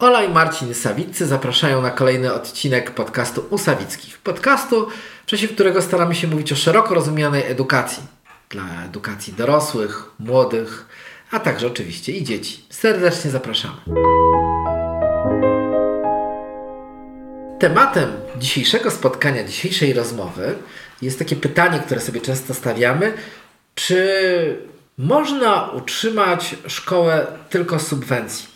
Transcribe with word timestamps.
Ola 0.00 0.24
i 0.24 0.28
Marcin 0.28 0.74
Sawiccy 0.74 1.26
zapraszają 1.26 1.82
na 1.82 1.90
kolejny 1.90 2.32
odcinek 2.32 2.90
podcastu 2.90 3.44
Usawickich. 3.50 4.18
Podcastu, 4.18 4.88
w 5.22 5.26
czasie 5.26 5.48
którego 5.48 5.82
staramy 5.82 6.14
się 6.14 6.28
mówić 6.28 6.52
o 6.52 6.56
szeroko 6.56 6.94
rozumianej 6.94 7.42
edukacji. 7.46 8.02
Dla 8.48 8.84
edukacji 8.84 9.32
dorosłych, 9.32 10.04
młodych, 10.18 10.86
a 11.30 11.40
także 11.40 11.66
oczywiście 11.66 12.12
i 12.12 12.24
dzieci. 12.24 12.64
Serdecznie 12.70 13.30
zapraszamy. 13.30 13.76
Tematem 17.58 18.10
dzisiejszego 18.38 18.90
spotkania, 18.90 19.44
dzisiejszej 19.44 19.92
rozmowy 19.92 20.54
jest 21.02 21.18
takie 21.18 21.36
pytanie, 21.36 21.78
które 21.78 22.00
sobie 22.00 22.20
często 22.20 22.54
stawiamy. 22.54 23.12
Czy 23.74 24.66
można 24.98 25.68
utrzymać 25.68 26.56
szkołę 26.66 27.26
tylko 27.50 27.78
z 27.78 27.86
subwencji? 27.86 28.49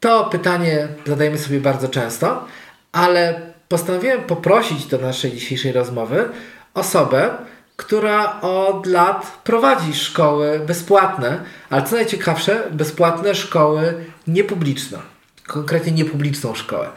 To 0.00 0.24
pytanie 0.24 0.88
zadajemy 1.06 1.38
sobie 1.38 1.60
bardzo 1.60 1.88
często, 1.88 2.44
ale 2.92 3.40
postanowiłem 3.68 4.22
poprosić 4.22 4.86
do 4.86 4.98
naszej 4.98 5.32
dzisiejszej 5.32 5.72
rozmowy 5.72 6.28
osobę, 6.74 7.30
która 7.76 8.40
od 8.40 8.86
lat 8.86 9.40
prowadzi 9.44 9.94
szkoły 9.94 10.60
bezpłatne, 10.66 11.40
ale 11.70 11.82
co 11.82 11.96
najciekawsze, 11.96 12.62
bezpłatne 12.70 13.34
szkoły 13.34 13.94
niepubliczne, 14.26 14.98
konkretnie 15.46 15.92
niepubliczną 15.92 16.54
szkołę. 16.54 16.88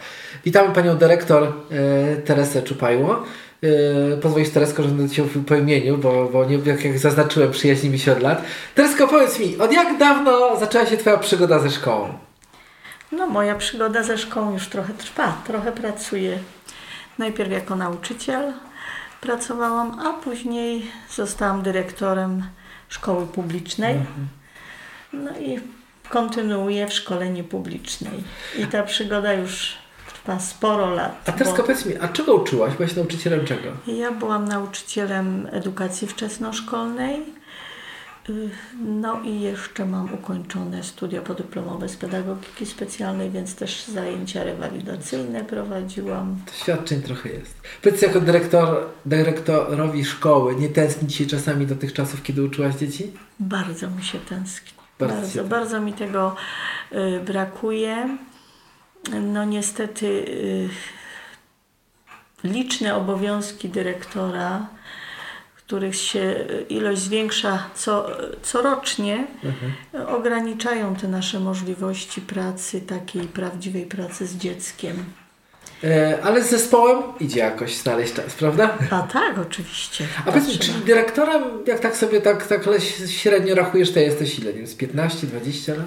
Witamy 0.45 0.75
panią 0.75 0.97
dyrektor 0.97 1.43
e, 1.43 1.51
Teresę 2.15 2.61
Czupajło. 2.61 3.23
E, 3.63 4.17
pozwolisz 4.17 4.49
Teresko, 4.49 4.83
że 4.83 4.89
będę 4.89 5.13
cię 5.13 5.23
po 5.47 5.55
imieniu, 5.55 5.97
bo, 5.97 6.29
bo 6.33 6.45
nie, 6.45 6.57
jak, 6.65 6.85
jak 6.85 6.99
zaznaczyłem, 6.99 7.51
przyjaźnimy 7.51 7.99
się 7.99 8.11
od 8.11 8.21
lat. 8.21 8.43
Teresko, 8.75 9.07
powiedz 9.07 9.39
mi, 9.39 9.57
od 9.57 9.73
jak 9.73 9.97
dawno 9.97 10.59
zaczęła 10.59 10.85
się 10.85 10.97
twoja 10.97 11.17
przygoda 11.17 11.59
ze 11.59 11.69
szkołą? 11.69 12.17
No, 13.17 13.27
moja 13.27 13.55
przygoda 13.55 14.03
ze 14.03 14.17
szkołą 14.17 14.53
już 14.53 14.67
trochę 14.67 14.93
trwa, 14.93 15.37
trochę 15.47 15.71
pracuję. 15.71 16.39
Najpierw 17.17 17.51
jako 17.51 17.75
nauczyciel 17.75 18.53
pracowałam, 19.21 19.99
a 19.99 20.13
później 20.13 20.91
zostałam 21.15 21.61
dyrektorem 21.61 22.43
szkoły 22.89 23.27
publicznej. 23.27 23.95
No 25.13 25.31
i 25.39 25.59
kontynuuję 26.09 26.87
w 26.87 26.93
szkole 26.93 27.29
niepublicznej. 27.29 28.23
I 28.59 28.67
ta 28.67 28.83
przygoda 28.83 29.33
już 29.33 29.77
trwa 30.13 30.39
sporo 30.39 30.89
lat. 30.89 31.29
A 31.29 31.31
teraz 31.31 31.57
bo 31.57 31.63
powiedz 31.63 31.85
mi, 31.85 31.97
a 32.01 32.07
czego 32.07 32.35
uczyłaś? 32.35 32.73
Byłaś 32.73 32.95
nauczycielem 32.95 33.45
czego? 33.45 33.69
Ja 33.87 34.11
byłam 34.11 34.47
nauczycielem 34.47 35.47
edukacji 35.51 36.07
wczesnoszkolnej. 36.07 37.25
Y, 38.29 38.49
No 38.81 39.21
i 39.21 39.41
jeszcze 39.41 39.85
mam 39.85 40.13
ukończone 40.13 40.83
studia 40.83 41.21
podyplomowe 41.21 41.89
z 41.89 41.95
pedagogiki 41.97 42.65
specjalnej, 42.65 43.31
więc 43.31 43.55
też 43.55 43.85
zajęcia 43.85 44.43
rewalidacyjne 44.43 45.45
prowadziłam. 45.45 46.35
Doświadczeń 46.45 47.01
trochę 47.01 47.29
jest. 47.29 47.55
Powiedz, 47.81 48.01
jako 48.01 48.21
dyrektor, 48.21 48.85
dyrektorowi 49.05 50.05
szkoły, 50.05 50.55
nie 50.55 50.69
tęskni 50.69 51.07
Ci 51.07 51.17
się 51.17 51.25
czasami 51.25 51.67
do 51.67 51.75
tych 51.75 51.93
czasów, 51.93 52.23
kiedy 52.23 52.43
uczyłaś 52.43 52.75
dzieci? 52.75 53.11
Bardzo 53.39 53.89
mi 53.89 54.03
się 54.03 54.19
tęskni. 54.19 54.73
Bardzo 54.99 55.15
Bardzo, 55.15 55.33
się 55.33 55.43
bardzo, 55.43 55.81
mi 55.81 55.93
tego 55.93 56.35
y, 56.91 57.19
brakuje. 57.25 58.17
No 59.21 59.45
niestety 59.45 60.05
y, 60.07 60.69
liczne 62.43 62.95
obowiązki 62.95 63.69
dyrektora, 63.69 64.67
których 65.73 65.95
się 65.95 66.35
ilość 66.69 67.01
zwiększa 67.01 67.63
co, 67.75 68.07
corocznie, 68.43 69.27
Mhm. 69.43 70.07
ograniczają 70.15 70.95
te 70.95 71.07
nasze 71.07 71.39
możliwości 71.39 72.21
pracy, 72.21 72.81
takiej 72.81 73.21
prawdziwej 73.21 73.85
pracy 73.85 74.27
z 74.27 74.35
dzieckiem. 74.37 75.05
E, 75.83 76.17
ale 76.23 76.43
z 76.43 76.49
zespołem 76.49 77.03
idzie 77.19 77.39
jakoś 77.39 77.77
znaleźć 77.77 78.13
czas, 78.13 78.33
prawda? 78.33 78.77
A 78.91 79.01
tak, 79.01 79.39
oczywiście. 79.39 80.05
A 80.25 80.31
powiedz 80.31 80.47
mi, 80.47 80.57
czyli 80.59 80.79
dyrektorem, 80.85 81.43
jak 81.67 81.79
tak 81.79 81.97
sobie 81.97 82.21
tak, 82.21 82.47
tak 82.47 82.65
średnio 83.07 83.55
rachujesz, 83.55 83.91
to 83.91 83.99
jesteś 83.99 84.39
ile? 84.39 84.51
Nie 84.53 84.57
wiem, 84.57 84.67
z 84.67 84.75
15, 84.75 85.27
20 85.27 85.73
lat? 85.73 85.85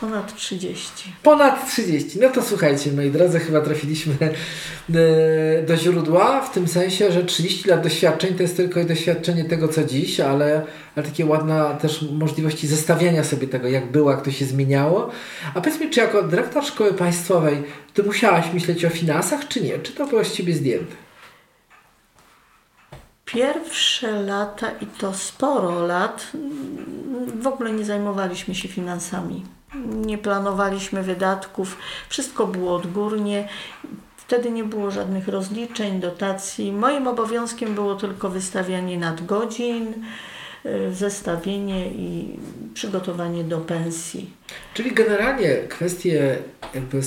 Ponad 0.00 0.34
30. 0.34 1.12
Ponad 1.22 1.70
30. 1.70 2.18
No 2.20 2.28
to 2.28 2.42
słuchajcie, 2.42 2.92
moi 2.92 3.10
drodzy, 3.10 3.40
chyba 3.40 3.60
trafiliśmy 3.60 4.14
e, 4.20 5.62
do 5.62 5.76
źródła, 5.76 6.40
w 6.40 6.52
tym 6.52 6.68
sensie, 6.68 7.12
że 7.12 7.24
30 7.24 7.68
lat 7.68 7.82
doświadczeń 7.82 8.34
to 8.34 8.42
jest 8.42 8.56
tylko 8.56 8.84
doświadczenie 8.84 9.44
tego, 9.44 9.68
co 9.68 9.84
dziś, 9.84 10.20
ale, 10.20 10.62
ale 10.96 11.06
takie 11.06 11.26
ładna 11.26 11.74
też 11.74 12.02
możliwości 12.12 12.66
zestawiania 12.66 13.24
sobie 13.24 13.46
tego, 13.46 13.68
jak 13.68 13.92
było, 13.92 14.10
jak 14.10 14.22
to 14.22 14.30
się 14.30 14.44
zmieniało. 14.44 15.10
A 15.54 15.60
powiedz 15.60 15.80
mi, 15.80 15.90
czy 15.90 16.00
jako 16.00 16.22
dyrektor 16.22 16.64
szkoły 16.64 16.94
państwowej, 16.94 17.62
ty 17.94 18.02
musiałaś 18.02 18.52
myśleć 18.54 18.84
o 18.84 18.90
finansach, 18.90 19.48
czy 19.48 19.60
nie? 19.60 19.78
Czy 19.78 19.92
to 19.92 20.06
było 20.06 20.24
z 20.24 20.32
ciebie 20.32 20.54
zdjęte? 20.54 21.09
Pierwsze 23.32 24.22
lata 24.22 24.70
i 24.80 24.86
to 24.86 25.14
sporo 25.14 25.86
lat 25.86 26.26
w 27.40 27.46
ogóle 27.46 27.72
nie 27.72 27.84
zajmowaliśmy 27.84 28.54
się 28.54 28.68
finansami. 28.68 29.44
Nie 29.84 30.18
planowaliśmy 30.18 31.02
wydatków, 31.02 31.76
wszystko 32.08 32.46
było 32.46 32.74
odgórnie. 32.74 33.48
Wtedy 34.16 34.50
nie 34.50 34.64
było 34.64 34.90
żadnych 34.90 35.28
rozliczeń, 35.28 36.00
dotacji. 36.00 36.72
Moim 36.72 37.06
obowiązkiem 37.06 37.74
było 37.74 37.94
tylko 37.94 38.28
wystawianie 38.28 38.98
nadgodzin, 38.98 39.94
zestawienie 40.92 41.86
i 41.90 42.36
przygotowanie 42.74 43.44
do 43.44 43.58
pensji. 43.58 44.30
Czyli 44.74 44.92
generalnie 44.92 45.54
kwestie 45.68 46.38
jakby 46.74 46.98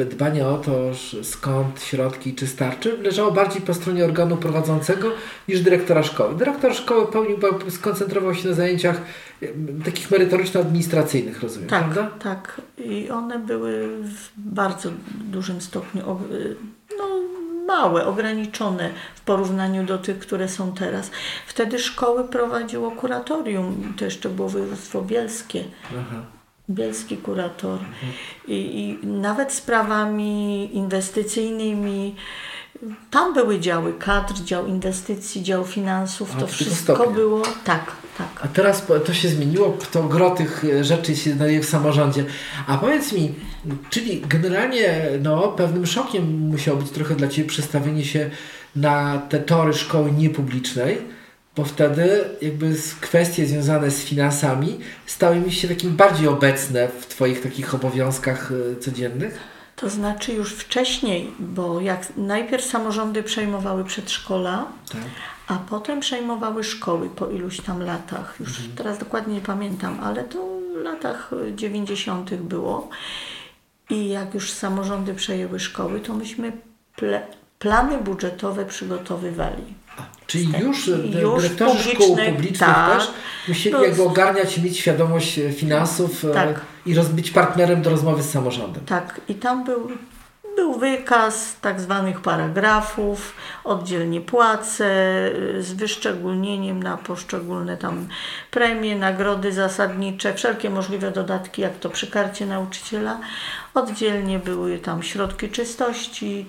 e, 0.00 0.04
dbania 0.04 0.48
o 0.48 0.58
to, 0.58 0.72
skąd 1.22 1.82
środki, 1.82 2.34
czy 2.34 2.46
starczy, 2.46 2.98
leżało 3.02 3.32
bardziej 3.32 3.62
po 3.62 3.74
stronie 3.74 4.04
organu 4.04 4.36
prowadzącego 4.36 5.10
niż 5.48 5.60
dyrektora 5.60 6.02
szkoły. 6.02 6.34
Dyrektor 6.34 6.74
szkoły 6.74 7.06
pełnił, 7.12 7.38
skoncentrował 7.68 8.34
się 8.34 8.48
na 8.48 8.54
zajęciach 8.54 9.00
e, 9.42 9.46
takich 9.84 10.10
merytoryczno-administracyjnych, 10.10 11.40
rozumiem, 11.42 11.68
Tak, 11.68 11.82
prawda? 11.84 12.10
tak. 12.22 12.60
I 12.78 13.10
one 13.10 13.38
były 13.38 13.88
w 14.02 14.28
bardzo 14.36 14.90
dużym 15.32 15.60
stopniu 15.60 16.02
no, 16.98 17.04
małe, 17.68 18.06
ograniczone 18.06 18.90
w 19.14 19.20
porównaniu 19.20 19.84
do 19.84 19.98
tych, 19.98 20.18
które 20.18 20.48
są 20.48 20.72
teraz. 20.72 21.10
Wtedy 21.46 21.78
szkoły 21.78 22.28
prowadziło 22.28 22.90
kuratorium, 22.90 23.94
to 23.98 24.04
jeszcze 24.04 24.28
było 24.28 24.48
województwo 24.48 25.02
bielskie. 25.02 25.64
Aha. 25.90 26.22
Bielski 26.70 27.16
kurator. 27.16 27.78
I, 28.48 28.98
I 29.02 29.06
nawet 29.06 29.52
sprawami 29.52 30.70
inwestycyjnymi. 30.76 32.14
Tam 33.10 33.34
były 33.34 33.60
działy 33.60 33.92
kadr, 33.98 34.34
dział 34.34 34.66
inwestycji, 34.66 35.42
dział 35.42 35.64
finansów. 35.64 36.34
A, 36.36 36.40
to 36.40 36.46
wszystko 36.46 36.94
stopniu. 36.94 37.14
było. 37.14 37.42
Tak, 37.64 37.92
tak. 38.18 38.28
A 38.42 38.48
teraz 38.48 38.86
to 39.06 39.14
się 39.14 39.28
zmieniło, 39.28 39.78
to 39.92 40.02
gro 40.02 40.30
tych 40.30 40.64
e, 40.64 40.84
rzeczy 40.84 41.16
się 41.16 41.32
znajduje 41.32 41.60
w 41.60 41.66
samorządzie. 41.66 42.24
A 42.66 42.78
powiedz 42.78 43.12
mi, 43.12 43.34
czyli 43.90 44.20
generalnie 44.28 45.04
no, 45.22 45.48
pewnym 45.48 45.86
szokiem 45.86 46.48
musiało 46.48 46.78
być 46.78 46.90
trochę 46.90 47.14
dla 47.14 47.28
Ciebie 47.28 47.48
przestawienie 47.48 48.04
się 48.04 48.30
na 48.76 49.18
te 49.18 49.38
tory 49.38 49.74
szkoły 49.74 50.12
niepublicznej, 50.12 50.98
bo 51.56 51.64
wtedy 51.64 52.24
jakby 52.42 52.74
kwestie 53.00 53.46
związane 53.46 53.90
z 53.90 54.04
finansami 54.04 54.78
stały 55.06 55.36
mi 55.36 55.52
się 55.52 55.68
takim 55.68 55.96
bardziej 55.96 56.28
obecne 56.28 56.88
w 57.00 57.06
Twoich 57.06 57.42
takich 57.42 57.74
obowiązkach 57.74 58.52
e, 58.52 58.80
codziennych. 58.80 59.57
To 59.80 59.88
znaczy 59.88 60.32
już 60.32 60.52
wcześniej, 60.54 61.30
bo 61.38 61.80
jak 61.80 62.16
najpierw 62.16 62.64
samorządy 62.64 63.22
przejmowały 63.22 63.84
przedszkola, 63.84 64.66
Tak. 64.92 65.00
a 65.46 65.54
potem 65.70 66.00
przejmowały 66.00 66.64
szkoły 66.64 67.10
po 67.10 67.26
iluś 67.26 67.60
tam 67.60 67.82
latach. 67.82 68.36
Już 68.40 68.48
Mhm. 68.48 68.76
teraz 68.76 68.98
dokładnie 68.98 69.34
nie 69.34 69.40
pamiętam, 69.40 70.00
ale 70.02 70.24
to 70.24 70.38
w 70.74 70.82
latach 70.84 71.30
90. 71.54 72.34
było. 72.34 72.88
I 73.90 74.08
jak 74.08 74.34
już 74.34 74.50
samorządy 74.52 75.14
przejęły 75.14 75.60
szkoły, 75.60 76.00
to 76.00 76.14
myśmy 76.14 76.52
ple, 76.96 77.26
plany 77.58 77.98
budżetowe 77.98 78.64
przygotowywali. 78.64 79.74
Czyli 80.26 80.52
już, 80.60 80.88
e, 80.88 81.20
Już 81.20 81.42
dyrektorzy 81.42 81.90
szkół 81.90 82.16
publicznych, 82.16 82.58
tak. 82.58 82.98
też 82.98 83.10
musieli 83.48 83.72
No, 83.76 83.84
jakby 83.84 84.02
ogarniać, 84.02 84.58
mieć 84.58 84.78
świadomość 84.78 85.38
e, 85.38 85.52
finansów 85.52 86.24
e, 86.24 86.30
Tak. 86.30 86.60
i 86.86 86.94
roz, 86.94 87.08
być 87.08 87.30
partnerem 87.30 87.82
do 87.82 87.90
rozmowy 87.90 88.22
z 88.22 88.30
samorządem. 88.30 88.84
Tak, 88.84 89.20
i 89.28 89.34
tam 89.34 89.64
był, 89.64 89.88
był 90.56 90.78
wykaz 90.78 91.56
tak 91.60 91.80
zwanych 91.80 92.20
paragrafów, 92.20 93.36
oddzielnie 93.64 94.20
płace 94.20 94.86
y, 95.56 95.62
z 95.62 95.72
wyszczególnieniem 95.72 96.82
na 96.82 96.96
poszczególne 96.96 97.76
tam 97.76 98.08
premie, 98.50 98.96
nagrody 98.96 99.52
zasadnicze, 99.52 100.34
wszelkie 100.34 100.70
możliwe 100.70 101.10
dodatki, 101.10 101.62
jak 101.62 101.78
to 101.78 101.90
przy 101.90 102.06
karcie 102.06 102.46
nauczyciela. 102.46 103.20
Oddzielnie 103.74 104.38
były 104.38 104.78
tam 104.78 105.02
środki 105.02 105.48
czystości, 105.48 106.46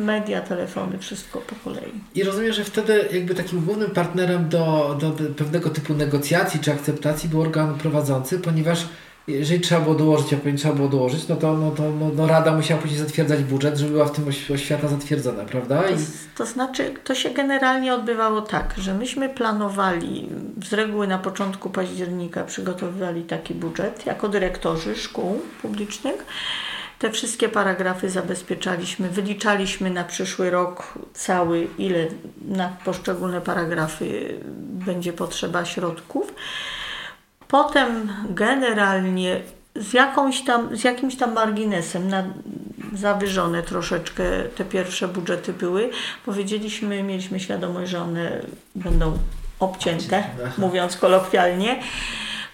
media, 0.00 0.40
telefony, 0.40 0.98
wszystko 0.98 1.40
po 1.40 1.54
kolei. 1.64 1.92
I 2.14 2.24
rozumiem, 2.24 2.52
że 2.52 2.64
wtedy 2.64 3.08
jakby 3.12 3.34
takim 3.34 3.60
głównym 3.60 3.90
partnerem 3.90 4.48
do, 4.48 4.96
do, 5.00 5.10
pewnego 5.36 5.70
typu 5.70 5.94
negocjacji 5.94 6.60
czy 6.60 6.72
akceptacji 6.72 7.28
był 7.28 7.40
organ 7.40 7.78
prowadzący, 7.78 8.38
ponieważ 8.38 8.86
jeżeli 9.28 9.60
trzeba 9.60 9.80
było 9.80 9.94
dołożyć, 9.94 10.32
a 10.32 10.36
pewnie 10.36 10.58
trzeba 10.58 10.74
było 10.74 10.88
dołożyć, 10.88 11.28
no 11.28 11.36
to, 11.36 11.54
no 11.54 11.70
to 11.70 11.82
no, 11.90 12.10
no 12.16 12.26
Rada 12.26 12.56
musiała 12.56 12.80
później 12.80 13.00
zatwierdzać 13.00 13.44
budżet, 13.44 13.76
żeby 13.78 13.92
była 13.92 14.04
w 14.04 14.12
tym 14.12 14.24
oś- 14.28 14.50
oświata 14.50 14.88
zatwierdzona, 14.88 15.44
prawda? 15.44 15.82
To, 15.82 15.90
I, 15.90 15.96
to 16.36 16.46
znaczy, 16.46 16.94
to 17.04 17.14
się 17.14 17.30
generalnie 17.30 17.94
odbywało 17.94 18.42
tak, 18.42 18.74
że 18.78 18.94
myśmy 18.94 19.28
planowali, 19.28 20.28
z 20.64 20.72
reguły 20.72 21.06
na 21.06 21.18
początku 21.18 21.70
października 21.70 22.44
przygotowywali 22.44 23.22
taki 23.22 23.54
budżet 23.54 24.06
jako 24.06 24.28
dyrektorzy 24.28 24.96
szkół 24.96 25.40
publicznych. 25.62 26.26
Te 26.98 27.10
wszystkie 27.10 27.48
paragrafy 27.48 28.10
zabezpieczaliśmy, 28.10 29.08
wyliczaliśmy 29.08 29.90
na 29.90 30.04
przyszły 30.04 30.50
rok 30.50 30.94
cały, 31.14 31.68
ile 31.78 32.06
na 32.48 32.68
poszczególne 32.84 33.40
paragrafy 33.40 34.38
będzie 34.86 35.12
potrzeba 35.12 35.64
środków. 35.64 36.34
Potem 37.48 38.12
generalnie 38.30 39.40
z, 39.76 39.92
jakąś 39.92 40.44
tam, 40.44 40.76
z 40.76 40.84
jakimś 40.84 41.16
tam 41.16 41.32
marginesem 41.32 42.08
na, 42.08 42.24
zawyżone 42.92 43.62
troszeczkę 43.62 44.24
te 44.56 44.64
pierwsze 44.64 45.08
budżety 45.08 45.52
były. 45.52 45.90
Powiedzieliśmy, 46.24 47.02
mieliśmy 47.02 47.40
świadomość, 47.40 47.90
że 47.90 48.02
one 48.02 48.40
będą 48.74 49.18
obcięte, 49.60 50.24
mówiąc 50.58 50.96
kolokwialnie. 50.96 51.80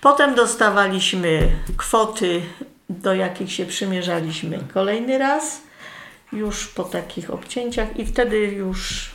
Potem 0.00 0.34
dostawaliśmy 0.34 1.48
kwoty, 1.76 2.42
do 2.90 3.14
jakich 3.14 3.52
się 3.52 3.66
przymierzaliśmy 3.66 4.58
kolejny 4.74 5.18
raz, 5.18 5.62
już 6.32 6.66
po 6.66 6.84
takich 6.84 7.30
obcięciach 7.30 7.98
i 7.98 8.06
wtedy 8.06 8.38
już 8.38 9.10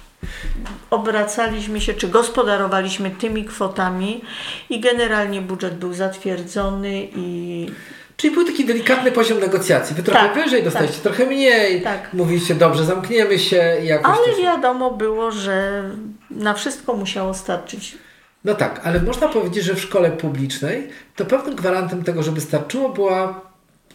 obracaliśmy 0.90 1.82
się, 1.82 1.94
czy 1.94 2.08
gospodarowaliśmy 2.08 3.12
tymi 3.12 3.46
kwotami 3.46 4.22
i 4.70 4.80
generalnie 4.80 5.42
budżet 5.42 5.78
był 5.78 5.94
zatwierdzony 5.94 7.08
i 7.16 7.70
czyli 8.18 8.34
był 8.34 8.46
taki 8.46 8.66
delikatny 8.66 9.12
poziom 9.12 9.40
negocjacji. 9.40 9.96
Wy 9.96 10.04
trochę 10.04 10.20
Tak, 10.20 10.44
wyżej 10.44 10.64
dostaliście, 10.64 11.02
trochę 11.02 11.26
mniej. 11.26 11.82
Tak. 11.82 12.14
Mówiliście, 12.14 12.56
dobrze, 12.56 12.86
zamkniemy 12.86 13.40
się 13.40 13.78
i 13.84 13.88
jakoś 13.88 14.18
ale 14.18 14.36
to 14.36 14.42
wiadomo 14.42 14.92
było, 14.92 15.32
że 15.32 15.84
na 16.32 16.54
wszystko 16.54 16.94
musiało 16.94 17.34
starczyć. 17.34 17.98
No 18.46 18.54
tak, 18.54 18.82
ale 18.84 19.02
można 19.02 19.28
powiedzieć, 19.28 19.64
że 19.64 19.74
w 19.74 19.82
szkole 19.82 20.12
publicznej 20.12 20.88
to 21.16 21.26
pewnym 21.26 21.56
gwarantem 21.56 22.04
tego, 22.04 22.24
żeby 22.24 22.42
starczyło, 22.42 22.90
była 22.90 23.42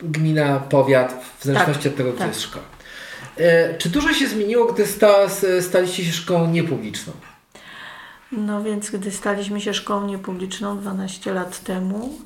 gmina, 0.02 0.60
powiat, 0.60 1.24
w 1.38 1.44
zależności 1.44 1.88
od 1.88 1.96
tego, 1.96 2.10
gdzie 2.10 2.18
tak. 2.18 2.28
jest 2.28 2.42
szkoła. 2.42 2.64
E, 3.36 3.78
czy 3.78 3.88
dużo 3.88 4.12
się 4.12 4.28
zmieniło, 4.28 4.72
gdy 4.72 4.86
sta, 4.86 5.14
staliście 5.60 6.04
się 6.04 6.12
szkołą 6.12 6.50
niepubliczną? 6.50 7.12
No 8.32 8.62
więc 8.62 8.90
gdy 8.90 9.10
staliśmy 9.10 9.60
się 9.60 9.74
szkołą 9.74 10.06
niepubliczną 10.06 10.78
12 10.78 11.32
lat 11.32 11.64
temu, 11.64 12.18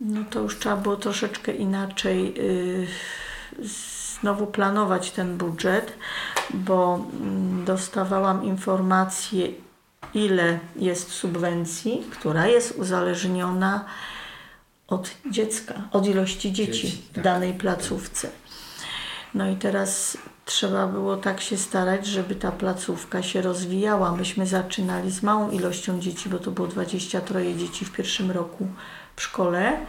no 0.00 0.20
to 0.30 0.40
już 0.40 0.58
trzeba 0.58 0.76
było 0.76 0.96
troszeczkę 0.96 1.52
inaczej 1.52 2.34
y, 2.38 2.86
znowu 4.20 4.46
planować 4.46 5.10
ten 5.10 5.36
budżet, 5.36 5.98
bo 6.54 7.06
mm, 7.20 7.64
dostawałam 7.64 8.44
informację, 8.44 9.48
ile 10.14 10.58
jest 10.76 11.10
subwencji, 11.10 12.06
która 12.10 12.46
jest 12.46 12.78
uzależniona 12.78 13.84
od 14.92 15.10
dziecka, 15.30 15.74
od 15.92 16.06
ilości 16.06 16.52
dzieci, 16.52 16.72
Dzieci, 16.72 17.02
tak. 17.12 17.22
w 17.22 17.24
danej 17.24 17.54
placówce. 17.54 18.30
No 19.34 19.50
i 19.50 19.56
teraz 19.56 20.18
trzeba 20.44 20.86
było 20.86 21.16
tak 21.16 21.40
się 21.40 21.56
starać, 21.56 22.06
żeby 22.06 22.34
ta 22.34 22.52
placówka 22.52 23.22
się 23.22 23.42
rozwijała. 23.42 24.16
Myśmy 24.16 24.46
zaczynali 24.46 25.10
z 25.10 25.22
małą 25.22 25.50
ilością 25.50 26.00
dzieci, 26.00 26.28
bo 26.28 26.38
to 26.38 26.50
było 26.50 26.68
23 26.68 27.54
dzieci 27.56 27.84
w 27.84 27.92
pierwszym 27.92 28.30
roku 28.30 28.66
w 29.16 29.22
szkole 29.22 29.86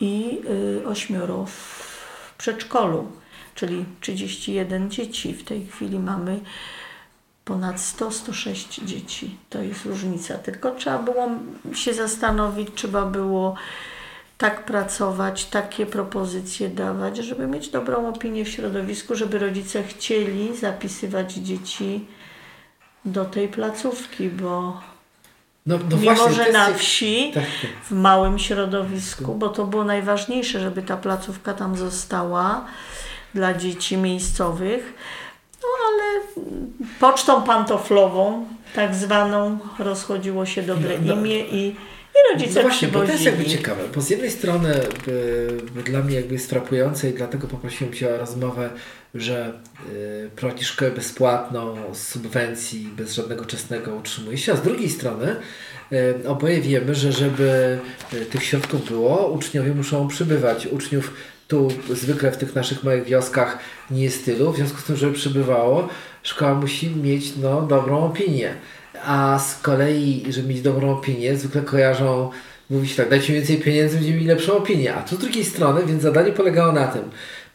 i 0.00 0.40
y, 0.80 0.86
ośmioro 0.86 1.46
w 1.46 2.34
przedszkolu, 2.38 3.12
czyli 3.54 3.84
31 4.00 4.90
dzieci. 4.90 5.34
W 5.34 5.44
tej 5.44 5.66
chwili 5.66 5.98
mamy 5.98 6.40
ponad 7.44 7.76
100-106 7.76 8.84
dzieci. 8.84 9.36
To 9.50 9.62
jest 9.62 9.84
różnica. 9.84 10.38
Tylko 10.38 10.70
trzeba 10.70 10.98
było 10.98 11.28
się 11.74 11.94
zastanowić, 11.94 12.68
trzeba 12.74 13.06
było 13.06 13.54
tak 14.38 14.64
pracować, 14.64 15.44
takie 15.44 15.86
propozycje 15.86 16.68
dawać, 16.68 17.16
żeby 17.16 17.46
mieć 17.46 17.68
dobrą 17.68 18.08
opinię 18.08 18.44
w 18.44 18.48
środowisku, 18.48 19.14
żeby 19.14 19.38
rodzice 19.38 19.82
chcieli 19.82 20.56
zapisywać 20.56 21.32
dzieci 21.34 22.06
do 23.04 23.24
tej 23.24 23.48
placówki, 23.48 24.28
bo 24.28 24.80
No, 25.66 25.78
no 25.90 25.96
mimo, 25.96 26.14
właśnie, 26.14 26.44
że 26.44 26.52
na 26.52 26.74
wsi, 26.74 27.30
Tak, 27.34 27.44
tak. 27.44 27.70
w 27.84 27.90
małym 27.90 28.38
środowisku, 28.38 29.34
bo 29.34 29.48
to 29.48 29.64
było 29.66 29.84
najważniejsze, 29.84 30.60
żeby 30.60 30.82
ta 30.82 30.96
placówka 30.96 31.54
tam 31.54 31.76
została 31.76 32.64
dla 33.34 33.54
dzieci 33.54 33.96
miejscowych. 33.96 34.94
No 35.62 35.68
ale 35.88 36.20
pocztą 37.00 37.42
pantoflową, 37.42 38.46
tak 38.74 38.94
zwaną, 38.94 39.58
rozchodziło 39.78 40.46
się 40.46 40.62
dobre 40.62 40.98
No, 40.98 41.14
no. 41.14 41.20
imię 41.20 41.40
i, 41.40 41.76
i 42.16 42.32
rodzice 42.32 42.62
No 42.62 42.68
właśnie, 42.68 42.88
bo 42.88 43.00
to 43.00 43.12
jest 43.12 43.24
jakby 43.24 43.44
ciekawe, 43.44 43.82
bo 43.94 44.00
z 44.00 44.10
jednej 44.10 44.30
strony 44.30 44.74
y, 45.08 45.82
dla 45.84 46.02
mnie 46.02 46.16
jakby 46.16 46.34
jest 46.34 46.50
frapujące 46.50 47.10
i 47.10 47.12
dlatego 47.12 47.46
poprosiłem 47.46 47.94
Cię 47.94 48.14
o 48.14 48.18
rozmowę, 48.18 48.70
że 49.14 49.52
y, 49.92 50.30
prowadzisz 50.36 50.68
szkołę 50.68 50.90
bezpłatną, 50.90 51.76
z 51.92 52.08
subwencji, 52.08 52.88
bez 52.96 53.14
żadnego 53.14 53.44
czesnego 53.44 53.94
utrzymuje 53.94 54.38
się, 54.38 54.52
a 54.52 54.56
z 54.56 54.62
drugiej 54.62 54.88
strony 54.88 55.36
y, 55.92 56.28
oboje 56.28 56.60
wiemy, 56.60 56.94
że 56.94 57.12
żeby 57.12 57.78
y, 58.12 58.26
tych 58.26 58.44
środków 58.44 58.88
było, 58.88 59.30
uczniowie 59.30 59.74
muszą 59.74 60.08
przybywać. 60.08 60.66
Uczniów 60.66 61.12
tu 61.48 61.68
zwykle 61.90 62.32
w 62.32 62.36
tych 62.36 62.54
naszych 62.54 62.84
małych 62.84 63.04
wioskach 63.04 63.58
nie 63.90 64.04
jest 64.04 64.24
tylu, 64.24 64.52
w 64.52 64.56
związku 64.56 64.80
z 64.80 64.84
tym, 64.84 64.96
żeby 64.96 65.12
przybywało, 65.12 65.88
szkoła 66.22 66.54
musi 66.54 66.90
mieć 66.90 67.36
no, 67.36 67.62
dobrą 67.62 68.04
opinię. 68.04 68.54
A 69.04 69.38
z 69.38 69.62
kolei, 69.62 70.24
żeby 70.28 70.48
mieć 70.48 70.62
dobrą 70.62 70.90
opinię, 70.90 71.36
zwykle 71.36 71.62
kojarzą, 71.62 72.30
mówi 72.70 72.88
się 72.88 72.96
tak, 72.96 73.10
dajcie 73.10 73.32
mi 73.32 73.38
więcej 73.38 73.58
pieniędzy, 73.58 73.96
będziemy 73.96 74.16
mieli 74.16 74.28
lepszą 74.28 74.56
opinię. 74.56 74.94
A 74.94 75.02
tu 75.02 75.16
z 75.16 75.18
drugiej 75.18 75.44
strony, 75.44 75.86
więc 75.86 76.02
zadanie 76.02 76.32
polegało 76.32 76.72
na 76.72 76.86
tym, 76.86 77.02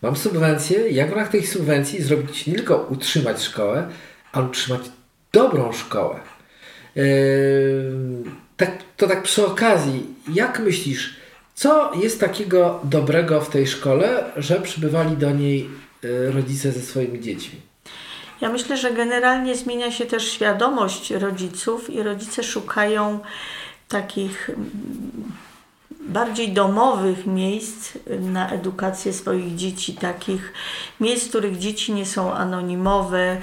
mam 0.02 0.16
subwencję, 0.16 0.90
jak 0.90 1.10
w 1.10 1.14
ramach 1.14 1.30
tej 1.30 1.48
subwencji 1.48 2.04
zrobić 2.04 2.48
nie 2.48 2.56
tylko 2.56 2.88
utrzymać 2.90 3.44
szkołę, 3.44 3.88
ale 4.32 4.46
utrzymać 4.46 4.82
dobrą 5.32 5.74
szkołę. 5.74 6.20
Yy, 6.96 7.04
tak, 8.58 8.72
to 8.98 9.08
tak 9.08 9.24
przy 9.24 9.46
okazji, 9.46 10.06
jak 10.34 10.60
myślisz, 10.60 11.16
co 11.56 11.92
jest 12.04 12.20
takiego 12.20 12.80
dobrego 12.84 13.42
w 13.42 13.50
tej 13.50 13.68
szkole, 13.68 14.24
że 14.38 14.62
przybywali 14.62 15.18
do 15.18 15.32
niej 15.32 15.70
yy, 16.04 16.32
rodzice 16.32 16.72
ze 16.72 16.82
swoimi 16.82 17.20
dziećmi? 17.20 17.71
Ja 18.42 18.50
myślę, 18.50 18.78
że 18.78 18.92
generalnie 18.92 19.56
zmienia 19.56 19.92
się 19.92 20.06
też 20.06 20.32
świadomość 20.32 21.12
rodziców 21.12 21.90
i 21.90 22.04
rodzice 22.04 22.44
szukają 22.44 23.20
takich 23.88 24.50
mm, 24.50 25.32
bardziej 26.08 26.54
domowych 26.54 27.26
miejsc 27.26 27.98
na 28.20 28.50
edukację 28.50 29.14
swoich 29.14 29.56
dzieci, 29.56 29.94
takich 29.94 30.54
miejsc, 31.00 31.26
w 31.26 31.30
których 31.30 31.58
dzieci 31.58 31.94
nie 31.94 32.06
są 32.06 32.34
anonimowe, 32.34 33.38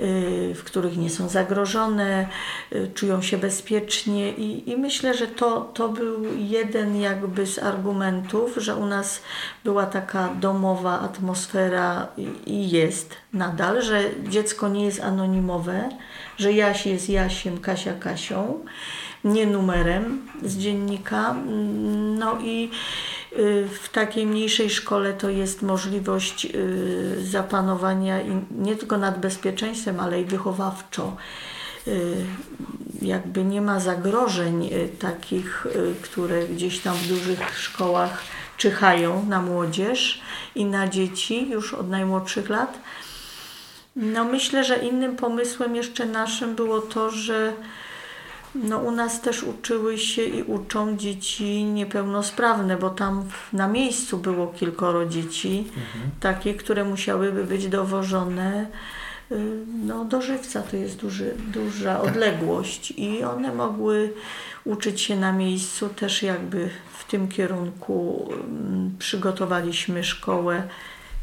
y, 0.00 0.54
w 0.54 0.64
których 0.64 0.96
nie 0.96 1.10
są 1.10 1.28
zagrożone, 1.28 2.28
y, 2.72 2.90
czują 2.94 3.22
się 3.22 3.38
bezpiecznie 3.38 4.32
i, 4.32 4.70
i 4.70 4.76
myślę, 4.76 5.14
że 5.14 5.26
to, 5.26 5.60
to 5.74 5.88
był 5.88 6.24
jeden 6.36 7.00
jakby 7.00 7.46
z 7.46 7.58
argumentów, 7.58 8.54
że 8.56 8.76
u 8.76 8.86
nas 8.86 9.22
była 9.64 9.86
taka 9.86 10.28
domowa 10.40 11.00
atmosfera 11.00 12.08
i, 12.46 12.70
jest 12.70 13.14
nadal, 13.32 13.82
że 13.82 14.04
dziecko 14.28 14.68
nie 14.68 14.84
jest 14.84 15.00
anonimowe, 15.00 15.88
że 16.36 16.52
Jaś 16.52 16.86
jest 16.86 17.08
Jasiem, 17.08 17.60
Kasia 17.60 17.92
Kasią 17.92 18.64
nie 19.24 19.46
numerem 19.46 20.28
z 20.42 20.58
dziennika. 20.58 21.34
No 22.18 22.38
i 22.40 22.70
y, 23.32 23.68
w 23.82 23.88
takiej 23.88 24.26
mniejszej 24.26 24.70
szkole 24.70 25.12
to 25.12 25.30
jest 25.30 25.62
możliwość 25.62 26.44
y, 26.44 27.16
zapanowania 27.30 28.18
nie 28.50 28.76
tylko 28.76 28.98
nad 28.98 29.20
bezpieczeństwem, 29.20 30.00
ale 30.00 30.20
i 30.20 30.24
wychowawczo. 30.24 31.16
Y, 31.86 32.16
Jakby 33.02 33.44
nie 33.44 33.60
ma 33.60 33.80
zagrożeń 33.80 34.70
takich, 34.98 35.66
które 36.02 36.46
gdzieś 36.46 36.78
tam 36.78 36.96
w 36.96 37.08
dużych 37.08 37.58
szkołach 37.58 38.22
czyhają 38.56 39.26
na 39.26 39.42
młodzież 39.42 40.20
i 40.54 40.64
na 40.64 40.88
dzieci 40.88 41.50
już 41.50 41.74
od 41.74 41.90
najmłodszych 41.90 42.48
lat. 42.48 42.78
No 43.96 44.24
myślę, 44.24 44.64
że 44.64 44.76
innym 44.76 45.16
pomysłem 45.16 45.76
jeszcze 45.76 46.06
naszym 46.06 46.54
było 46.54 46.80
to, 46.80 47.10
że 47.10 47.52
no 48.54 48.78
u 48.78 48.90
nas 48.90 49.20
też 49.20 49.42
uczyły 49.42 49.98
się 49.98 50.22
i 50.22 50.42
uczą 50.42 50.96
dzieci 50.96 51.64
niepełnosprawne, 51.64 52.76
bo 52.76 52.90
tam 52.90 53.24
na 53.52 53.68
miejscu 53.68 54.18
było 54.18 54.46
kilkoro 54.46 55.06
dzieci, 55.06 55.64
takie, 56.20 56.54
które 56.54 56.84
musiałyby 56.84 57.44
być 57.44 57.68
dowożone 57.68 58.66
y, 59.32 59.36
no, 59.86 60.04
do 60.04 60.22
żywca. 60.22 60.62
To 60.62 60.76
jest 60.76 60.96
duży, 60.96 61.34
duża 61.38 62.00
odległość 62.00 62.90
i 62.96 63.24
one 63.24 63.54
mogły 63.54 64.12
uczyć 64.64 65.00
się 65.00 65.16
na 65.16 65.32
miejscu. 65.32 65.88
Też 65.88 66.22
jakby 66.22 66.70
w 66.98 67.04
tym 67.10 67.28
kierunku 67.28 68.28
mm, 68.32 68.96
przygotowaliśmy 68.98 70.04
szkołę 70.04 70.62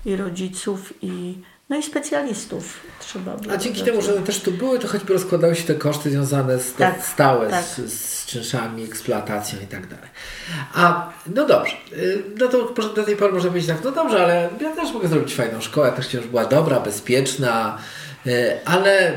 i 0.05 0.15
rodziców 0.15 0.93
i 1.01 1.35
no 1.69 1.77
i 1.77 1.83
specjalistów 1.83 2.79
trzeba 2.99 3.37
było. 3.37 3.53
A 3.53 3.57
dzięki 3.57 3.83
temu, 3.83 4.01
że 4.01 4.15
one 4.15 4.21
też 4.21 4.39
tu 4.39 4.51
były, 4.51 4.79
to 4.79 4.87
choćby 4.87 5.13
rozkładały 5.13 5.55
się 5.55 5.63
te 5.63 5.75
koszty 5.75 6.09
związane 6.09 6.59
z 6.59 6.73
Tak, 6.73 7.03
stałe 7.03 7.49
tak. 7.49 7.65
Z, 7.65 7.93
z 7.93 8.25
czynszami, 8.25 8.83
eksploatacją 8.83 9.59
i 9.63 9.67
tak 9.67 9.87
dalej. 9.87 10.09
A 10.73 11.13
no 11.27 11.45
dobrze, 11.45 11.75
y, 11.93 12.23
no 12.37 12.47
to 12.47 12.73
do 12.95 13.03
tej 13.03 13.15
pory 13.15 13.33
może 13.33 13.51
być 13.51 13.67
tak, 13.67 13.83
no 13.83 13.91
dobrze, 13.91 14.23
ale 14.23 14.49
ja 14.61 14.75
też 14.75 14.93
mogę 14.93 15.07
zrobić 15.07 15.35
fajną 15.35 15.61
szkołę, 15.61 15.91
też 15.91 16.13
już 16.13 16.27
była 16.27 16.45
dobra, 16.45 16.79
bezpieczna, 16.79 17.77
y, 18.27 18.51
ale 18.65 19.13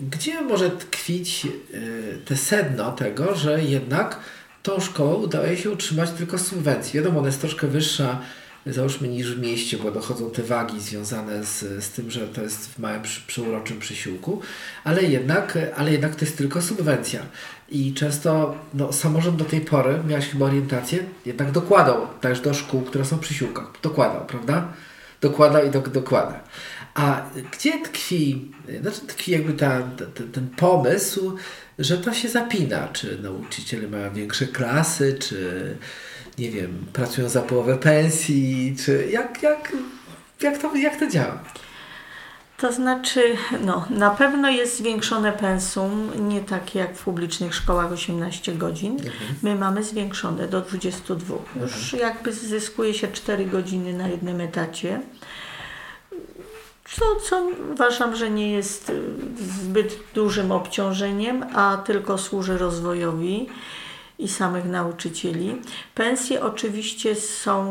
gdzie 0.00 0.42
może 0.42 0.70
tkwić 0.70 1.46
y, 1.74 2.18
te 2.24 2.36
sedno 2.36 2.92
tego, 2.92 3.34
że 3.34 3.62
jednak 3.62 4.20
tą 4.62 4.80
szkołę 4.80 5.14
udaje 5.14 5.56
się 5.56 5.70
utrzymać 5.70 6.10
tylko 6.10 6.38
z 6.38 6.46
subwencji? 6.46 6.92
Wiadomo, 6.92 7.18
ona 7.18 7.28
jest 7.28 7.40
troszkę 7.40 7.66
wyższa 7.66 8.20
załóżmy 8.66 9.08
niż 9.08 9.34
w 9.34 9.40
mieście, 9.40 9.78
bo 9.78 9.90
dochodzą 9.90 10.30
te 10.30 10.42
wagi 10.42 10.80
związane 10.80 11.44
z, 11.44 11.84
z 11.84 11.90
tym, 11.90 12.10
że 12.10 12.28
to 12.28 12.42
jest 12.42 12.66
w 12.66 12.78
małym 12.78 13.02
przy, 13.02 13.20
przysiłku, 13.80 14.40
ale 14.84 15.02
jednak, 15.02 15.58
ale 15.76 15.92
jednak 15.92 16.14
to 16.14 16.24
jest 16.24 16.38
tylko 16.38 16.62
subwencja. 16.62 17.22
I 17.68 17.94
często 17.94 18.56
no, 18.74 18.92
samorząd 18.92 19.36
do 19.36 19.44
tej 19.44 19.60
pory, 19.60 20.00
miałeś 20.08 20.28
chyba 20.28 20.46
orientację, 20.46 20.98
jednak 21.26 21.52
dokładał 21.52 22.06
też 22.20 22.40
do 22.40 22.54
szkół, 22.54 22.82
które 22.82 23.04
są 23.04 23.18
w. 23.18 23.72
Dokładał, 23.82 24.26
prawda? 24.26 24.72
Dokładał 25.20 25.66
i 25.66 25.70
dok 25.70 25.88
dokłada. 25.88 26.40
A 26.94 27.22
gdzie 27.52 27.82
tkwi, 27.82 28.52
znaczy 28.80 29.00
tkwi 29.00 29.32
jakby 29.32 29.52
ta, 29.52 29.82
ta, 29.82 30.04
ten 30.32 30.48
pomysł, 30.56 31.36
że 31.78 31.98
to 31.98 32.14
się 32.14 32.28
zapina? 32.28 32.88
Czy 32.88 33.18
nauczyciele 33.22 33.88
mają 33.88 34.14
większe 34.14 34.46
klasy, 34.46 35.16
czy 35.20 35.76
nie 36.38 36.50
wiem, 36.50 36.86
pracują 36.92 37.28
za 37.28 37.42
połowę 37.42 37.76
pensji, 37.76 38.76
czy 38.84 39.08
jak, 39.10 39.42
jak, 39.42 39.72
jak, 40.40 40.58
to, 40.58 40.76
jak 40.76 40.96
to 40.96 41.06
działa? 41.06 41.38
To 42.56 42.72
znaczy, 42.72 43.36
no, 43.64 43.86
na 43.90 44.10
pewno 44.10 44.50
jest 44.50 44.76
zwiększone 44.76 45.32
pensum, 45.32 46.10
nie 46.28 46.40
takie 46.40 46.78
jak 46.78 46.96
w 46.96 47.04
publicznych 47.04 47.54
szkołach 47.54 47.92
18 47.92 48.54
godzin. 48.54 48.96
My 49.42 49.54
mamy 49.54 49.84
zwiększone 49.84 50.48
do 50.48 50.60
22. 50.60 51.36
Już 51.60 51.92
jakby 51.92 52.32
zyskuje 52.32 52.94
się 52.94 53.08
4 53.08 53.44
godziny 53.44 53.92
na 53.92 54.08
jednym 54.08 54.40
etacie. 54.40 55.00
Co, 56.90 57.04
co 57.28 57.48
uważam, 57.72 58.16
że 58.16 58.30
nie 58.30 58.52
jest 58.52 58.92
zbyt 59.62 59.98
dużym 60.14 60.52
obciążeniem, 60.52 61.44
a 61.54 61.76
tylko 61.76 62.18
służy 62.18 62.58
rozwojowi 62.58 63.48
i 64.18 64.28
samych 64.28 64.64
nauczycieli. 64.64 65.62
Pensje 65.94 66.42
oczywiście 66.42 67.14
są 67.14 67.66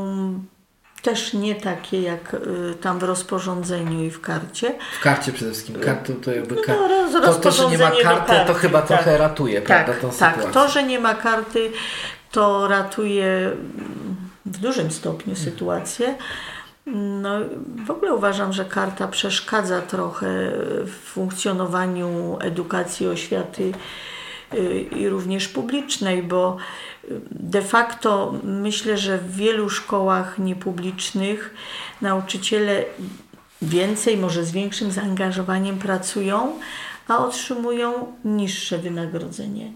też 1.02 1.34
nie 1.34 1.56
takie 1.56 2.02
jak 2.02 2.34
y, 2.34 2.76
tam 2.82 3.00
w 3.00 3.04
rozporządzeniu 3.04 4.04
i 4.04 4.12
w 4.12 4.22
karcie. 4.22 4.76
W 5.00 5.04
karcie 5.04 5.32
przede 5.32 5.52
wszystkim. 5.52 5.76
To 6.24 6.32
jakby 6.32 6.56
kar... 6.56 6.78
No, 7.14 7.22
to, 7.22 7.36
to, 7.36 7.52
że 7.52 7.66
nie 7.70 7.78
ma 7.78 7.90
do 7.92 7.98
karty, 8.04 8.28
to 8.28 8.34
karty, 8.34 8.54
chyba 8.54 8.82
tak. 8.82 8.88
trochę 8.88 9.18
ratuje, 9.18 9.62
prawda, 9.62 9.94
Tak, 9.94 10.02
tą 10.02 10.10
tak. 10.10 10.34
sytuację. 10.34 10.54
To, 10.54 10.68
że 10.70 10.84
nie 10.84 11.00
ma 11.00 11.16
karty, 11.16 11.72
to 12.32 12.68
ratuje 12.68 13.26
mm, 13.26 14.16
w 14.46 14.58
dużym 14.58 14.92
stopniu 14.92 15.34
Mhm. 15.34 15.46
sytuację. 15.52 16.16
No, 17.22 17.30
w 17.86 17.92
ogóle 17.92 18.14
uważam, 18.14 18.54
że 18.54 18.66
karta 18.66 19.08
przeszkadza 19.08 19.82
trochę 19.82 20.28
w 20.86 20.92
funkcjonowaniu 21.06 22.38
edukacji, 22.42 23.08
oświaty 23.08 23.72
i 24.92 25.10
również 25.10 25.48
publicznej, 25.48 26.24
bo 26.24 26.58
y, 27.04 27.22
de 27.32 27.62
facto 27.62 28.34
myślę, 28.44 28.98
że 28.98 29.18
w 29.18 29.36
wielu 29.36 29.70
szkołach 29.70 30.40
niepublicznych 30.40 31.54
nauczyciele 32.02 32.84
więcej, 33.62 34.18
może 34.18 34.46
z 34.46 34.52
większym 34.52 34.92
zaangażowaniem 34.92 35.78
pracują, 35.78 36.60
a 37.08 37.18
otrzymują 37.18 38.14
niższe 38.26 38.78
wynagrodzenie. 38.78 39.72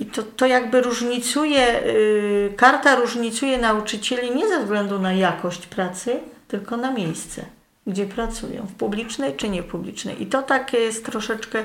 I 0.00 0.06
to, 0.06 0.22
to 0.22 0.46
jakby 0.46 0.82
różnicuje, 0.82 1.84
y, 1.84 2.54
karta 2.56 2.94
różnicuje 2.96 3.58
nauczycieli 3.58 4.36
nie 4.36 4.48
ze 4.48 4.60
względu 4.60 4.98
na 4.98 5.12
jakość 5.12 5.66
pracy, 5.66 6.20
tylko 6.48 6.76
na 6.76 6.90
miejsce, 6.90 7.44
gdzie 7.86 8.06
pracują, 8.06 8.66
w 8.66 8.74
publicznej 8.74 9.34
czy 9.36 9.48
niepublicznej. 9.48 10.22
I 10.22 10.26
to 10.26 10.42
takie 10.42 10.78
jest 10.78 11.06
troszeczkę, 11.06 11.64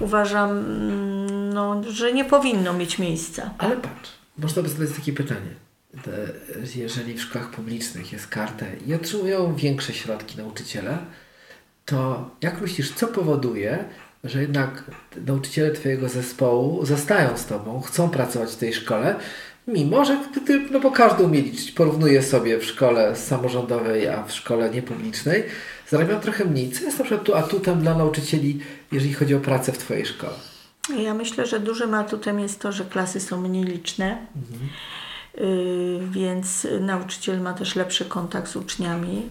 uważam, 0.00 0.50
mm, 0.50 1.21
no, 1.54 1.82
że 1.92 2.12
nie 2.12 2.24
powinno 2.24 2.72
mieć 2.72 2.98
miejsca. 2.98 3.54
Ale 3.58 3.76
patrz, 3.76 4.10
można 4.38 4.62
by 4.62 4.68
zadać 4.68 4.96
takie 4.96 5.12
pytanie. 5.12 5.54
Jeżeli 6.76 7.14
w 7.14 7.22
szkołach 7.22 7.50
publicznych 7.50 8.12
jest 8.12 8.26
karta 8.26 8.66
i 8.86 8.94
otrzymują 8.94 9.54
większe 9.54 9.92
środki 9.92 10.38
nauczyciele, 10.38 10.98
to 11.84 12.30
jak 12.40 12.60
myślisz, 12.60 12.92
co 12.92 13.06
powoduje, 13.06 13.84
że 14.24 14.40
jednak 14.40 14.84
nauczyciele 15.26 15.70
Twojego 15.70 16.08
zespołu 16.08 16.86
zostają 16.86 17.36
z 17.36 17.46
Tobą, 17.46 17.80
chcą 17.80 18.10
pracować 18.10 18.50
w 18.50 18.56
tej 18.56 18.74
szkole, 18.74 19.16
mimo 19.66 20.04
że 20.04 20.18
no 20.70 20.80
bo 20.80 20.90
każdy 20.90 21.24
umie 21.24 21.40
liczyć, 21.40 21.72
porównuje 21.72 22.22
sobie 22.22 22.58
w 22.58 22.64
szkole 22.64 23.16
samorządowej, 23.16 24.08
a 24.08 24.22
w 24.22 24.32
szkole 24.32 24.70
niepublicznej, 24.70 25.44
zarabiają 25.88 26.20
trochę 26.20 26.44
mniej. 26.44 26.70
Co 26.70 26.84
jest 26.84 26.98
na 26.98 27.04
przykład 27.04 27.26
tu 27.26 27.34
atutem 27.34 27.80
dla 27.80 27.94
nauczycieli, 27.94 28.60
jeżeli 28.92 29.14
chodzi 29.14 29.34
o 29.34 29.40
pracę 29.40 29.72
w 29.72 29.78
Twojej 29.78 30.06
szkole? 30.06 30.51
Ja 30.88 31.14
myślę, 31.14 31.46
że 31.46 31.60
dużym 31.60 31.94
atutem 31.94 32.40
jest 32.40 32.60
to, 32.60 32.72
że 32.72 32.84
klasy 32.84 33.20
są 33.20 33.40
mniej 33.40 33.64
liczne, 33.64 34.26
y, 35.38 35.98
więc 36.10 36.66
nauczyciel 36.80 37.40
ma 37.40 37.52
też 37.52 37.76
lepszy 37.76 38.04
kontakt 38.04 38.48
z 38.48 38.56
uczniami. 38.56 39.28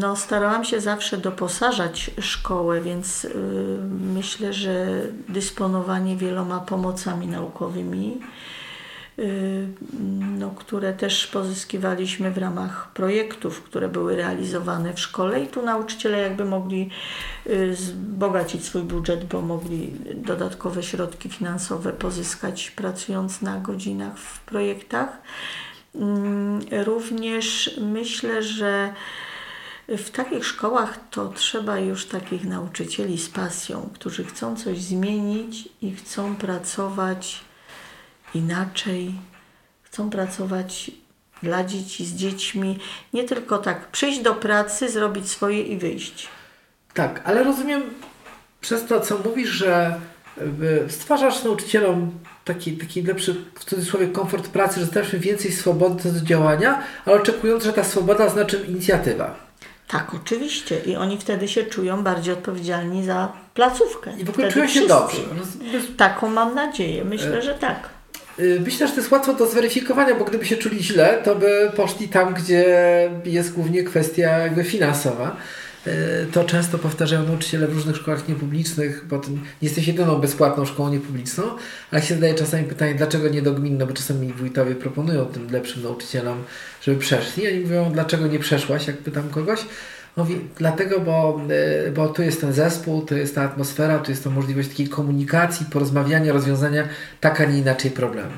No, 0.00 0.16
starałam 0.16 0.64
się 0.64 0.80
zawsze 0.80 1.18
doposażać 1.18 2.10
szkołę, 2.20 2.80
więc 2.80 3.24
y, 3.24 3.34
myślę, 4.14 4.52
że 4.52 5.02
dysponowanie 5.28 6.16
wieloma 6.16 6.60
pomocami 6.60 7.26
naukowymi, 7.26 8.18
no, 10.38 10.50
które 10.50 10.92
też 10.92 11.26
pozyskiwaliśmy 11.26 12.30
w 12.30 12.38
ramach 12.38 12.92
projektów, 12.92 13.62
które 13.62 13.88
były 13.88 14.16
realizowane 14.16 14.94
w 14.94 15.00
szkole 15.00 15.42
i 15.42 15.46
tu 15.46 15.62
nauczyciele 15.62 16.18
jakby 16.18 16.44
mogli 16.44 16.90
y, 17.46 17.70
wzbogacić 17.70 18.64
swój 18.64 18.82
budżet, 18.82 19.24
bo 19.24 19.40
mogli 19.42 19.92
dodatkowe 20.14 20.82
środki 20.82 21.28
finansowe 21.28 21.92
pozyskać 21.92 22.70
pracując 22.70 23.42
na 23.42 23.58
godzinach 23.58 24.18
w 24.18 24.40
projektach. 24.40 25.08
Mm, 25.94 26.60
Również 26.84 27.76
myślę, 27.80 28.42
że 28.42 28.94
w 29.88 30.10
takich 30.10 30.46
szkołach 30.46 30.98
to 31.10 31.28
trzeba 31.28 31.78
już 31.78 32.06
takich 32.06 32.44
nauczycieli 32.44 33.18
z 33.18 33.28
pasją, 33.28 33.90
którzy 33.94 34.24
chcą 34.24 34.56
coś 34.56 34.78
zmienić 34.78 35.68
i 35.82 35.94
chcą 35.94 36.36
pracować 36.36 37.40
inaczej, 38.34 39.14
chcą 39.82 40.10
pracować 40.10 40.90
dla 41.42 41.64
dzieci, 41.64 42.06
z 42.06 42.14
dziećmi, 42.14 42.78
nie 43.12 43.24
tylko 43.24 43.58
tak 43.58 43.88
przyjść 43.90 44.20
do 44.20 44.34
pracy, 44.34 44.88
zrobić 44.90 45.30
swoje 45.30 45.62
i 45.62 45.76
wyjść. 45.76 46.28
Tak, 46.94 47.20
ale 47.24 47.44
rozumiem 47.44 47.82
przez 48.60 48.86
to, 48.86 49.00
co 49.00 49.18
mówisz, 49.18 49.48
że 49.48 50.00
y, 50.86 50.90
stwarzasz 50.90 51.44
nauczycielom 51.44 52.10
taki, 52.44 52.72
taki 52.72 53.02
lepszy, 53.02 53.44
w 53.54 53.64
cudzysłowie, 53.64 54.08
komfort 54.08 54.48
pracy, 54.48 54.80
że 54.80 54.86
dajesz 54.86 55.16
więcej 55.16 55.52
swobody 55.52 56.12
do 56.12 56.20
działania, 56.20 56.82
ale 57.06 57.16
oczekując, 57.16 57.64
że 57.64 57.72
ta 57.72 57.84
swoboda 57.84 58.28
znaczy 58.28 58.64
inicjatywa. 58.68 59.50
Tak, 59.88 60.14
oczywiście. 60.14 60.80
I 60.80 60.96
oni 60.96 61.18
wtedy 61.18 61.48
się 61.48 61.64
czują 61.64 62.02
bardziej 62.02 62.34
odpowiedzialni 62.34 63.04
za 63.04 63.32
placówkę. 63.54 64.12
I 64.18 64.24
w 64.24 64.30
ogóle 64.30 64.50
Wtedy 64.50 64.52
czują 64.52 64.66
się 64.66 64.70
wszyscy. 64.70 64.88
dobrze. 64.88 65.22
Taką 65.96 66.28
mam 66.30 66.54
nadzieję. 66.54 67.04
Myślę, 67.04 67.42
że 67.42 67.54
tak. 67.54 67.88
Y, 68.40 68.60
Myślę, 68.64 68.86
że 68.86 68.92
to 68.92 69.00
jest 69.00 69.12
łatwo 69.12 69.34
do 69.34 69.46
zweryfikowania, 69.46 70.14
bo 70.14 70.24
gdyby 70.24 70.46
się 70.46 70.56
czuli 70.56 70.82
źle, 70.82 71.20
to 71.24 71.34
by 71.36 71.70
poszli 71.76 72.08
tam, 72.08 72.34
gdzie 72.34 72.64
jest 73.24 73.52
głównie 73.52 73.82
kwestia 73.82 74.38
jakby 74.38 74.64
finansowa. 74.64 75.36
Y, 75.86 75.90
To 76.32 76.44
często 76.44 76.78
powtarzają 76.78 77.26
nauczyciele 77.26 77.66
w 77.66 77.74
różnych 77.74 77.96
szkołach 77.96 78.28
niepublicznych, 78.28 79.04
bo 79.08 79.16
nie 79.16 79.38
jesteś 79.62 79.86
jedyną 79.88 80.16
bezpłatną 80.16 80.64
szkołą 80.64 80.90
niepubliczną, 80.90 81.42
ale 81.90 82.02
się 82.02 82.14
zadaje 82.14 82.34
czasami 82.34 82.64
pytanie, 82.64 82.94
dlaczego 82.94 83.28
nie 83.28 83.42
do 83.42 83.52
gminno, 83.52 83.86
bo 83.86 83.92
czasami 83.92 84.32
wójtowie 84.32 84.74
proponują 84.74 85.24
tym 85.26 85.50
lepszym 85.52 85.82
nauczycielom, 85.82 86.42
żeby 86.82 86.98
przeszli. 86.98 87.48
Oni 87.48 87.60
mówią, 87.60 87.90
dlaczego 87.92 88.26
nie 88.26 88.38
przeszłaś, 88.38 88.86
jak 88.86 88.96
pytam 88.96 89.28
kogoś. 89.28 89.60
Mówi, 90.16 90.40
dlatego, 90.58 91.00
bo, 91.00 91.40
y, 91.86 91.92
bo 91.92 92.08
tu 92.08 92.22
jest 92.22 92.40
ten 92.40 92.52
zespół, 92.52 93.02
tu 93.02 93.16
jest 93.16 93.34
ta 93.34 93.42
atmosfera, 93.42 93.98
tu 93.98 94.10
jest 94.10 94.24
to 94.24 94.30
możliwość 94.30 94.68
takiej 94.68 94.88
komunikacji, 94.88 95.66
porozmawiania, 95.66 96.32
rozwiązania 96.32 96.88
tak, 97.20 97.40
a 97.40 97.44
nie 97.44 97.58
inaczej 97.58 97.90
problemu. 97.90 98.32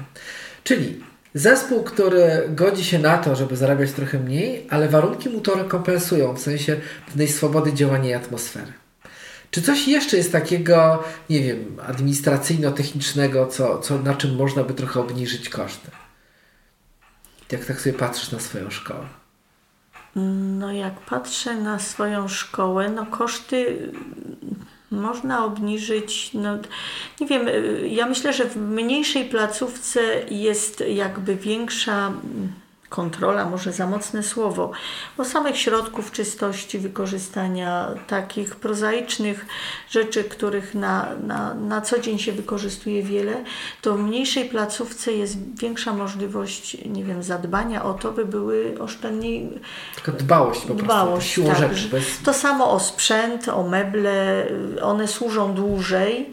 Czyli 0.64 1.00
Zespół, 1.35 1.83
który 1.83 2.49
godzi 2.49 2.85
się 2.85 2.99
na 2.99 3.19
to, 3.19 3.37
żeby 3.37 3.57
zarabiać 3.57 3.93
trochę 3.93 4.19
mniej, 4.19 4.67
ale 4.71 4.88
warunki 4.88 5.29
mu 5.29 5.41
to 5.41 5.55
rekompensują, 5.55 6.35
w 6.35 6.41
sensie 6.41 6.81
pewnej 7.07 7.29
swobody 7.29 7.73
działania 7.73 8.11
i 8.11 8.14
atmosfery. 8.14 8.73
Czy 9.50 9.62
coś 9.62 9.88
jeszcze 9.88 10.17
jest 10.17 10.33
takiego, 10.33 11.05
nie 11.31 11.41
wiem, 11.41 11.76
administracyjno-technicznego, 11.87 13.47
co, 13.47 13.79
co, 13.79 13.99
na 13.99 14.14
czym 14.14 14.37
można 14.37 14.64
by 14.64 14.75
trochę 14.75 15.00
obniżyć 15.00 15.49
koszty? 15.49 15.91
Jak 17.52 17.64
tak 17.64 17.81
sobie 17.81 17.99
patrzysz 17.99 18.33
na 18.33 18.41
swoją 18.41 18.71
szkołę? 18.71 19.22
No 20.16 20.73
jak 20.73 21.00
patrzę 21.00 21.54
na 21.54 21.78
swoją 21.78 22.28
szkołę, 22.28 22.90
no 22.90 23.07
koszty 23.07 23.92
można 24.90 25.45
obniżyć, 25.45 26.31
no 26.35 26.59
nie 27.21 27.26
wiem, 27.26 27.47
ja 27.88 28.07
myślę, 28.07 28.33
że 28.33 28.45
w 28.45 28.57
mniejszej 28.57 29.25
placówce 29.25 30.00
jest 30.31 30.85
jakby 30.88 31.37
większa 31.37 32.12
kontrola, 32.92 33.44
może 33.44 33.72
za 33.72 33.87
mocne 33.87 34.22
słowo, 34.22 34.70
bo 35.16 35.25
samych 35.25 35.58
środków 35.58 36.12
czystości, 36.12 36.78
wykorzystania 36.78 37.88
takich 38.06 38.56
prozaicznych 38.56 39.46
rzeczy, 39.90 40.25
których 40.25 40.75
na, 40.75 41.08
na, 41.26 41.54
na 41.54 41.80
co 41.80 41.99
dzień 41.99 42.18
się 42.18 42.32
wykorzystuje 42.32 43.02
wiele, 43.02 43.44
to 43.82 43.94
w 43.94 44.00
mniejszej 44.00 44.44
placówce 44.44 45.12
jest 45.12 45.58
większa 45.61 45.92
możliwość, 45.92 46.76
nie 46.87 47.04
wiem, 47.04 47.22
zadbania 47.22 47.84
o 47.84 47.94
to, 47.94 48.12
by 48.12 48.25
były 48.25 48.75
oszczędniej. 48.80 49.61
Taka 49.96 50.12
dbałość 50.12 50.61
po 50.61 50.66
prostu, 50.66 50.84
dbałość, 50.84 51.40
tak, 51.46 51.58
rzeczy. 51.58 51.88
Bez... 51.88 52.22
To 52.25 52.34
samo 52.34 52.72
o 52.72 52.80
sprzęt, 52.80 53.49
o 53.49 53.62
meble, 53.62 54.46
one 54.82 55.08
służą 55.08 55.54
dłużej, 55.54 56.32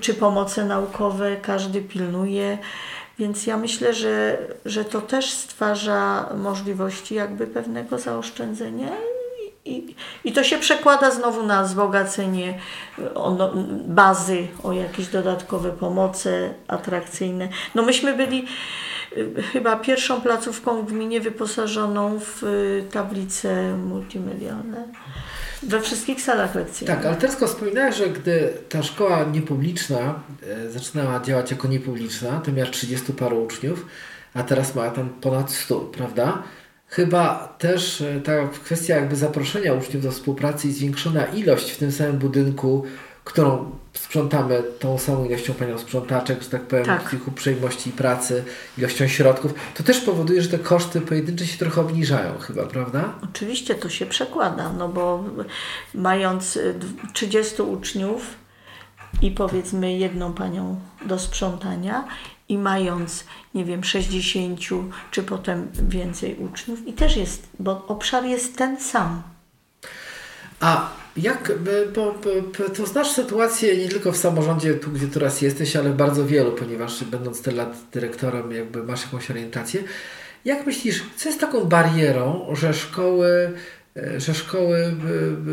czy 0.00 0.14
pomoce 0.14 0.64
naukowe, 0.64 1.36
każdy 1.36 1.82
pilnuje. 1.82 2.58
Więc 3.18 3.46
ja 3.46 3.56
myślę, 3.56 3.94
że, 3.94 4.38
że 4.64 4.84
to 4.84 5.00
też 5.00 5.30
stwarza 5.30 6.30
możliwości 6.36 7.14
jakby 7.14 7.46
pewnego 7.46 7.98
zaoszczędzenia 7.98 8.88
i, 9.66 9.94
i 10.24 10.32
to 10.32 10.44
się 10.44 10.58
przekłada 10.58 11.10
znowu 11.10 11.46
na 11.46 11.62
wzbogacenie 11.62 12.58
no, 13.14 13.52
bazy 13.86 14.46
o 14.62 14.72
jakieś 14.72 15.06
dodatkowe 15.06 15.70
pomoce 15.70 16.54
atrakcyjne. 16.68 17.48
No 17.74 17.82
myśmy 17.82 18.16
byli 18.16 18.46
y, 19.16 19.42
chyba 19.52 19.76
pierwszą 19.76 20.20
placówką 20.20 20.82
w 20.82 20.86
gminie 20.86 21.20
wyposażoną 21.20 22.18
w 22.20 22.42
y, 22.42 22.84
tablice 22.92 23.76
multimedialne. 23.76 24.84
We 25.62 25.80
wszystkich 25.80 26.22
salach 26.22 26.54
lekcyjnych. 26.54 26.96
Tak, 26.96 27.06
ale 27.06 27.16
teraz 27.16 27.36
wspominałeś, 27.36 27.96
że 27.96 28.08
gdy 28.08 28.52
ta 28.68 28.82
szkoła 28.82 29.24
niepubliczna 29.32 30.20
e, 30.42 30.70
zaczynała 30.70 31.20
działać 31.20 31.50
jako 31.50 31.68
niepubliczna, 31.68 32.40
to 32.40 32.52
miała 32.52 32.70
30 32.70 33.12
paru 33.12 33.44
uczniów, 33.44 33.86
a 34.34 34.42
teraz 34.42 34.74
ma 34.74 34.90
tam 34.90 35.08
ponad 35.08 35.52
100, 35.52 35.80
prawda? 35.80 36.42
Chyba 36.88 37.56
też 37.58 38.00
e, 38.00 38.20
ta 38.20 38.32
kwestia 38.64 38.96
jakby 38.96 39.16
zaproszenia 39.16 39.72
uczniów 39.72 40.02
do 40.02 40.12
współpracy 40.12 40.68
i 40.68 40.72
zwiększona 40.72 41.24
ilość 41.24 41.70
w 41.70 41.78
tym 41.78 41.92
samym 41.92 42.18
budynku 42.18 42.84
którą 43.26 43.70
sprzątamy 43.98 44.62
tą 44.78 44.98
samą 44.98 45.24
ilością 45.24 45.54
panią 45.54 45.78
sprzątaczek, 45.78 46.42
że 46.42 46.50
tak 46.50 46.62
powiem, 46.62 46.84
tak. 46.84 47.12
ich 47.12 47.28
uprzejmości 47.28 47.90
pracy, 47.90 48.44
ilością 48.78 49.08
środków, 49.08 49.54
to 49.74 49.82
też 49.82 50.00
powoduje, 50.00 50.42
że 50.42 50.48
te 50.48 50.58
koszty 50.58 51.00
pojedyncze 51.00 51.46
się 51.46 51.58
trochę 51.58 51.80
obniżają 51.80 52.38
chyba, 52.38 52.66
prawda? 52.66 53.14
Oczywiście 53.22 53.74
to 53.74 53.88
się 53.88 54.06
przekłada, 54.06 54.72
no 54.72 54.88
bo 54.88 55.24
mając 55.94 56.58
30 57.12 57.54
y, 57.60 57.62
uczniów 57.62 58.34
i 59.22 59.30
powiedzmy 59.30 59.98
jedną 59.98 60.32
panią 60.32 60.80
do 61.06 61.18
sprzątania 61.18 62.04
i 62.48 62.58
mając, 62.58 63.24
nie 63.54 63.64
wiem, 63.64 63.84
60 63.84 64.60
czy 65.10 65.22
potem 65.22 65.68
więcej 65.88 66.36
uczniów 66.36 66.86
i 66.86 66.92
też 66.92 67.16
jest, 67.16 67.48
bo 67.58 67.86
obszar 67.86 68.24
jest 68.24 68.56
ten 68.56 68.80
sam. 68.80 69.22
A 70.60 70.90
jak, 71.16 71.52
bo, 71.94 72.14
bo, 72.24 72.30
to 72.68 72.86
znasz 72.86 73.10
sytuację 73.10 73.76
nie 73.76 73.88
tylko 73.88 74.12
w 74.12 74.16
samorządzie, 74.16 74.74
tu 74.74 74.90
gdzie 74.90 75.06
teraz 75.06 75.42
jesteś, 75.42 75.76
ale 75.76 75.90
bardzo 75.90 76.26
wielu, 76.26 76.52
ponieważ 76.52 77.04
będąc 77.04 77.42
tyle 77.42 77.56
lat 77.56 77.76
dyrektorem, 77.92 78.52
jakby 78.52 78.82
masz 78.82 79.02
jakąś 79.02 79.30
orientację. 79.30 79.82
Jak 80.44 80.66
myślisz, 80.66 81.04
co 81.16 81.28
jest 81.28 81.40
taką 81.40 81.64
barierą, 81.64 82.46
że 82.52 82.74
szkoły, 82.74 83.52
e, 83.96 84.20
że 84.20 84.34
szkoły 84.34 84.94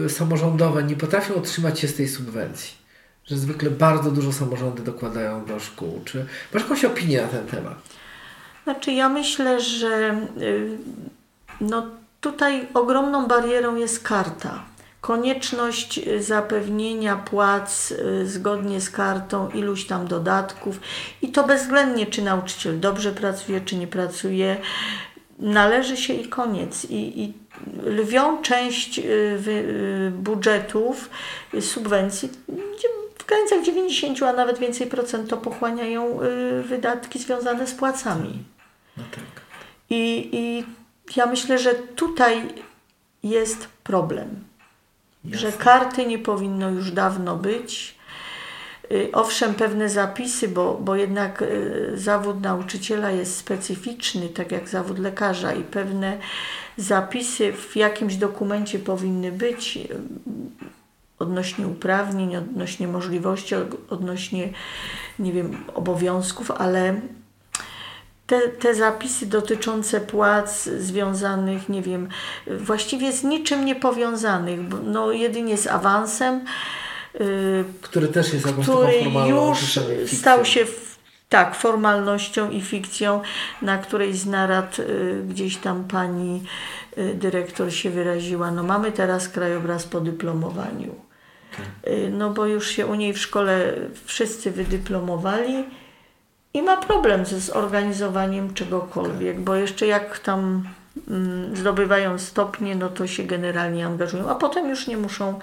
samorządowe 0.07 0.83
nie 0.83 0.95
potrafią 0.95 1.35
otrzymać 1.35 1.79
się 1.79 1.87
z 1.87 1.95
tej 1.95 2.07
subwencji? 2.07 2.83
Że 3.25 3.37
zwykle 3.37 3.69
bardzo 3.69 4.11
dużo 4.11 4.33
samorządy 4.33 4.81
dokładają 4.81 5.45
do 5.45 5.59
szkół. 5.59 6.01
Czy 6.05 6.25
masz 6.53 6.63
jakąś 6.63 6.85
opinię 6.85 7.21
na 7.21 7.27
ten 7.27 7.45
temat? 7.47 7.75
Znaczy, 8.63 8.91
ja 8.91 9.09
myślę, 9.09 9.61
że 9.61 10.21
no, 11.61 11.87
tutaj 12.21 12.67
ogromną 12.73 13.27
barierą 13.27 13.75
jest 13.75 14.03
karta 14.03 14.72
konieczność 15.03 15.97
y, 15.97 16.23
zapewnienia 16.23 17.15
płac 17.15 17.91
y, 17.91 18.27
zgodnie 18.27 18.81
z 18.81 18.89
kartą 18.89 19.49
iluś 19.49 19.85
tam 19.85 20.07
dodatków 20.07 20.79
i 21.21 21.31
to 21.31 21.43
bezwzględnie, 21.43 22.05
czy 22.05 22.21
nauczyciel 22.21 22.79
dobrze 22.79 23.11
pracuje, 23.11 23.61
czy 23.61 23.75
nie 23.75 23.87
pracuje, 23.87 24.57
należy 25.39 25.97
się 25.97 26.13
i 26.13 26.27
koniec. 26.27 26.85
I, 26.85 27.21
i 27.21 27.33
lwią 27.83 28.41
część 28.41 28.99
y, 28.99 30.11
budżetów, 30.17 31.09
subwencji, 31.59 32.29
w 33.17 33.25
granicach 33.25 33.63
90, 33.63 34.23
a 34.23 34.33
nawet 34.33 34.59
więcej 34.59 34.87
procent 34.87 35.29
to 35.29 35.37
pochłaniają 35.37 36.19
wydatki 36.63 37.19
związane 37.19 37.67
z 37.67 37.73
płacami. 37.73 38.43
No 38.97 39.03
tak. 39.11 39.23
I, 39.89 40.29
I 40.31 40.65
ja 41.15 41.25
myślę, 41.25 41.59
że 41.59 41.73
tutaj 41.73 42.41
jest 43.23 43.67
problem 43.83 44.52
że 45.31 45.51
karty 45.51 46.05
nie 46.05 46.19
powinno 46.19 46.69
już 46.69 46.91
dawno 46.91 47.35
być. 47.37 47.95
Y, 48.91 49.09
owszem, 49.13 49.53
pewne 49.53 49.89
zapisy, 49.89 50.47
bo, 50.47 50.77
bo 50.81 50.95
jednak 50.95 51.41
y, 51.41 51.91
zawód 51.95 52.41
nauczyciela 52.41 53.11
jest 53.11 53.37
specyficzny, 53.37 54.29
tak 54.29 54.51
jak 54.51 54.69
zawód 54.69 54.99
lekarza, 54.99 55.53
i 55.53 55.63
pewne 55.63 56.17
zapisy 56.77 57.53
w 57.53 57.75
jakimś 57.75 58.15
dokumencie 58.15 58.79
powinny 58.79 59.31
być 59.31 59.77
y, 59.77 59.87
odnośnie 61.19 61.67
uprawnień, 61.67 62.35
odnośnie 62.35 62.87
możliwości, 62.87 63.55
odnośnie, 63.89 64.49
nie 65.19 65.33
wiem, 65.33 65.57
obowiązków, 65.73 66.51
ale 66.51 67.01
te, 68.27 68.39
te 68.49 68.75
zapisy 68.75 69.25
dotyczące 69.25 70.01
płac 70.01 70.63
związanych, 70.63 71.69
nie 71.69 71.81
wiem, 71.81 72.09
właściwie 72.47 73.13
z 73.13 73.23
niczym 73.23 73.65
nie 73.65 73.75
powiązanych, 73.75 74.59
no 74.83 75.11
jedynie 75.11 75.57
z 75.57 75.67
awansem, 75.67 76.45
yy, 77.19 77.65
który 77.81 78.07
też 78.07 78.33
jest 78.33 78.47
który 78.47 78.93
już 79.27 79.79
stał 80.07 80.45
się 80.45 80.65
tak, 81.33 81.55
formalnością 81.55 82.49
i 82.49 82.61
fikcją, 82.61 83.21
na 83.61 83.77
której 83.77 84.13
z 84.13 84.25
narad 84.25 84.79
y, 84.79 85.23
gdzieś 85.29 85.57
tam 85.57 85.83
pani 85.83 86.43
y, 86.97 87.13
dyrektor 87.13 87.73
się 87.73 87.89
wyraziła. 87.89 88.51
No 88.51 88.63
mamy 88.63 88.91
teraz 88.91 89.29
krajobraz 89.29 89.83
po 89.83 90.01
dyplomowaniu. 90.01 90.95
Tak. 91.57 91.93
Y, 91.93 92.09
no 92.11 92.29
bo 92.29 92.45
już 92.45 92.67
się 92.67 92.85
u 92.85 92.95
niej 92.95 93.13
w 93.13 93.19
szkole 93.19 93.73
wszyscy 94.05 94.51
wydyplomowali 94.51 95.65
i 96.53 96.61
ma 96.61 96.77
problem 96.77 97.25
ze 97.25 97.39
zorganizowaniem 97.39 98.53
czegokolwiek, 98.53 99.39
bo 99.39 99.55
jeszcze 99.55 99.87
jak 99.87 100.19
tam 100.19 100.63
mm, 101.09 101.55
zdobywają 101.55 102.19
stopnie, 102.19 102.75
no 102.75 102.89
to 102.89 103.07
się 103.07 103.23
generalnie 103.23 103.85
angażują, 103.85 104.29
a 104.29 104.35
potem 104.35 104.69
już 104.69 104.87
nie 104.87 104.97
muszą 104.97 105.39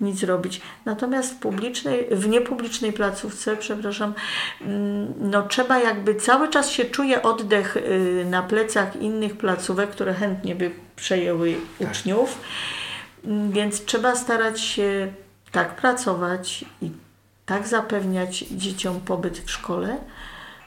nic 0.00 0.22
robić. 0.22 0.60
Natomiast 0.84 1.34
w 1.34 1.36
publicznej, 1.36 2.06
w 2.10 2.28
niepublicznej 2.28 2.92
placówce, 2.92 3.56
przepraszam, 3.56 4.14
mm, 4.60 5.14
no 5.20 5.42
trzeba 5.42 5.78
jakby 5.78 6.14
cały 6.14 6.48
czas 6.48 6.70
się 6.70 6.84
czuje 6.84 7.22
oddech 7.22 7.76
y, 7.76 8.26
na 8.30 8.42
plecach 8.42 8.96
innych 8.96 9.36
placówek, 9.36 9.90
które 9.90 10.14
chętnie 10.14 10.54
by 10.54 10.70
przejęły 10.96 11.54
tak. 11.78 11.90
uczniów, 11.90 12.38
mm, 13.24 13.52
więc 13.52 13.84
trzeba 13.84 14.16
starać 14.16 14.60
się 14.60 15.12
tak 15.52 15.76
pracować 15.76 16.64
i 16.82 16.90
tak 17.46 17.66
zapewniać 17.66 18.38
dzieciom 18.38 19.00
pobyt 19.00 19.38
w 19.38 19.50
szkole, 19.50 19.96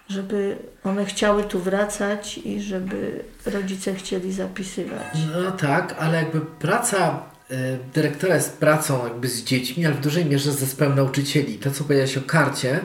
żeby 0.10 0.58
one 0.84 1.06
chciały 1.06 1.44
tu 1.44 1.60
wracać 1.60 2.38
i 2.38 2.62
żeby 2.62 3.24
rodzice 3.46 3.96
chcieli 3.96 4.34
zapisywać. 4.34 5.18
No 5.44 5.52
tak, 5.52 5.96
ale 6.00 6.18
jakby 6.18 6.42
praca 6.42 7.24
y, 7.52 7.56
dyrektora 7.94 8.36
jest 8.36 8.58
pracą 8.58 9.04
jakby 9.04 9.28
z 9.28 9.44
dziećmi, 9.44 9.86
ale 9.86 9.96
w 9.96 10.02
dużej 10.02 10.26
mierze 10.26 10.52
z 10.52 10.60
zespołem 10.60 10.96
nauczycieli. 10.96 11.58
To, 11.58 11.72
co 11.72 11.84
powiedziałeś 11.84 12.18
o 12.18 12.22
karcie, 12.22 12.80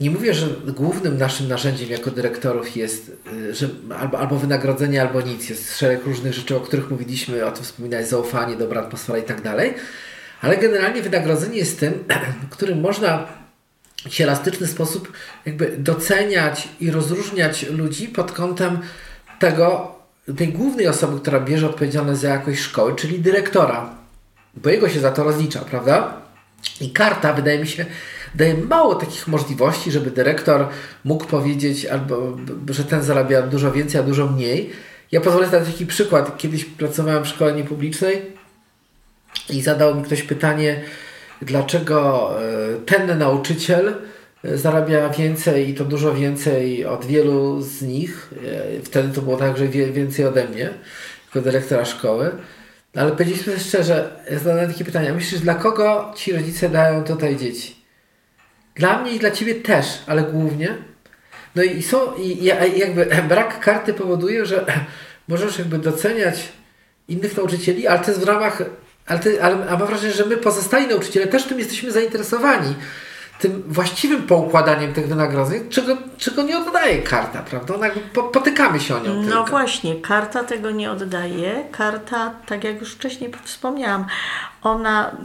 nie 0.00 0.10
mówię, 0.10 0.34
że 0.34 0.46
głównym 0.66 1.18
naszym 1.18 1.48
narzędziem 1.48 1.90
jako 1.90 2.10
dyrektorów 2.10 2.76
jest 2.76 3.12
y, 3.32 3.54
że 3.54 3.68
albo, 3.98 4.18
albo 4.18 4.36
wynagrodzenie, 4.36 5.02
albo 5.02 5.20
nic. 5.20 5.50
Jest 5.50 5.78
szereg 5.78 6.04
różnych 6.04 6.32
rzeczy, 6.34 6.56
o 6.56 6.60
których 6.60 6.90
mówiliśmy, 6.90 7.46
o 7.46 7.52
tym 7.52 7.64
wspominałeś, 7.64 8.06
zaufanie, 8.06 8.56
dobra 8.56 8.80
atmosfera 8.80 9.18
i 9.18 9.22
tak 9.22 9.42
dalej. 9.42 9.74
Ale 10.42 10.56
generalnie 10.56 11.02
wynagrodzenie 11.02 11.58
jest 11.58 11.80
tym, 11.80 12.04
którym 12.50 12.80
można 12.80 13.39
elastyczny 14.20 14.66
sposób 14.66 15.12
jakby 15.46 15.76
doceniać 15.78 16.68
i 16.80 16.90
rozróżniać 16.90 17.62
ludzi 17.62 18.08
pod 18.08 18.32
kątem 18.32 18.78
tego, 19.38 19.94
tej 20.36 20.48
głównej 20.48 20.88
osoby, 20.88 21.20
która 21.20 21.40
bierze 21.40 21.66
odpowiedzialność 21.66 22.20
za 22.20 22.28
jakość 22.28 22.60
szkoły, 22.60 22.96
czyli 22.96 23.18
dyrektora, 23.18 23.94
bo 24.54 24.70
jego 24.70 24.88
się 24.88 25.00
za 25.00 25.10
to 25.10 25.24
rozlicza, 25.24 25.60
prawda? 25.60 26.20
I 26.80 26.90
karta, 26.90 27.32
wydaje 27.32 27.58
mi 27.58 27.66
się, 27.66 27.86
daje 28.34 28.54
mało 28.54 28.94
takich 28.94 29.28
możliwości, 29.28 29.90
żeby 29.90 30.10
dyrektor 30.10 30.68
mógł 31.04 31.24
powiedzieć, 31.24 31.86
albo 31.86 32.36
że 32.68 32.84
ten 32.84 33.02
zarabia 33.02 33.42
dużo 33.42 33.72
więcej, 33.72 34.00
a 34.00 34.04
dużo 34.04 34.26
mniej. 34.26 34.70
Ja 35.12 35.20
pozwolę 35.20 35.50
sobie 35.50 35.66
taki 35.66 35.86
przykład. 35.86 36.38
Kiedyś 36.38 36.64
pracowałem 36.64 37.24
w 37.24 37.28
szkole 37.28 37.52
niepublicznej 37.52 38.22
i 39.50 39.62
zadał 39.62 39.94
mi 39.94 40.02
ktoś 40.04 40.22
pytanie, 40.22 40.80
dlaczego 41.42 42.30
e, 42.42 42.76
ten 42.86 43.18
nauczyciel 43.18 43.94
e, 44.44 44.56
zarabia 44.58 45.08
więcej 45.08 45.70
i 45.70 45.74
to 45.74 45.84
dużo 45.84 46.14
więcej 46.14 46.86
od 46.86 47.04
wielu 47.04 47.62
z 47.62 47.82
nich. 47.82 48.30
E, 48.78 48.82
wtedy 48.82 49.14
to 49.14 49.22
było 49.22 49.36
tak, 49.36 49.56
że 49.56 49.68
więcej 49.68 50.26
ode 50.26 50.48
mnie, 50.48 50.70
jako 51.26 51.40
dyrektora 51.40 51.84
szkoły. 51.84 52.30
Ale 52.96 53.10
powiedzieliśmy 53.10 53.58
szczerze, 53.58 54.10
zadałem 54.30 54.72
takie 54.72 54.84
pytania. 54.84 55.14
Myślisz, 55.14 55.40
dla 55.40 55.54
kogo 55.54 56.12
ci 56.16 56.32
rodzice 56.32 56.68
dają 56.68 57.04
tutaj 57.04 57.36
dzieci? 57.36 57.76
Dla 58.74 59.02
mnie 59.02 59.12
i 59.12 59.18
dla 59.18 59.30
ciebie 59.30 59.54
też, 59.54 59.86
ale 60.06 60.22
głównie. 60.22 60.74
No 61.54 61.62
i 61.62 61.82
są, 61.82 62.14
i 62.14 62.44
jakby 62.76 63.06
brak 63.28 63.60
karty 63.60 63.94
powoduje, 63.94 64.46
że 64.46 64.64
możesz 65.28 65.58
jakby 65.58 65.78
doceniać 65.78 66.48
innych 67.08 67.36
nauczycieli, 67.36 67.86
ale 67.86 67.98
to 67.98 68.10
jest 68.10 68.20
w 68.20 68.28
ramach, 68.28 68.62
ale, 69.10 69.18
ty, 69.18 69.42
ale 69.42 69.70
a 69.70 69.76
mam 69.76 69.86
wrażenie, 69.86 70.12
że 70.12 70.26
my 70.26 70.36
pozostali 70.36 70.86
nauczyciele 70.86 71.26
też 71.26 71.44
tym 71.44 71.58
jesteśmy 71.58 71.92
zainteresowani 71.92 72.74
tym 73.40 73.62
właściwym 73.66 74.22
poukładaniem 74.22 74.92
tych 74.92 75.08
wynagrodzeń, 75.08 75.68
czego, 75.68 75.96
czego 76.18 76.42
nie 76.42 76.58
oddaje 76.58 77.02
karta, 77.02 77.42
prawda? 77.42 77.74
Ona 77.74 77.86
po, 78.14 78.22
potykamy 78.22 78.80
się 78.80 78.96
o 78.96 78.98
nią. 78.98 79.14
No 79.14 79.22
tylko. 79.22 79.50
właśnie, 79.50 79.96
karta 79.96 80.44
tego 80.44 80.70
nie 80.70 80.90
oddaje. 80.90 81.64
Karta, 81.72 82.34
tak 82.46 82.64
jak 82.64 82.80
już 82.80 82.94
wcześniej 82.94 83.32
wspomniałam, 83.44 84.06
ona 84.62 85.16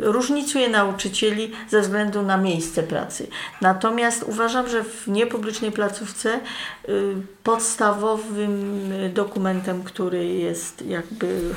różnicuje 0.00 0.68
nauczycieli 0.68 1.52
ze 1.68 1.80
względu 1.80 2.22
na 2.22 2.36
miejsce 2.36 2.82
pracy. 2.82 3.26
Natomiast 3.60 4.22
uważam, 4.22 4.68
że 4.68 4.84
w 4.84 5.08
niepublicznej 5.08 5.72
placówce 5.72 6.40
y, 6.88 7.14
podstawowym 7.50 8.82
dokumentem, 9.14 9.82
który 9.82 10.26
jest 10.26 10.86
jakby 10.86 11.54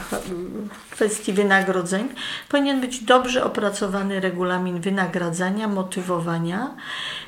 w 0.69 0.91
kwestii 0.91 1.33
wynagrodzeń, 1.33 2.09
powinien 2.49 2.81
być 2.81 3.03
dobrze 3.03 3.43
opracowany 3.43 4.19
regulamin 4.19 4.81
wynagradzania, 4.81 5.67
motywowania, 5.67 6.75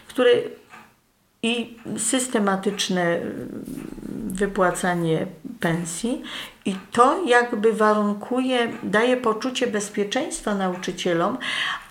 który 0.08 0.52
i 1.44 1.78
systematyczne 1.98 3.20
wypłacanie 4.28 5.28
pensji. 5.60 6.22
I 6.66 6.76
to 6.92 7.24
jakby 7.26 7.74
warunkuje, 7.74 8.72
daje 8.84 9.18
poczucie 9.18 9.68
bezpieczeństwa 9.68 10.56
nauczycielom, 10.56 11.38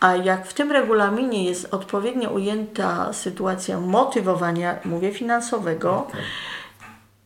a 0.00 0.16
jak 0.16 0.46
w 0.46 0.54
tym 0.54 0.72
regulaminie 0.72 1.44
jest 1.44 1.74
odpowiednio 1.74 2.30
ujęta 2.30 3.12
sytuacja 3.12 3.80
motywowania, 3.80 4.78
mówię 4.84 5.12
finansowego, 5.12 6.06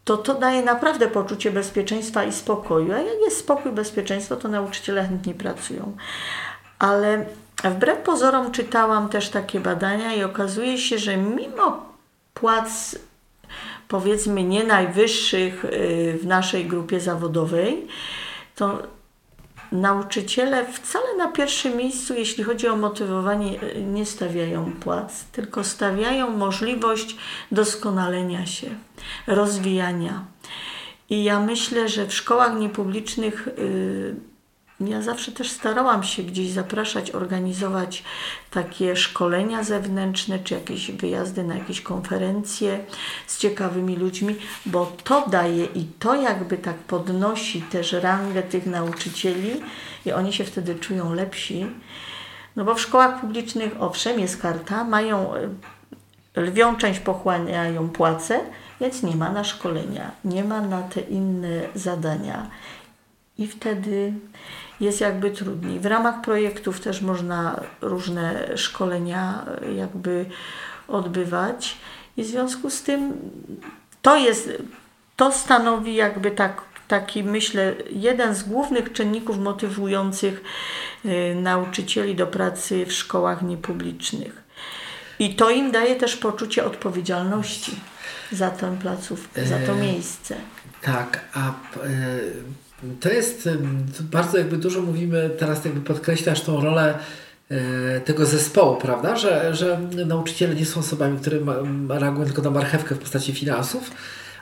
to 0.09 0.17
to 0.17 0.35
daje 0.35 0.63
naprawdę 0.63 1.09
poczucie 1.09 1.51
bezpieczeństwa 1.51 2.25
i 2.25 2.33
spokoju. 2.33 2.93
A 2.93 2.99
jak 2.99 3.21
jest 3.25 3.39
spokój, 3.39 3.73
bezpieczeństwo, 3.73 4.37
to 4.37 4.49
nauczyciele 4.49 5.05
chętnie 5.05 5.35
pracują. 5.35 5.97
Ale 6.79 7.27
wbrew 7.65 7.99
pozorom 7.99 8.53
czytałam 8.53 9.09
też 9.09 9.29
takie 9.29 9.61
badania 9.61 10.15
i 10.15 10.23
okazuje 10.23 10.79
się, 10.79 10.99
że 10.99 11.17
mimo 11.17 11.93
płac 12.35 12.99
powiedzmy 13.89 14.45
nie 14.45 14.65
najwyższych 14.65 15.65
y, 15.65 16.19
w 16.23 16.27
naszej 16.27 16.67
grupie 16.67 17.01
zawodowej, 17.01 17.87
to 18.55 18.83
nauczyciele 19.73 20.73
wcale 20.73 21.17
na 21.19 21.29
pierwszym 21.29 21.77
miejscu, 21.77 22.15
jeśli 22.15 22.45
chodzi 22.45 22.69
o 22.69 22.77
motywowanie, 22.77 23.63
y, 23.63 23.83
nie 23.83 24.07
stawiają 24.07 24.73
płac, 24.81 25.25
tylko 25.25 25.65
stawiają 25.65 26.31
możliwość 26.31 27.17
doskonalenia 27.53 28.47
się, 28.47 28.71
rozwijania. 29.27 30.25
I 31.11 31.25
ja 31.25 31.41
myślę, 31.41 31.89
że 31.89 32.07
w 32.07 32.15
szkołach 32.15 32.59
niepublicznych 32.59 33.49
y, 33.49 34.15
ja 34.81 35.03
zawsze 35.03 35.33
też 35.33 35.51
starałam 35.51 36.03
się 36.03 36.23
gdzieś 36.23 36.51
zapraszać, 36.51 37.11
organizować 37.11 38.05
takie 38.51 38.97
szkolenia 38.97 39.65
zewnętrzne, 39.65 40.39
czy 40.39 40.55
jakieś 40.55 40.91
wyjazdy 40.91 41.45
na 41.45 41.55
jakieś 41.55 41.81
konferencje 41.81 42.81
z 43.27 43.39
ciekawymi 43.39 43.97
ludźmi, 43.97 44.37
bo 44.67 44.93
to 45.05 45.29
daje 45.29 45.65
i 45.65 45.85
to 45.99 46.15
jakby 46.15 46.59
tak 46.59 46.77
podnosi 46.77 47.63
też 47.63 47.93
rangę 47.93 48.43
tych 48.43 48.67
nauczycieli 48.67 49.61
i 50.07 50.13
oni 50.13 50.33
się 50.33 50.45
wtedy 50.45 50.75
czują 50.75 51.15
lepsi. 51.15 51.67
No 52.57 52.65
bo 52.65 52.75
w 52.75 52.81
szkołach 52.81 53.21
publicznych, 53.21 53.73
owszem, 53.81 54.21
jest 54.21 54.43
karta, 54.43 54.85
mają 54.85 55.35
e, 55.35 55.49
lwią 56.37 56.77
część 56.77 57.01
pochłaniają 57.01 57.89
płace, 57.89 58.41
więc 58.81 59.03
nie 59.03 59.17
ma 59.17 59.33
na 59.33 59.45
szkolenia, 59.45 60.11
nie 60.25 60.45
ma 60.45 60.61
na 60.61 60.83
te 60.83 61.01
inne 61.01 61.61
zadania. 61.75 62.51
I 63.39 63.47
wtedy 63.47 64.13
jest 64.81 65.01
jakby 65.01 65.31
trudniej. 65.31 65.81
W 65.81 65.87
ramach 65.87 66.21
projektów 66.21 66.81
też 66.81 67.03
można 67.03 67.61
różne 67.81 68.57
szkolenia 68.57 69.45
e, 69.63 69.75
jakby 69.75 70.27
odbywać 70.89 71.77
i 72.17 72.23
w 72.23 72.27
związku 72.27 72.71
z 72.71 72.83
tym 72.83 73.13
to 74.03 74.17
jest, 74.17 74.51
to 75.17 75.33
stanowi 75.33 75.95
jakby 75.95 76.31
tak, 76.31 76.63
taki 76.89 77.25
myślę 77.25 77.75
jeden 77.91 78.35
z 78.35 78.43
głównych 78.43 78.93
czynników 78.93 79.39
motywujących 79.39 80.43
y, 81.05 81.35
nauczycieli 81.35 82.15
do 82.15 82.27
pracy 82.27 82.87
w 82.87 82.93
szkołach 82.93 83.43
niepublicznych. 83.43 84.43
I 85.19 85.35
to 85.35 85.51
im 85.51 85.71
daje 85.71 85.97
też 85.97 86.17
poczucie 86.17 86.65
odpowiedzialności 86.65 87.81
za 88.33 88.51
tę 88.51 88.77
placówkę, 88.81 89.47
za 89.47 89.59
to 89.59 89.75
miejsce. 89.75 90.37
Tak, 90.83 91.25
a 91.35 91.53
to 93.01 93.09
jest 93.09 93.49
bardzo 94.01 94.39
jakby 94.39 94.57
dużo 94.57 94.83
mówimy, 94.83 95.31
teraz 95.39 95.65
jakby 95.65 95.81
podkreślasz 95.81 96.41
tą 96.41 96.61
rolę 96.61 96.99
e, 97.51 98.01
tego 98.01 98.27
zespołu, 98.27 98.77
prawda? 98.77 99.17
Że, 99.17 99.55
że 99.55 99.81
nauczyciele 100.07 100.55
nie 100.55 100.67
są 100.67 100.81
osobami, 100.81 101.19
które 101.19 101.39
reagują 101.89 102.27
tylko 102.27 102.43
na 102.43 102.51
marchewkę 102.51 102.95
w 102.95 102.99
postaci 102.99 103.33
finansów, 103.33 103.91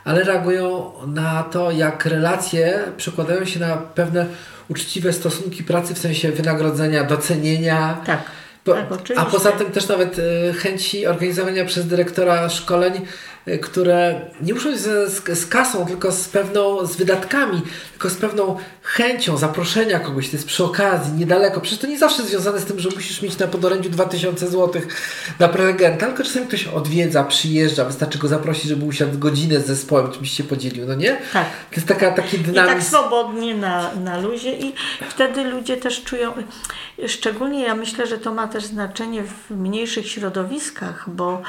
ale 0.05 0.23
reagują 0.23 0.91
na 1.07 1.43
to, 1.43 1.71
jak 1.71 2.05
relacje 2.05 2.79
przekładają 2.97 3.45
się 3.45 3.59
na 3.59 3.77
pewne 3.77 4.25
uczciwe 4.67 5.13
stosunki 5.13 5.63
pracy 5.63 5.93
w 5.93 5.99
sensie 5.99 6.31
wynagrodzenia, 6.31 7.03
docenienia. 7.03 8.01
Tak. 8.05 8.21
tak, 8.63 8.85
a 9.15 9.25
poza 9.25 9.51
tym 9.51 9.71
też 9.71 9.87
nawet 9.87 10.19
e, 10.19 10.53
chęci 10.53 11.07
organizowania 11.07 11.65
przez 11.65 11.87
dyrektora 11.87 12.49
szkoleń 12.49 13.01
które 13.61 14.21
nie 14.41 14.53
muszą 14.53 14.71
być 14.71 14.79
z, 14.79 15.13
z, 15.37 15.45
kasą, 15.45 15.85
tylko 15.85 16.11
z 16.11 16.29
pewną, 16.29 16.85
z 16.85 16.95
wydatkami, 16.95 17.61
tylko 17.91 18.09
z 18.09 18.15
pewną 18.15 18.57
chęcią 18.81 19.37
zaproszenia 19.37 19.99
kogoś, 19.99 20.29
to 20.29 20.35
jest 20.35 20.47
przy 20.47 20.63
okazji, 20.63 21.13
niedaleko. 21.13 21.61
Przecież 21.61 21.79
to 21.79 21.87
nie 21.87 21.99
zawsze 21.99 22.23
związane 22.23 22.59
z 22.59 22.65
tym, 22.65 22.79
że 22.79 22.89
musisz 22.95 23.21
mieć 23.21 23.37
na 23.37 23.47
podorędziu 23.47 23.89
2000 23.89 24.47
zł 24.47 24.81
na 25.39 25.47
prelegenta, 25.47 26.05
tylko 26.05 26.23
czasami 26.23 26.47
ktoś 26.47 26.67
odwiedza, 26.67 27.23
przyjeżdża, 27.23 27.85
wystarczy 27.85 28.17
go 28.17 28.27
zaprosić, 28.27 28.63
żeby 28.63 28.85
usiadł 28.85 29.19
godzinę 29.19 29.59
z 29.59 29.65
zespołem, 29.65 30.11
czymś 30.11 30.31
się 30.31 30.43
podzielił, 30.43 30.85
no 30.85 30.95
nie? 30.95 31.17
Tak. 31.33 31.45
To 31.69 31.75
jest 31.75 31.87
taka, 31.87 32.11
taki 32.11 32.37
dynamizm. 32.37 32.77
I 32.77 32.79
tak 32.79 32.83
swobodnie 32.83 33.55
na, 33.55 33.95
na 33.95 34.19
luzie 34.21 34.53
i 34.53 34.73
wtedy 35.09 35.43
ludzie 35.43 35.77
też 35.77 36.03
czują, 36.03 36.33
szczególnie 37.07 37.63
ja 37.63 37.75
myślę, 37.75 38.07
że 38.07 38.17
to 38.17 38.33
ma 38.33 38.47
też 38.47 38.65
znaczenie 38.65 39.23
w 39.23 39.51
mniejszych 39.51 40.07
środowiskach, 40.07 41.09
bo 41.09 41.41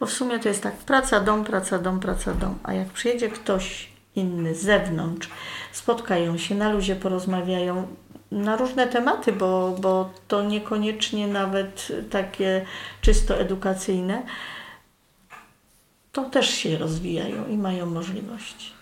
bo 0.00 0.06
w 0.06 0.12
sumie 0.12 0.38
to 0.38 0.48
jest 0.48 0.62
tak 0.62 0.74
praca, 0.74 1.20
dom, 1.20 1.44
praca, 1.44 1.78
dom, 1.78 2.00
praca, 2.00 2.34
dom. 2.34 2.58
A 2.62 2.72
jak 2.72 2.88
przyjedzie 2.88 3.28
ktoś 3.28 3.88
inny 4.14 4.54
z 4.54 4.62
zewnątrz, 4.62 5.28
spotkają 5.72 6.38
się, 6.38 6.54
na 6.54 6.72
luzie 6.72 6.96
porozmawiają 6.96 7.86
na 8.32 8.56
różne 8.56 8.86
tematy, 8.86 9.32
bo, 9.32 9.76
bo 9.80 10.10
to 10.28 10.42
niekoniecznie 10.42 11.28
nawet 11.28 11.88
takie 12.10 12.64
czysto 13.00 13.38
edukacyjne, 13.40 14.22
to 16.12 16.24
też 16.24 16.50
się 16.50 16.78
rozwijają 16.78 17.46
i 17.46 17.56
mają 17.56 17.86
możliwości. 17.86 18.78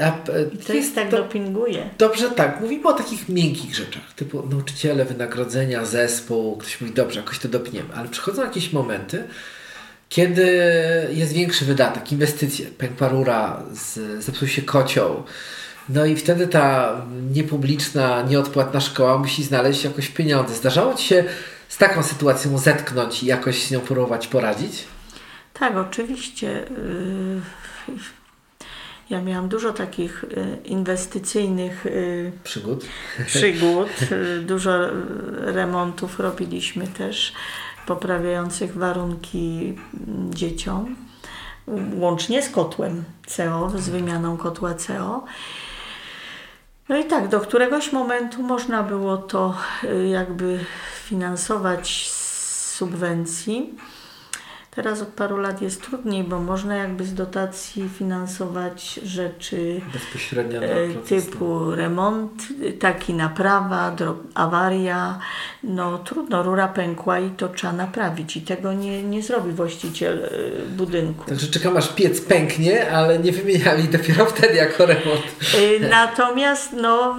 A, 0.00 0.02
e, 0.02 0.42
I 0.54 0.58
to 0.58 0.72
jest 0.72 0.94
tak 0.94 1.10
to, 1.10 1.16
dopinguje. 1.16 1.90
Dobrze, 1.98 2.30
tak. 2.30 2.60
Mówimy 2.60 2.88
o 2.88 2.92
takich 2.92 3.28
miękkich 3.28 3.74
rzeczach, 3.74 4.12
typu 4.16 4.46
nauczyciele, 4.46 5.04
wynagrodzenia, 5.04 5.84
zespół. 5.84 6.56
Ktoś 6.56 6.80
mówi, 6.80 6.94
dobrze, 6.94 7.20
jakoś 7.20 7.38
to 7.38 7.48
dopniemy. 7.48 7.94
Ale 7.94 8.08
przychodzą 8.08 8.42
jakieś 8.42 8.72
momenty, 8.72 9.28
kiedy 10.10 10.46
jest 11.12 11.32
większy 11.32 11.64
wydatek, 11.64 12.12
inwestycje, 12.12 12.66
pękła 12.66 13.08
rura, 13.08 13.62
zepsuł 14.18 14.48
się 14.48 14.62
kocioł, 14.62 15.22
no 15.88 16.06
i 16.06 16.16
wtedy 16.16 16.46
ta 16.46 16.96
niepubliczna, 17.32 18.22
nieodpłatna 18.22 18.80
szkoła 18.80 19.18
musi 19.18 19.44
znaleźć 19.44 19.84
jakoś 19.84 20.08
pieniądze. 20.08 20.54
Zdarzało 20.54 20.94
Ci 20.94 21.04
się 21.04 21.24
z 21.68 21.78
taką 21.78 22.02
sytuacją 22.02 22.58
zetknąć 22.58 23.22
i 23.22 23.26
jakoś 23.26 23.62
z 23.66 23.70
nią 23.70 23.80
próbować 23.80 24.26
poradzić? 24.26 24.84
Tak, 25.54 25.76
oczywiście. 25.76 26.64
Ja 29.10 29.22
miałam 29.22 29.48
dużo 29.48 29.72
takich 29.72 30.24
y, 30.24 30.58
inwestycyjnych 30.64 31.86
y, 31.86 32.32
Przygód? 32.44 32.84
przygód, 33.26 33.88
dużo 34.50 34.70
remontów 35.30 36.20
robiliśmy 36.20 36.86
też, 36.86 37.32
poprawiających 37.86 38.74
warunki 38.74 39.78
dzieciom, 40.30 40.96
łącznie 41.94 42.42
z 42.42 42.50
kotłem 42.50 43.04
CO, 43.26 43.70
z 43.76 43.88
wymianą 43.88 44.36
kotła 44.36 44.74
CO. 44.74 45.24
No 46.88 46.96
i 46.96 47.04
tak, 47.04 47.28
do 47.28 47.40
któregoś 47.40 47.92
momentu 47.92 48.42
można 48.42 48.82
było 48.82 49.16
to 49.16 49.54
y, 49.84 50.08
jakby 50.08 50.64
finansować 51.04 52.10
z 52.10 52.74
subwencji. 52.74 53.74
Teraz 54.70 55.02
od 55.02 55.08
paru 55.08 55.36
lat 55.36 55.62
jest 55.62 55.82
trudniej, 55.82 56.24
bo 56.24 56.38
można 56.38 56.76
jakby 56.76 57.04
z 57.04 57.14
dotacji 57.14 57.88
finansować 57.98 59.00
rzeczy 59.04 59.80
e, 60.60 60.94
typu 60.94 61.70
remont, 61.70 62.32
taki 62.80 63.14
naprawa, 63.14 63.96
awaria. 64.34 65.18
No 65.64 65.98
trudno, 65.98 66.42
rura 66.42 66.68
pękła 66.68 67.18
i 67.18 67.30
to 67.30 67.48
trzeba 67.48 67.72
naprawić 67.72 68.36
i 68.36 68.42
tego 68.42 68.72
nie, 68.72 69.02
nie 69.02 69.22
zrobi 69.22 69.52
właściciel 69.52 70.18
y, 70.18 70.52
budynku. 70.76 71.24
Także 71.24 71.46
czekam 71.46 71.76
aż 71.76 71.94
piec 71.94 72.20
pęknie, 72.20 72.90
ale 72.90 73.18
nie 73.18 73.32
wymieniali 73.32 73.88
dopiero 73.88 74.26
wtedy 74.26 74.54
jako 74.54 74.86
remont. 74.86 75.22
Y, 75.54 75.88
Natomiast 75.90 76.72
no, 76.72 77.16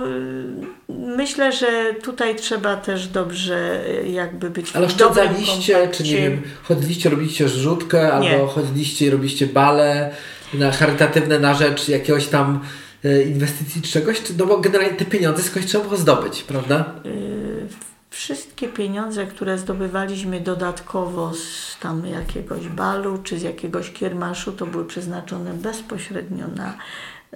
myślę, 1.00 1.52
że 1.52 1.94
tutaj 2.04 2.36
trzeba 2.36 2.76
też 2.76 3.08
dobrze 3.08 3.86
y, 4.04 4.10
jakby 4.10 4.50
być 4.50 4.76
Ale 4.76 4.86
oszczędzaliście, 4.86 5.90
czy 5.92 6.04
nie 6.04 6.18
wiem, 6.18 6.42
chodziliście, 6.64 7.10
robiliście 7.10 7.50
rzutkę, 7.50 7.98
Nie. 7.98 8.12
albo 8.14 8.48
chodziliście 8.48 9.06
i 9.06 9.10
robiliście 9.10 9.48
bale 9.48 10.12
na 10.54 10.72
charytatywne 10.72 11.40
na 11.40 11.54
rzecz 11.54 11.90
jakiegoś 11.90 12.28
tam 12.28 12.60
e, 13.06 13.22
inwestycji 13.22 13.82
czy 13.82 13.92
czegoś, 13.92 14.22
no 14.38 14.46
bo 14.46 14.58
generalnie 14.58 14.94
te 14.94 15.06
pieniądze 15.06 15.44
skądś 15.44 15.68
trzeba 15.68 15.84
było 15.84 15.98
zdobyć, 15.98 16.44
prawda? 16.44 16.94
Y, 17.06 17.91
Wszystkie 18.22 18.68
pieniądze, 18.68 19.26
które 19.26 19.58
zdobywaliśmy 19.58 20.40
dodatkowo 20.42 21.34
z 21.34 21.78
tam 21.80 22.06
jakiegoś 22.06 22.68
balu 22.68 23.18
czy 23.24 23.40
z 23.40 23.42
jakiegoś 23.42 23.92
kiermaszu, 23.92 24.52
to 24.52 24.66
były 24.66 24.86
przeznaczone 24.86 25.54
bezpośrednio 25.54 26.46
na, 26.48 26.74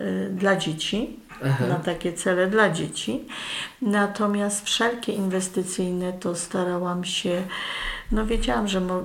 y, 0.01 0.29
dla 0.31 0.55
dzieci, 0.55 1.19
Aha. 1.45 1.67
na 1.69 1.75
takie 1.75 2.13
cele 2.13 2.47
dla 2.47 2.69
dzieci. 2.69 3.21
Natomiast 3.81 4.65
wszelkie 4.65 5.13
inwestycyjne 5.13 6.13
to 6.13 6.35
starałam 6.35 7.03
się, 7.03 7.41
no 8.11 8.25
wiedziałam, 8.25 8.67
że 8.67 8.81
mo- 8.81 9.03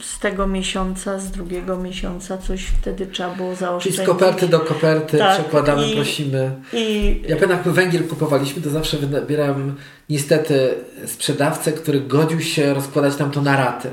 z 0.00 0.18
tego 0.18 0.46
miesiąca, 0.46 1.18
z 1.18 1.30
drugiego 1.30 1.76
miesiąca 1.76 2.38
coś 2.38 2.64
wtedy 2.64 3.06
trzeba 3.06 3.34
było 3.34 3.48
Czyli 3.48 3.60
zaoszczędzić. 3.60 4.00
z 4.02 4.06
koperty 4.06 4.48
do 4.48 4.60
koperty 4.60 5.18
Tak, 5.18 5.40
przekładamy, 5.40 5.90
i- 5.90 5.94
prosimy. 5.96 6.60
I 6.72 7.22
Ja 7.28 7.36
pamiętam, 7.36 7.50
jak 7.58 7.68
węgiel 7.68 8.08
kupowaliśmy, 8.08 8.62
to 8.62 8.70
zawsze 8.70 8.96
wybierałem 8.98 9.76
niestety 10.10 10.74
sprzedawcę, 11.06 11.72
który 11.72 12.00
godził 12.00 12.40
się 12.40 12.74
rozkładać 12.74 13.18
nam 13.18 13.30
to 13.30 13.42
na 13.42 13.56
raty. 13.56 13.90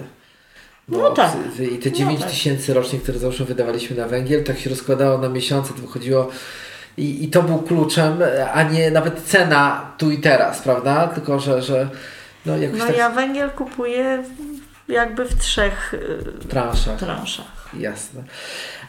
Bo 0.87 0.97
No 0.97 1.11
tak. 1.11 1.31
I 1.73 1.77
te 1.77 1.89
No 1.89 1.95
9 1.95 2.19
tak. 2.19 2.29
tysięcy 2.29 2.73
rocznie, 2.73 2.99
które 2.99 3.19
zawsze 3.19 3.45
wydawaliśmy 3.45 3.97
na 3.97 4.07
węgiel, 4.07 4.43
tak 4.43 4.59
się 4.59 4.69
rozkładało 4.69 5.17
na 5.17 5.29
miesiące, 5.29 5.73
to 5.73 5.81
wychodziło 5.81 6.29
i, 6.97 7.23
i 7.23 7.27
to 7.27 7.43
był 7.43 7.59
kluczem, 7.59 8.19
a 8.53 8.63
nie 8.63 8.91
nawet 8.91 9.23
cena 9.23 9.91
tu 9.97 10.11
i 10.11 10.17
teraz, 10.17 10.61
prawda? 10.61 11.07
Tylko, 11.07 11.39
że, 11.39 11.61
że 11.61 11.89
no 12.45 12.57
jakoś 12.57 12.79
no 12.79 12.85
tak 12.87 12.97
ja 12.97 13.09
węgiel 13.09 13.49
kupuję 13.49 14.23
jakby 14.87 15.25
w 15.25 15.39
trzech 15.39 15.93
y, 15.93 16.47
transzach. 16.49 16.99
transzach. 16.99 17.69
Jasne. 17.79 18.23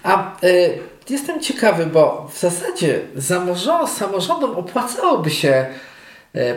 A 0.02 0.36
y, 0.44 0.78
jestem 1.10 1.40
ciekawy, 1.40 1.86
bo 1.86 2.30
w 2.34 2.38
zasadzie 2.40 3.00
zamorzo- 3.16 3.86
samorządom 3.88 4.50
opłacałoby 4.50 5.30
się 5.30 5.66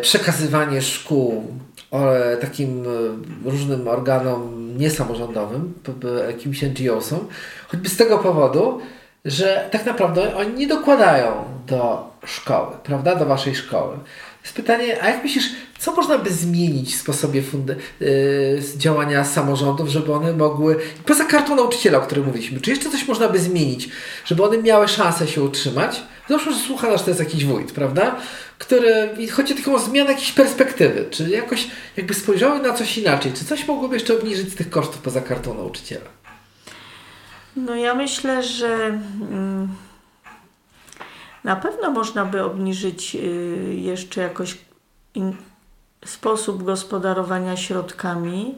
przekazywanie 0.02 0.82
szkół 0.82 1.44
e, 1.92 2.38
takim 2.38 2.84
e, 2.84 3.50
różnym 3.50 3.88
organom 3.88 4.72
niesamorządowym, 4.78 5.74
jakimś 6.28 6.62
NGO-som, 6.62 7.20
choćby 7.68 7.90
z 7.90 7.98
tego 7.98 8.18
powodu, 8.18 8.82
że 9.26 9.70
tak 9.72 9.86
naprawdę 9.86 10.36
oni 10.36 10.54
nie 10.54 10.68
dokładają 10.68 11.32
do 11.68 12.12
szkoły, 12.26 12.76
prawda, 12.84 13.16
do 13.16 13.26
waszej 13.26 13.56
szkoły. 13.56 13.98
Jest 14.44 14.56
pytanie, 14.56 15.04
a 15.04 15.10
jak 15.10 15.24
myślisz, 15.24 15.50
co 15.80 15.96
można 15.96 16.18
by 16.18 16.30
zmienić 16.30 16.96
w 16.96 17.00
sposobie 17.00 17.44
yy, 18.00 18.62
działania 18.78 19.24
samorządów, 19.24 19.90
żeby 19.90 20.14
one 20.14 20.34
mogły, 20.34 20.78
poza 21.06 21.26
kartą 21.26 21.56
nauczyciela, 21.56 21.98
o 21.98 22.02
której 22.02 22.26
mówiliśmy, 22.26 22.62
czy 22.62 22.70
jeszcze 22.70 22.90
coś 22.90 23.08
można 23.08 23.30
by 23.30 23.40
zmienić, 23.40 23.90
żeby 24.26 24.44
one 24.44 24.58
miały 24.58 24.88
szansę 24.88 25.28
się 25.28 25.44
utrzymać? 25.44 26.04
Załóżmy, 26.32 26.54
że 26.54 26.60
słucha 26.60 26.98
to 26.98 27.10
jest 27.10 27.20
jakiś 27.20 27.46
wójt, 27.46 27.72
prawda? 27.72 28.16
Który, 28.58 29.16
i 29.18 29.28
chodzi 29.28 29.56
tylko 29.56 29.74
o 29.74 29.80
zmianę 29.80 30.12
jakiejś 30.12 30.32
perspektywy, 30.32 31.06
czy 31.10 31.30
jakoś 31.30 31.68
jakby 31.98 32.14
spojrzały 32.14 32.60
na 32.60 32.74
coś 32.74 32.98
inaczej, 32.98 33.34
czy 33.34 33.46
coś 33.46 33.68
mogłoby 33.68 33.96
jeszcze 33.96 34.18
obniżyć 34.18 34.56
tych 34.56 34.70
kosztów 34.70 34.98
poza 34.98 35.22
kartą 35.22 35.54
nauczyciela? 35.54 36.06
No 37.56 37.76
ja 37.76 37.96
myślę, 37.96 38.44
że 38.44 38.76
mm, 38.76 39.68
na 41.44 41.56
pewno 41.56 41.92
można 41.92 42.26
by 42.26 42.44
obniżyć 42.44 43.16
y, 43.16 43.76
jeszcze 43.76 44.22
jakoś 44.22 44.58
sposób 46.06 46.64
gospodarowania 46.64 47.58
środkami. 47.58 48.56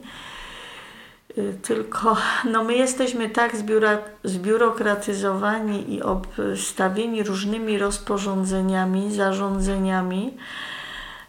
Y, 1.38 1.54
Tylko 1.62 2.16
no 2.44 2.64
my 2.64 2.74
jesteśmy 2.74 3.30
tak 3.30 3.56
zbiura, 3.56 3.98
zbiurokratyzowani 4.24 5.94
i 5.94 6.02
obstawieni 6.02 7.22
różnymi 7.22 7.78
rozporządzeniami, 7.78 9.14
zarządzeniami, 9.14 10.36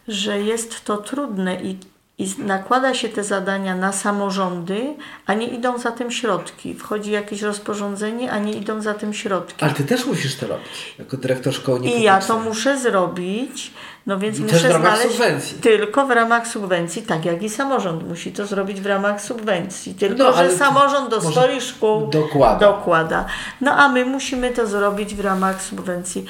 że 0.08 0.42
jest 0.42 0.86
to 0.86 0.98
trudne 0.98 1.64
i, 1.64 1.78
i 2.18 2.30
nakłada 2.38 2.94
się 2.94 3.10
te 3.10 3.24
zadania 3.24 3.76
na 3.76 3.92
samorządy, 3.92 4.94
a 5.26 5.34
nie 5.34 5.48
idą 5.48 5.78
za 5.78 5.92
tym 5.92 6.12
środki. 6.12 6.74
Wchodzi 6.74 7.12
jakieś 7.12 7.42
rozporządzenie, 7.42 8.32
a 8.32 8.40
nie 8.40 8.54
idą 8.54 8.82
za 8.82 8.94
tym 8.94 9.14
środki. 9.14 9.66
Ale 9.66 9.74
ty 9.74 9.84
też 9.84 10.06
musisz 10.06 10.36
to 10.36 10.48
robić, 10.48 10.96
jako 11.00 11.18
dyrektor 11.18 11.54
szkoły 11.54 11.80
I 11.80 12.02
ja 12.02 12.20
to 12.22 12.40
muszę 12.40 12.80
zrobić, 12.80 13.72
no 14.06 14.20
więc 14.20 14.40
I 14.40 14.42
muszę 14.42 14.54
też 14.54 14.64
w 14.64 14.70
ramach 14.72 14.96
znaleźć 14.96 15.12
subwencji. 15.12 15.58
tylko 15.62 16.06
w 16.08 16.12
ramach 16.12 16.48
subwencji, 16.48 17.02
tak 17.02 17.26
jak 17.26 17.44
i 17.44 17.50
samorząd 17.50 18.08
musi 18.10 18.32
to 18.32 18.46
zrobić 18.46 18.82
w 18.82 18.86
ramach 18.86 19.22
subwencji. 19.22 19.94
Tylko, 19.96 20.24
No, 20.24 20.34
że 20.38 20.58
samorząd 20.58 21.10
do 21.10 21.22
swoich 21.22 21.64
szkół 21.64 22.08
dokłada. 22.08 22.60
dokłada. 22.60 23.26
No 23.62 23.72
a 23.72 23.90
my 23.90 24.06
musimy 24.06 24.52
to 24.52 24.68
zrobić 24.68 25.16
w 25.16 25.20
ramach 25.20 25.62
subwencji. 25.64 26.26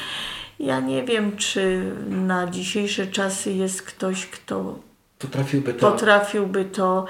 Ja 0.60 0.80
nie 0.80 1.04
wiem, 1.04 1.38
czy 1.38 1.92
na 2.10 2.48
dzisiejsze 2.48 3.08
czasy 3.08 3.52
jest 3.52 3.82
ktoś, 3.82 4.26
kto 4.26 4.76
Potrafiłby 5.20 5.74
to... 5.74 5.92
potrafiłby 5.92 6.66
to 6.66 7.06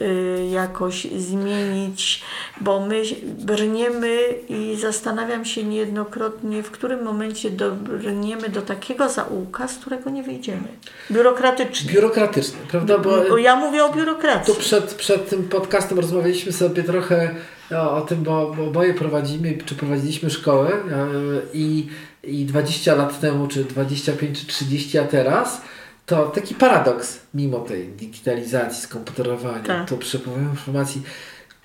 y, 0.00 0.48
jakoś 0.50 1.04
zmienić, 1.04 2.22
bo 2.60 2.86
my 2.86 3.02
brniemy 3.24 4.18
i 4.48 4.76
zastanawiam 4.80 5.44
się 5.44 5.64
niejednokrotnie, 5.64 6.62
w 6.62 6.70
którym 6.70 7.02
momencie 7.04 7.50
dobrniemy 7.50 8.48
do 8.48 8.62
takiego 8.62 9.08
zaułka, 9.08 9.68
z 9.68 9.78
którego 9.78 10.10
nie 10.10 10.22
wyjdziemy. 10.22 10.68
Biurokratycznie. 11.10 11.92
Biurokratyczny, 11.92 12.58
prawda? 12.68 12.98
Bo 12.98 13.10
Bo 13.28 13.38
ja 13.38 13.56
mówię 13.56 13.84
o 13.84 13.92
biurokracji. 13.92 14.54
tu 14.54 14.60
przed, 14.60 14.94
przed 14.94 15.28
tym 15.28 15.48
podcastem 15.48 15.98
rozmawialiśmy 15.98 16.52
sobie 16.52 16.82
trochę 16.82 17.34
o, 17.72 17.96
o 17.96 18.00
tym, 18.00 18.22
bo, 18.22 18.54
bo 18.56 18.64
oboje 18.64 18.94
prowadzimy, 18.94 19.58
czy 19.66 19.74
prowadziliśmy 19.74 20.30
szkołę 20.30 20.70
e, 20.70 21.06
i, 21.52 21.86
i 22.24 22.44
20 22.44 22.94
lat 22.94 23.20
temu, 23.20 23.48
czy 23.48 23.64
25, 23.64 24.40
czy 24.40 24.46
30, 24.46 24.98
a 24.98 25.04
teraz 25.04 25.60
to 26.06 26.26
taki 26.26 26.54
paradoks, 26.54 27.18
mimo 27.34 27.58
tej 27.58 27.88
digitalizacji, 27.88 28.82
skomputerowania, 28.82 29.64
Tak. 29.64 29.88
to 29.88 29.96
przepływu 29.96 30.40
informacji, 30.40 31.02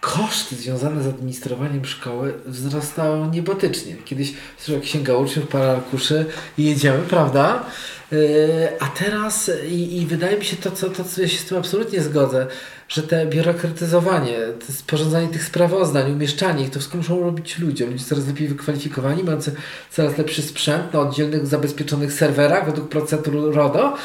koszty 0.01 0.55
związane 0.55 1.03
z 1.03 1.07
administrowaniem 1.07 1.85
szkoły 1.85 2.33
wzrastają 2.45 3.31
niebotycznie. 3.31 3.95
Kiedyś 4.05 4.33
księga 4.81 5.13
uczniów, 5.17 5.47
parę 5.47 5.71
arkuszy 5.71 6.25
i 6.57 6.63
jedziemy, 6.65 6.99
prawda? 6.99 7.65
Yy, 8.11 8.79
a 8.79 8.87
teraz 8.87 9.51
i, 9.67 9.97
i 10.01 10.05
wydaje 10.05 10.37
mi 10.37 10.45
się 10.45 10.57
to, 10.57 10.71
co, 10.71 10.89
to, 10.89 11.03
co 11.03 11.21
ja 11.21 11.27
się 11.27 11.37
z 11.37 11.45
tym 11.45 11.57
absolutnie 11.57 12.01
zgodzę, 12.01 12.47
że 12.87 13.03
te 13.03 13.25
biurokratyzowanie, 13.25 14.37
te 14.67 14.73
sporządzanie 14.73 15.27
tych 15.27 15.43
sprawozdań, 15.43 16.11
umieszczanie 16.11 16.63
ich, 16.63 16.69
to 16.69 16.79
wszystko 16.79 16.97
muszą 16.97 17.23
robić 17.23 17.59
ludzie. 17.59 17.85
Ludzie 17.85 18.05
coraz 18.05 18.27
lepiej 18.27 18.47
wykwalifikowani, 18.47 19.23
mający 19.23 19.55
coraz 19.91 20.17
lepszy 20.17 20.41
sprzęt 20.41 20.93
na 20.93 20.99
oddzielnych, 20.99 21.47
zabezpieczonych 21.47 22.13
serwerach 22.13 22.65
według 22.65 22.89
procedur 22.89 23.55
RODO. 23.55 23.97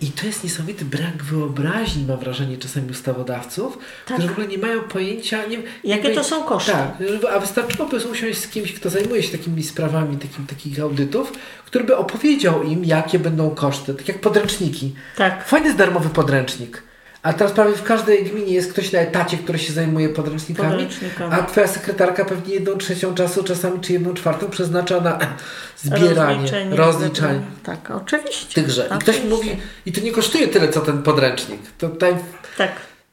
I 0.00 0.06
to 0.10 0.26
jest 0.26 0.44
niesamowity 0.44 0.84
brak 0.84 1.22
wyobraźni, 1.22 2.04
mam 2.08 2.18
wrażenie, 2.18 2.56
czasami 2.58 2.90
ustawodawców, 2.90 3.78
którzy 4.04 4.28
w 4.28 4.30
ogóle 4.30 4.46
nie 4.46 4.58
mają 4.58 4.80
pojęcia. 4.82 5.46
Nie, 5.46 5.58
Jakie 5.84 6.08
nie- 6.08 6.14
to 6.14 6.24
są 6.24 6.42
koszty? 6.44 6.72
Tak, 6.72 6.92
a 7.34 7.38
wystarczyłoby 7.40 7.96
usiąść 7.96 8.38
z 8.38 8.48
kimś, 8.48 8.72
kto 8.72 8.90
zajmuje 8.90 9.22
się 9.22 9.38
takimi 9.38 9.62
sprawami, 9.62 10.16
takim, 10.16 10.46
takich 10.46 10.80
audytów, 10.80 11.32
który 11.66 11.84
by 11.84 11.96
opowiedział 11.96 12.62
im, 12.62 12.84
jakie 12.84 13.18
będą 13.18 13.50
koszty, 13.50 13.94
tak 13.94 14.08
jak 14.08 14.20
podręczniki. 14.20 14.94
Tak. 15.16 15.48
Fajny 15.48 15.66
jest 15.66 15.78
darmowy 15.78 16.08
podręcznik, 16.08 16.82
A 17.28 17.32
teraz 17.32 17.52
prawie 17.52 17.72
w 17.72 17.82
każdej 17.82 18.24
gminie 18.24 18.52
jest 18.54 18.72
ktoś 18.72 18.92
na 18.92 18.98
etacie, 18.98 19.38
który 19.38 19.58
się 19.58 19.72
zajmuje 19.72 20.08
podręcznikami, 20.08 20.70
Podręcznikami. 20.70 21.34
a 21.34 21.42
twoja 21.42 21.66
sekretarka 21.66 22.24
pewnie 22.24 22.54
jedną 22.54 22.76
trzecią 22.78 23.14
czasu, 23.14 23.44
czasami 23.44 23.80
czy 23.80 23.92
jedną 23.92 24.14
czwartą 24.14 24.50
przeznacza 24.50 25.00
na 25.00 25.18
zbieranie, 25.84 26.34
Rozliczenie, 26.34 26.76
rozliczanie. 26.76 27.40
Tak, 27.62 27.90
oczywiście. 27.90 28.62
tychże. 28.62 28.82
I 28.82 28.98
ktoś 28.98 29.14
Oczywiście. 29.16 29.28
mówi, 29.28 29.56
i 29.86 29.92
to 29.92 30.00
nie 30.00 30.12
kosztuje 30.12 30.48
tyle, 30.48 30.68
co 30.68 30.80
ten 30.80 31.02
podręcznik. 31.02 31.60
To, 31.78 31.88
tutaj, 31.88 32.14
Tak. 32.58 32.70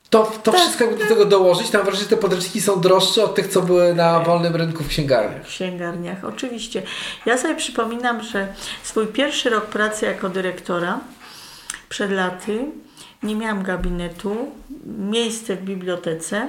to, 0.09 0.31
to 0.43 0.51
Tak, 0.51 0.61
wszystko 0.61 0.83
jakby 0.83 1.03
do 1.03 1.09
tego 1.09 1.25
dołożyć, 1.25 1.69
tam 1.69 1.81
wrażenie, 1.83 2.03
że 2.03 2.09
te 2.09 2.17
podręczniki 2.17 2.61
są 2.61 2.81
droższe 2.81 3.23
od 3.23 3.35
tych, 3.35 3.47
co 3.47 3.61
były 3.61 3.93
na 3.95 4.19
wolnym 4.19 4.55
rynku 4.55 4.83
w 4.83 4.87
księgarniach. 4.87 5.43
w 5.43 5.47
księgarniach, 5.47 6.25
oczywiście. 6.25 6.81
Ja 7.25 7.37
sobie 7.37 7.55
przypominam, 7.55 8.23
że 8.23 8.47
swój 8.83 9.07
pierwszy 9.07 9.49
rok 9.49 9.65
pracy 9.65 10.05
jako 10.05 10.29
dyrektora 10.29 10.99
przed 11.89 12.11
laty 12.11 12.65
nie 13.23 13.35
miałam 13.35 13.63
gabinetu, 13.63 14.51
miejsce 14.85 15.55
w 15.55 15.61
bibliotece, 15.61 16.47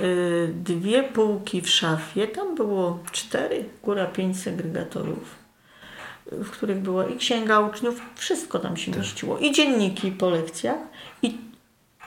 yy, 0.00 0.54
dwie 0.54 1.02
półki 1.02 1.60
w 1.60 1.70
szafie, 1.70 2.28
tam 2.28 2.54
było 2.54 2.98
cztery, 3.12 3.64
góra 3.82 4.06
pięć 4.06 4.40
segregatorów, 4.40 5.34
w 6.26 6.50
których 6.50 6.78
była 6.78 7.06
i 7.06 7.16
księga 7.16 7.60
uczniów, 7.60 8.00
wszystko 8.14 8.58
tam 8.58 8.76
się 8.76 8.92
mieściło, 8.92 9.38
i 9.38 9.52
dzienniki 9.52 10.12
po 10.12 10.30
lekcjach, 10.30 10.78
i 11.22 11.38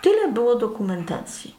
tyle 0.01 0.31
było 0.31 0.55
dokumentacji. 0.55 1.55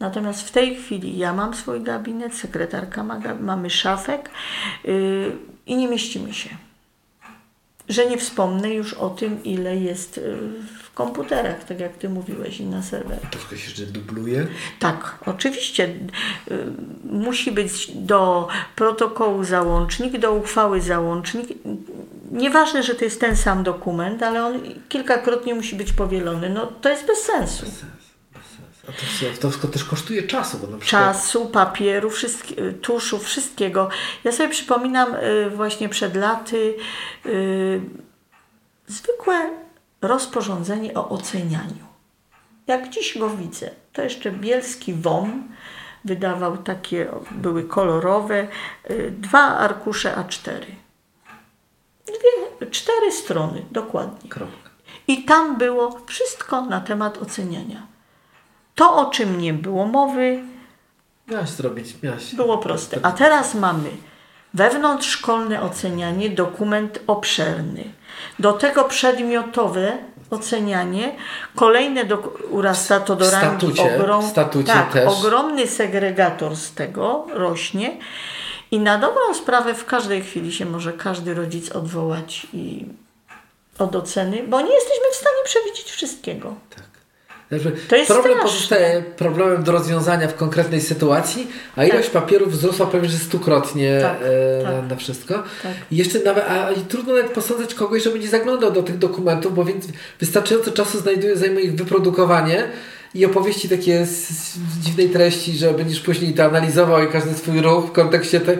Natomiast 0.00 0.48
w 0.48 0.50
tej 0.50 0.76
chwili 0.76 1.18
ja 1.18 1.34
mam 1.34 1.54
swój 1.54 1.80
gabinet, 1.80 2.34
sekretarka 2.34 3.04
ma, 3.04 3.20
mamy 3.40 3.70
szafek 3.70 4.30
yy, 4.84 5.36
i 5.66 5.76
nie 5.76 5.88
mieścimy 5.88 6.34
się. 6.34 6.48
Że 7.92 8.06
nie 8.06 8.18
wspomnę 8.18 8.74
już 8.74 8.94
o 8.94 9.10
tym, 9.10 9.44
ile 9.44 9.76
jest 9.76 10.16
yy, 10.16 10.38
w 10.82 10.92
komputerach, 10.94 11.64
tak 11.64 11.80
jak 11.80 11.96
ty 11.96 12.08
mówiłeś, 12.08 12.60
i 12.60 12.66
na 12.66 12.82
serwerach. 12.82 13.30
To 13.30 13.56
się 13.56 13.64
jeszcze 13.66 13.86
dubluje. 13.86 14.46
Tak, 14.78 15.18
oczywiście. 15.26 15.84
y, 16.50 16.58
Musi 17.04 17.52
być 17.52 17.90
do 17.94 18.48
protokołu 18.76 19.44
załącznik, 19.44 20.18
do 20.18 20.32
uchwały 20.32 20.80
załącznik. 20.80 21.48
Nieważne, 22.32 22.82
że 22.82 22.94
to 22.94 23.04
jest 23.04 23.20
ten 23.20 23.36
sam 23.36 23.62
dokument, 23.62 24.22
ale 24.22 24.44
on 24.44 24.60
kilkakrotnie 24.88 25.54
musi 25.54 25.76
być 25.76 25.92
powielony. 25.92 26.50
No 26.50 26.66
to 26.66 26.88
jest. 26.88 27.06
Bez 27.06 27.18
sensu, 27.18 27.64
bez 27.64 27.74
sensu. 27.74 28.11
A 28.88 28.92
to, 29.40 29.50
to 29.50 29.68
też 29.68 29.84
kosztuje 29.84 30.22
czasu, 30.22 30.58
bo 30.58 30.66
na 30.66 30.78
przykład... 30.78 31.02
Czasu, 31.02 31.46
papieru, 31.46 32.10
tuszu, 32.82 33.18
wszystkiego. 33.18 33.88
Ja 34.24 34.32
sobie 34.32 34.48
przypominam 34.48 35.14
y, 35.14 35.50
właśnie 35.50 35.88
przed 35.88 36.16
laty 36.16 36.74
y, 37.26 37.80
zwykłe 38.86 39.50
rozporządzenie 40.00 40.94
o 40.94 41.08
ocenianiu. 41.08 41.86
Jak 42.66 42.88
dziś 42.88 43.18
go 43.18 43.30
widzę, 43.30 43.70
to 43.92 44.02
jeszcze 44.02 44.30
bielski 44.30 44.94
WOM 44.94 45.48
wydawał 46.04 46.56
takie, 46.56 47.08
były 47.30 47.64
kolorowe, 47.64 48.48
y, 48.90 49.12
dwa 49.18 49.40
arkusze 49.40 50.14
A4. 50.16 50.60
Dwie, 52.06 52.70
cztery 52.70 53.12
strony, 53.12 53.64
dokładnie. 53.70 54.30
Kropka. 54.30 54.70
I 55.08 55.24
tam 55.24 55.58
było 55.58 56.00
wszystko 56.06 56.60
na 56.60 56.80
temat 56.80 57.22
oceniania. 57.22 57.91
To, 58.74 58.96
o 58.96 59.10
czym 59.10 59.40
nie 59.40 59.52
było 59.52 59.86
mowy, 59.86 60.42
Miałaś 61.28 61.48
zrobić, 61.48 62.02
miałaś... 62.02 62.34
było 62.34 62.58
proste. 62.58 62.98
A 63.02 63.12
teraz 63.12 63.54
mamy 63.54 63.90
wewnątrzszkolne 64.54 65.62
ocenianie, 65.62 66.30
dokument 66.30 66.98
obszerny. 67.06 67.84
Do 68.38 68.52
tego 68.52 68.84
przedmiotowe 68.84 69.98
ocenianie, 70.30 71.16
kolejne 71.54 72.04
do, 72.04 72.16
urasta 72.50 73.00
to 73.00 73.16
do 73.16 73.30
rangi 73.30 73.66
statucie- 73.66 73.96
ogrom, 73.96 74.28
statucie 74.28 74.72
tak, 74.72 74.92
też. 74.92 75.08
ogromny 75.08 75.66
segregator 75.66 76.56
z 76.56 76.74
tego 76.74 77.26
rośnie 77.32 77.96
i 78.70 78.78
na 78.78 78.98
dobrą 78.98 79.34
sprawę 79.34 79.74
w 79.74 79.84
każdej 79.84 80.22
chwili 80.22 80.52
się 80.52 80.64
może 80.66 80.92
każdy 80.92 81.34
rodzic 81.34 81.72
odwołać 81.72 82.46
i 82.52 82.86
od 83.78 83.96
oceny, 83.96 84.42
bo 84.48 84.60
nie 84.60 84.74
jesteśmy 84.74 85.04
w 85.12 85.16
stanie 85.16 85.36
przewidzieć 85.44 85.90
wszystkiego. 85.90 86.54
Tak. 86.76 86.91
Jakby 87.52 87.72
To 87.88 87.96
jest 87.96 88.10
problem 88.10 88.32
straszne. 88.38 88.50
pozostaje 88.52 89.02
problemem 89.16 89.62
do 89.62 89.72
rozwiązania 89.72 90.28
w 90.28 90.34
konkretnej 90.34 90.80
sytuacji, 90.80 91.46
a 91.76 91.84
ilość 91.84 92.10
papierów 92.10 92.52
wzrosła 92.52 92.86
prawie 92.86 93.08
że 93.08 93.18
stukrotnie 93.18 93.98
Tak, 94.02 94.16
e, 94.22 94.62
tak. 94.62 94.90
Na, 94.90 94.96
wszystko. 94.96 95.34
Tak. 95.34 95.72
I 95.90 95.96
jeszcze 95.96 96.18
nawet, 96.18 96.44
a 96.48 96.68
trudno 96.88 97.14
nawet 97.14 97.32
posądzać 97.32 97.74
kogoś, 97.74 98.02
że 98.02 98.10
będzie 98.10 98.28
zaglądał 98.28 98.72
do 98.72 98.82
tych 98.82 98.98
dokumentów, 98.98 99.54
bo 99.54 99.64
więc 99.64 99.84
wystarczająco 100.20 100.72
czasu 100.72 100.98
znajduje, 101.00 101.36
zajmuje 101.36 101.64
ich 101.64 101.74
wyprodukowanie 101.74 102.64
i 103.14 103.26
opowieści 103.26 103.68
takie 103.68 104.06
z, 104.06 104.28
z 104.28 104.78
dziwnej 104.80 105.10
treści, 105.10 105.52
że 105.56 105.70
będziesz 105.74 106.00
później 106.00 106.34
to 106.34 106.44
analizował 106.44 107.04
i 107.04 107.08
każdy 107.08 107.34
swój 107.34 107.60
ruch 107.60 107.86
w 107.86 107.92
kontekście 107.92 108.40
tej. 108.40 108.58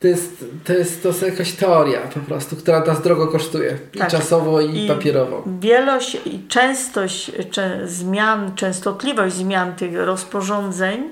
To 0.00 0.06
jest, 0.06 0.44
to 0.64 0.72
jest, 0.72 1.02
to 1.02 1.08
jest 1.08 1.22
jakaś 1.22 1.52
teoria 1.52 2.00
po 2.00 2.20
prostu, 2.20 2.56
która 2.56 2.84
nas 2.84 3.02
drogo 3.02 3.26
kosztuje. 3.26 3.78
I 3.94 3.98
Tak. 3.98 4.10
czasowo, 4.10 4.60
i, 4.60 4.84
I 4.84 4.88
papierowo. 4.88 5.44
Wielość 5.60 6.18
i 6.24 6.48
częstość 6.48 7.32
cze, 7.50 7.80
zmian, 7.88 8.54
częstotliwość 8.54 9.36
zmian 9.36 9.74
tych 9.74 9.96
rozporządzeń, 9.96 11.08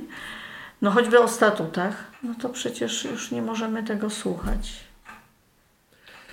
no 0.82 0.90
choćby 0.90 1.18
o 1.18 1.28
statutach, 1.28 2.04
no 2.22 2.34
to 2.42 2.48
przecież 2.48 3.04
już 3.04 3.30
nie 3.30 3.42
możemy 3.42 3.82
tego 3.82 4.10
słuchać. 4.10 4.70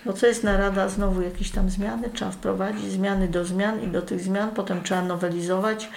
Bo 0.05 0.13
co 0.13 0.27
jest 0.27 0.43
narada, 0.43 0.89
znowu 0.89 1.21
jakieś 1.21 1.51
tam 1.51 1.69
zmiany, 1.69 2.09
trzeba 2.13 2.31
wprowadzić 2.31 2.91
zmiany 2.91 3.27
do 3.27 3.45
zmian 3.45 3.83
i 3.83 3.87
do 3.87 4.01
tych 4.01 4.21
zmian 4.21 4.51
potem 4.51 4.83
trzeba 4.83 5.01
nowelizować. 5.01 5.89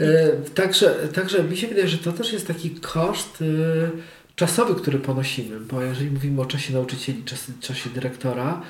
E, 0.00 0.50
Także, 0.54 0.94
także 1.14 1.44
mi 1.44 1.56
się 1.56 1.66
wydaje, 1.66 1.88
że 1.88 1.98
to 1.98 2.12
też 2.12 2.32
jest 2.32 2.46
taki 2.46 2.70
koszt 2.70 3.42
e, 3.42 3.44
czasowy, 4.36 4.74
który 4.74 4.98
ponosimy, 4.98 5.60
bo 5.60 5.82
jeżeli 5.82 6.10
mówimy 6.10 6.40
o 6.42 6.46
czasie 6.46 6.72
nauczycieli, 6.72 7.24
czas, 7.24 7.46
czasie 7.60 7.90
dyrektora, 7.90 8.62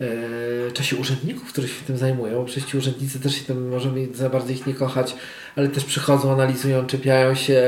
e, 0.00 0.72
czasie 0.72 0.96
urzędników, 0.96 1.52
którzy 1.52 1.68
się 1.68 1.84
tym 1.86 1.98
zajmują, 1.98 2.44
przecież 2.44 2.70
ci 2.70 2.78
urzędnicy 2.78 3.20
też 3.20 3.34
się 3.34 3.44
tym, 3.44 3.68
możemy 3.68 4.08
za 4.14 4.30
bardzo 4.30 4.52
ich 4.52 4.66
nie 4.66 4.74
kochać, 4.74 5.14
ale 5.56 5.68
też 5.68 5.84
przychodzą, 5.84 6.32
analizują, 6.32 6.86
czepiają 6.86 7.34
się, 7.34 7.62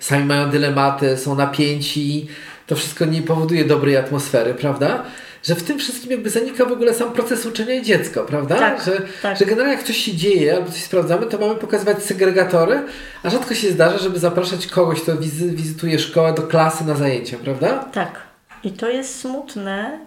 sami 0.00 0.24
mają 0.24 0.50
dylematy, 0.50 1.16
są 1.16 1.34
napięci, 1.34 2.26
to 2.66 2.76
wszystko 2.76 3.04
nie 3.04 3.22
powoduje 3.22 3.64
dobrej 3.64 3.96
atmosfery, 3.96 4.54
prawda? 4.54 5.04
Że 5.44 5.54
w 5.54 5.62
tym 5.62 5.78
wszystkim 5.78 6.10
jakby 6.10 6.30
zanika 6.30 6.64
w 6.64 6.72
ogóle 6.72 6.94
sam 6.94 7.12
proces 7.12 7.46
uczenia 7.46 7.74
i 7.74 7.82
dziecko, 7.82 8.24
prawda? 8.24 8.58
Tak, 8.58 8.84
że, 8.84 9.02
tak. 9.22 9.38
że 9.38 9.44
generalnie 9.44 9.74
jak 9.74 9.86
coś 9.86 9.96
się 9.96 10.16
dzieje 10.16 10.56
albo 10.56 10.70
coś 10.70 10.82
sprawdzamy, 10.82 11.26
to 11.26 11.38
mamy 11.38 11.54
pokazywać 11.54 12.02
segregatory, 12.02 12.82
a 13.22 13.30
rzadko 13.30 13.54
się 13.54 13.72
zdarza, 13.72 13.98
żeby 13.98 14.18
zapraszać 14.18 14.66
kogoś, 14.66 15.02
kto 15.02 15.16
wizy, 15.16 15.50
wizytuje 15.50 15.98
szkołę 15.98 16.32
do 16.32 16.42
klasy 16.42 16.84
na 16.84 16.94
zajęcia, 16.94 17.38
prawda? 17.38 17.84
Tak. 17.92 18.20
I 18.64 18.72
to 18.72 18.88
jest 18.88 19.20
smutne, 19.20 19.98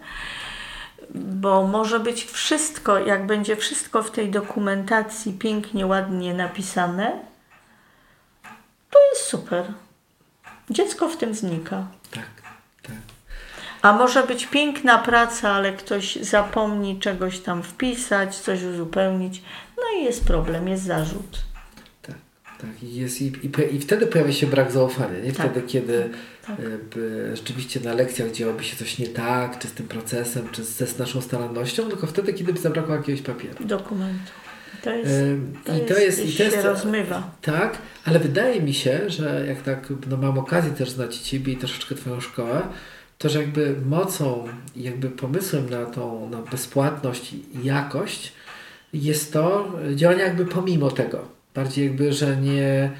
bo 1.15 1.67
może 1.67 2.00
być 2.00 2.26
wszystko, 2.26 3.00
jak 3.00 3.26
będzie 3.26 3.56
wszystko 3.56 4.04
w 4.04 4.12
tej 4.12 4.30
dokumentacji 4.30 5.34
pięknie, 5.34 5.86
ładnie 5.86 6.34
napisane, 6.34 7.12
to 8.89 9.00
jest 9.13 9.26
super. 9.26 9.65
Dziecko 10.69 11.10
w 11.10 11.17
tym 11.17 11.34
znika. 11.34 11.88
Tak. 12.12 12.46
A 13.81 13.93
może 13.93 14.23
być 14.23 14.45
piękna 14.45 14.97
praca, 14.97 15.51
ale 15.51 15.73
ktoś 15.73 16.15
zapomni 16.15 16.99
czegoś 16.99 17.39
tam 17.39 17.63
wpisać, 17.63 18.35
coś 18.35 18.63
uzupełnić. 18.63 19.41
No 19.77 19.83
i 19.99 20.03
jest 20.03 20.25
problem, 20.25 20.67
jest 20.67 20.83
zarzut. 20.83 21.43
Tak, 22.01 22.15
tak. 22.61 22.83
I, 22.83 22.95
jest, 22.95 23.21
i, 23.21 23.25
i, 23.25 23.75
I 23.75 23.79
wtedy 23.79 24.07
pojawia 24.07 24.33
się 24.33 24.47
brak 24.47 24.71
zaufania. 24.71 25.19
Nie 25.19 25.31
Tak, 25.31 25.51
wtedy, 25.51 25.67
kiedy 25.67 26.09
tak. 26.47 26.59
e, 26.59 26.63
by 26.95 27.31
rzeczywiście 27.35 27.79
na 27.79 27.93
lekcjach 27.93 28.31
działoby 28.31 28.63
się 28.63 28.75
coś 28.75 28.97
nie 28.97 29.07
tak, 29.07 29.59
czy 29.59 29.67
z 29.67 29.71
tym 29.71 29.87
procesem, 29.87 30.49
czy 30.51 30.63
ze 30.63 30.87
z 30.87 30.99
naszą 30.99 31.21
starannością, 31.21 31.89
tylko 31.89 32.07
wtedy, 32.07 32.33
kiedy 32.33 32.53
by 32.53 32.59
zabrakło 32.59 32.95
jakiegoś 32.95 33.21
papieru. 33.21 33.65
Dokumentu. 33.65 34.31
To 34.83 34.91
jest, 34.91 35.11
to 35.65 35.73
I 35.73 35.77
jest, 35.77 35.87
to 35.87 35.99
jest, 35.99 36.19
i 36.19 36.31
to 36.31 36.37
się 36.37 36.43
jest 36.43 36.63
rozmywa. 36.63 37.31
Tak, 37.41 37.77
ale 38.05 38.19
wydaje 38.19 38.61
mi 38.61 38.73
się, 38.73 39.09
że 39.09 39.45
jak 39.47 39.61
tak 39.61 39.87
no 40.09 40.17
mam 40.17 40.37
okazję 40.37 40.71
też 40.71 40.89
znać 40.89 41.17
Ciebie 41.17 41.53
i 41.53 41.57
troszeczkę 41.57 41.95
Twoją 41.95 42.21
szkołę, 42.21 42.61
to 43.17 43.30
że 43.30 43.39
jakby 43.41 43.75
mocą 43.86 44.47
jakby 44.75 45.10
pomysłem 45.10 45.69
na 45.69 45.86
tą 45.86 46.30
na 46.30 46.41
bezpłatność 46.41 47.34
i 47.34 47.43
jakość 47.63 48.34
jest 48.93 49.34
to 49.34 49.71
działanie 49.95 50.21
jakby 50.21 50.45
pomimo 50.45 50.91
tego. 50.91 51.27
Bardziej 51.56 51.88
jakby, 51.88 52.13
że 52.13 52.38
nie 52.38 52.91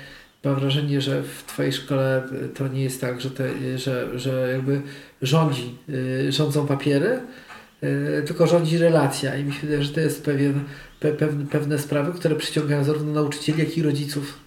mam 0.44 0.56
wrażenie, 0.56 1.02
że 1.02 1.24
w 1.24 1.44
Twojej 1.44 1.74
szkole 1.74 2.24
to 2.56 2.68
nie 2.68 2.84
jest 2.84 3.02
tak, 3.02 3.22
że, 3.22 3.32
te, 3.32 3.78
że, 3.78 4.20
że 4.20 4.50
jakby 4.52 4.82
rządzi, 5.22 5.76
y, 5.90 6.32
rządzą 6.32 6.68
papiery, 6.68 7.20
y, 7.84 8.24
tylko 8.28 8.48
rządzi 8.48 8.78
relacja 8.78 9.36
i 9.36 9.44
mi 9.44 9.54
się 9.54 9.62
wydaje, 9.62 9.84
że 9.84 9.94
to 9.94 10.00
jest 10.00 10.26
pewien, 10.26 10.64
pe, 11.00 11.12
pewne 11.52 11.80
sprawy, 11.80 12.20
które 12.20 12.36
przyciągają 12.36 12.84
zarówno 12.84 13.14
nauczycieli, 13.14 13.60
jak 13.60 13.78
i 13.78 13.84
rodziców. 13.84 14.47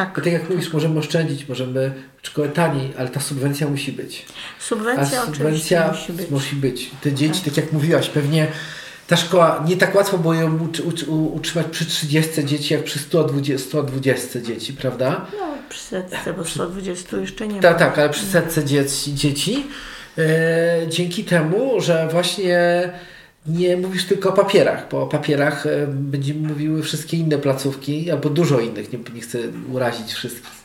Tak. 0.00 0.08
Bo 0.16 0.20
tak 0.20 0.32
jak 0.32 0.50
mówisz, 0.50 0.72
możemy 0.72 0.98
oszczędzić, 0.98 1.48
możemy 1.48 1.92
szkołę 2.22 2.48
taniej, 2.48 2.92
ale 2.98 3.08
ta 3.08 3.20
subwencja 3.20 3.68
musi 3.68 3.92
być. 3.92 4.24
A 4.58 4.62
Subwencja 4.62 5.22
oczywiście 5.22 5.36
subwencja 5.38 5.88
musi 5.92 6.12
być. 6.12 6.30
musi 6.30 6.56
być. 6.56 6.90
Te 7.02 7.12
dzieci, 7.12 7.40
tak. 7.44 7.56
jak 7.56 7.72
mówiłaś, 7.72 8.08
pewnie 8.08 8.46
ta 9.06 9.16
szkoła, 9.16 9.64
nie 9.68 9.76
tak 9.76 9.94
łatwo 9.94 10.18
było 10.18 10.34
ją 10.34 10.68
utrzymać 11.08 11.66
przy 11.70 11.86
30 11.86 12.44
dzieci, 12.44 12.74
jak 12.74 12.84
przy 12.84 12.98
120, 12.98 13.68
120 13.68 14.40
dzieci, 14.40 14.72
prawda? 14.72 15.26
No, 15.38 15.46
przy 15.68 15.80
setce, 15.80 16.32
bo 16.36 16.44
120 16.44 17.16
jeszcze 17.16 17.48
nie 17.48 17.60
Tak, 17.60 17.72
ma. 17.72 17.78
tak, 17.78 17.98
ale 17.98 18.10
przy 18.10 18.26
setce 18.26 18.64
dzieci, 18.64 19.14
dzieci 19.14 19.66
dzięki 20.88 21.24
temu, 21.24 21.80
że 21.80 22.08
właśnie 22.12 22.58
nie 23.46 23.76
mówisz 23.76 24.06
tylko 24.06 24.28
o 24.28 24.32
papierach, 24.32 24.88
bo 24.90 25.02
o 25.02 25.06
papierach 25.06 25.66
e, 25.66 25.86
będziemy 25.86 26.48
mówiły 26.48 26.82
wszystkie 26.82 27.16
inne 27.16 27.38
placówki, 27.38 28.10
albo 28.10 28.30
dużo 28.30 28.60
innych, 28.60 28.92
nie, 28.92 28.98
nie 29.14 29.20
chcę 29.20 29.38
urazić 29.72 30.12
wszystkich. 30.12 30.60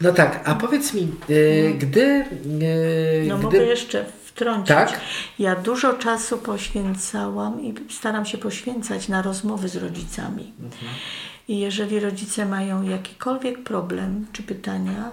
No 0.00 0.12
tak, 0.12 0.40
a 0.44 0.54
powiedz 0.54 0.94
mi, 0.94 1.02
e, 1.02 1.70
gdy... 1.72 2.02
E, 2.02 2.24
No 3.28 3.36
gdy 3.36 3.44
mogę 3.44 3.64
jeszcze 3.64 4.04
wtrącić. 4.24 4.68
Tak? 4.68 5.00
Ja 5.38 5.56
dużo 5.56 5.92
czasu 5.92 6.38
poświęcałam 6.38 7.62
i 7.62 7.74
staram 7.90 8.26
się 8.26 8.38
poświęcać 8.38 9.08
na 9.08 9.22
rozmowy 9.22 9.68
z 9.68 9.76
rodzicami. 9.76 10.52
I 11.48 11.58
jeżeli 11.58 12.00
rodzice 12.00 12.46
mają 12.46 12.82
jakikolwiek 12.82 13.62
problem 13.62 14.26
czy 14.32 14.42
pytania, 14.42 15.10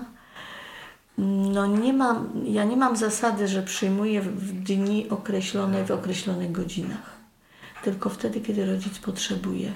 no 1.17 1.67
nie 1.67 1.93
mam, 1.93 2.29
ja 2.45 2.63
nie 2.63 2.77
mam 2.77 2.95
zasady, 2.95 3.47
że 3.47 3.61
przyjmuję 3.63 4.21
w- 4.21 4.63
dni 4.63 5.09
określone, 5.09 5.85
w 5.85 5.91
określonych 5.91 6.51
godzinach. 6.51 7.17
Tylko 7.83 8.09
wtedy, 8.09 8.41
kiedy 8.41 8.65
rodzic 8.65 8.99
potrzebuje. 8.99 9.71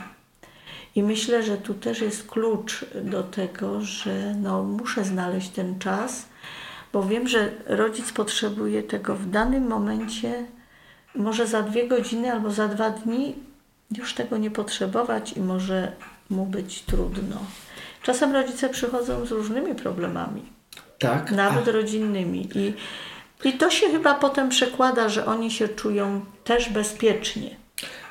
I 0.95 1.03
myślę, 1.03 1.43
że 1.43 1.57
tu 1.57 1.73
też 1.73 2.01
jest 2.01 2.27
klucz 2.27 2.85
do 3.03 3.23
tego, 3.23 3.81
że 3.81 4.35
no, 4.35 4.63
muszę 4.63 5.03
znaleźć 5.03 5.49
ten 5.49 5.79
czas, 5.79 6.25
bo 6.93 7.03
wiem, 7.03 7.27
że 7.27 7.51
rodzic 7.65 8.11
potrzebuje 8.11 8.83
tego 8.83 9.15
w 9.15 9.29
danym 9.29 9.67
momencie, 9.67 10.45
może 11.15 11.47
za 11.47 11.61
dwie 11.63 11.87
godziny 11.87 12.31
albo 12.31 12.51
za 12.51 12.67
dwa 12.67 12.89
dni 12.89 13.35
już 13.97 14.13
tego 14.13 14.37
nie 14.37 14.51
potrzebować 14.51 15.33
i 15.33 15.39
może 15.41 15.91
mu 16.29 16.45
być 16.45 16.81
trudno. 16.81 17.37
Czasem 18.03 18.31
rodzice 18.31 18.69
przychodzą 18.69 19.25
z 19.25 19.31
różnymi 19.31 19.75
problemami, 19.75 20.41
tak, 21.01 21.31
nawet 21.31 21.67
rodzinnymi. 21.67 22.49
I, 22.55 22.73
I 23.49 23.53
to 23.53 23.69
się 23.69 23.87
chyba 23.89 24.13
potem 24.13 24.49
przekłada, 24.49 25.09
że 25.09 25.25
oni 25.25 25.51
się 25.51 25.67
czują 25.67 26.25
też 26.43 26.69
bezpiecznie. 26.69 27.61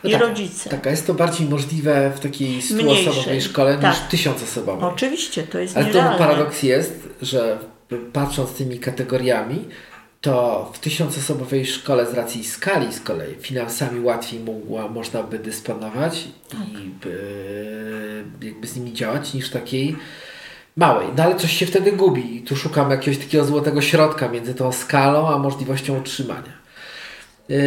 No 0.05 0.11
I 0.11 0.12
tak, 0.12 0.22
rodzice. 0.22 0.70
Tak, 0.70 0.86
a 0.86 0.91
jest 0.91 1.07
to 1.07 1.14
bardziej 1.14 1.49
możliwe 1.49 2.12
w 2.16 2.20
takiej 2.20 2.62
stuosobowej 2.62 3.43
szkole 3.43 3.74
niż 3.74 3.82
Tak. 3.82 4.09
tysiącosobowej. 4.09 4.88
Oczywiście, 4.91 5.43
to 5.43 5.59
jest 5.59 5.76
Ale 5.76 5.86
to 5.86 5.93
nierealne. 5.93 6.18
paradoks 6.18 6.62
jest, 6.62 7.09
że 7.22 7.59
patrząc 8.12 8.53
tymi 8.53 8.78
kategoriami, 8.78 9.68
to 10.20 10.70
w 10.74 10.78
tysiącosobowej 10.78 11.66
szkole 11.66 12.07
z 12.07 12.14
racji 12.14 12.45
skali 12.45 12.93
z 12.93 13.01
kolei 13.01 13.34
finansami 13.34 14.01
łatwiej 14.01 14.41
mogła, 14.41 14.88
można 14.88 15.22
by 15.22 15.38
dysponować 15.38 16.24
i 16.55 16.88
by, 17.03 18.24
jakby 18.43 18.66
z 18.66 18.76
nimi 18.76 18.93
działać 18.93 19.34
niż 19.34 19.51
takiej 19.51 19.97
małej. 20.81 21.07
No 21.16 21.22
ale 21.22 21.37
coś 21.37 21.53
się 21.53 21.66
wtedy 21.66 21.93
gubi 21.93 22.37
i 22.37 22.43
tu 22.43 22.57
szukam 22.57 22.91
jakiegoś 22.91 23.18
takiego 23.18 23.45
złotego 23.45 23.81
środka 23.81 24.28
między 24.28 24.55
tą 24.55 24.72
skalą 24.72 25.28
a 25.28 25.39
możliwością 25.39 25.99
utrzymania. 25.99 26.61
Yy, 27.49 27.59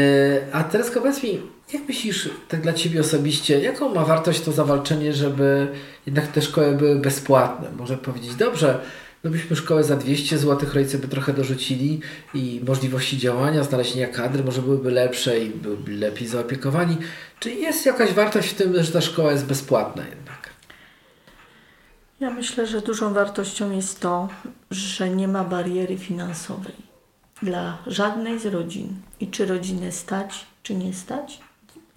A 0.51 0.63
teraz 0.63 0.91
powiedz 0.91 1.23
mi, 1.23 1.41
jak 1.73 1.87
myślisz, 1.87 2.29
tak 2.47 2.61
dla 2.61 2.73
Ciebie 2.73 3.01
osobiście, 3.01 3.59
jaką 3.59 3.95
ma 3.95 4.05
wartość 4.05 4.41
to 4.41 4.51
zawalczenie, 4.51 5.13
żeby 5.13 5.67
jednak 6.05 6.27
te 6.27 6.41
szkoły 6.41 6.75
były 6.75 6.95
bezpłatne? 6.95 7.67
Może 7.77 7.97
powiedzieć, 7.97 8.35
dobrze, 8.35 8.79
no 9.23 9.31
byśmy 9.31 9.55
szkołę 9.55 9.83
za 9.83 9.95
200 9.95 10.37
zł, 10.37 10.69
rodzice 10.73 10.97
by 10.97 11.07
trochę 11.07 11.33
dorzucili 11.33 11.99
i 12.33 12.61
możliwości 12.67 13.17
działania, 13.17 13.63
znalezienia 13.63 14.07
kadry 14.07 14.43
może 14.43 14.61
byłyby 14.61 14.91
lepsze 14.91 15.39
i 15.39 15.49
byłyby 15.49 15.91
lepiej 15.91 16.27
zaopiekowani. 16.27 16.97
Czy 17.39 17.51
jest 17.51 17.85
jakaś 17.85 18.13
wartość 18.13 18.49
w 18.49 18.53
tym, 18.53 18.83
że 18.83 18.91
ta 18.91 19.01
szkoła 19.01 19.31
jest 19.31 19.45
bezpłatna? 19.45 20.03
Ja 22.23 22.29
myślę, 22.29 22.67
że 22.67 22.81
dużą 22.81 23.13
wartością 23.13 23.71
jest 23.71 23.99
to, 23.99 24.29
że 24.71 25.09
nie 25.09 25.27
ma 25.27 25.43
bariery 25.43 25.97
finansowej 25.97 26.75
dla 27.41 27.77
żadnej 27.87 28.39
z 28.39 28.45
rodzin. 28.45 28.87
I 29.19 29.27
czy 29.27 29.45
rodzinę 29.45 29.91
stać, 29.91 30.45
czy 30.63 30.75
nie 30.75 30.93
stać, 30.93 31.39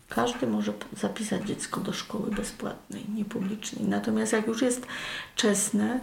każdy 0.08 0.46
może 0.46 0.72
zapisać 0.92 1.42
dziecko 1.42 1.80
do 1.80 1.92
szkoły 1.92 2.30
bezpłatnej, 2.30 3.04
niepublicznej. 3.14 3.84
Natomiast 3.84 4.32
jak 4.32 4.46
już 4.46 4.62
jest 4.62 4.86
czesne, 5.36 6.00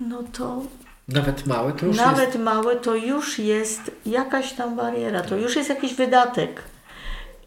no 0.00 0.22
to 0.32 0.62
Nawet 1.08 1.46
małe 1.46 1.72
to 1.72 1.86
już 1.86 1.96
nawet 1.96 2.28
jest... 2.28 2.38
małe 2.38 2.76
to 2.76 2.94
już 2.94 3.38
jest 3.38 3.90
jakaś 4.06 4.52
tam 4.52 4.76
bariera, 4.76 5.22
to 5.22 5.36
już 5.36 5.56
jest 5.56 5.68
jakiś 5.68 5.94
wydatek 5.94 6.62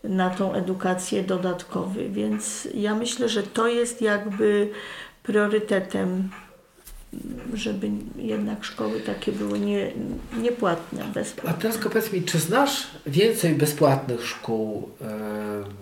na 0.04 0.30
tą 0.30 0.54
edukację 0.54 1.24
dodatkowy, 1.24 2.10
więc 2.10 2.68
ja 2.74 2.96
myślę, 2.96 3.30
że 3.30 3.44
to 3.44 3.68
jest 3.68 4.02
jakby 4.02 4.72
priorytetem, 5.24 6.30
żeby 7.54 7.90
jednak 8.16 8.64
szkoły 8.64 9.00
takie 9.00 9.32
były 9.32 9.60
nie, 9.60 9.92
niepłatne, 10.38 11.04
A 11.04 11.08
bezpłatne. 11.08 11.62
teraz 11.62 11.76
tylko 11.76 11.90
powiedz 11.90 12.12
mi, 12.12 12.24
czy 12.24 12.40
znasz 12.40 12.88
więcej 13.06 13.54
bezpłatnych 13.54 14.28
szkół 14.28 14.90
e, 15.02 15.06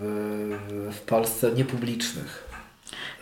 w, 0.00 0.88
w 0.92 1.00
Polsce 1.00 1.52
niepublicznych? 1.52 2.52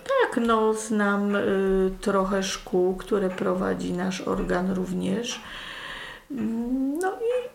Tak, 0.05 0.43
no 0.47 0.75
znam 0.75 1.37
y, 1.37 1.91
trochę 2.01 2.43
szkół, 2.43 2.97
które 2.97 3.31
prowadzi 3.31 3.93
nasz 3.93 4.21
organ 4.21 4.73
również. 4.73 5.41
No 7.01 7.13
i 7.13 7.49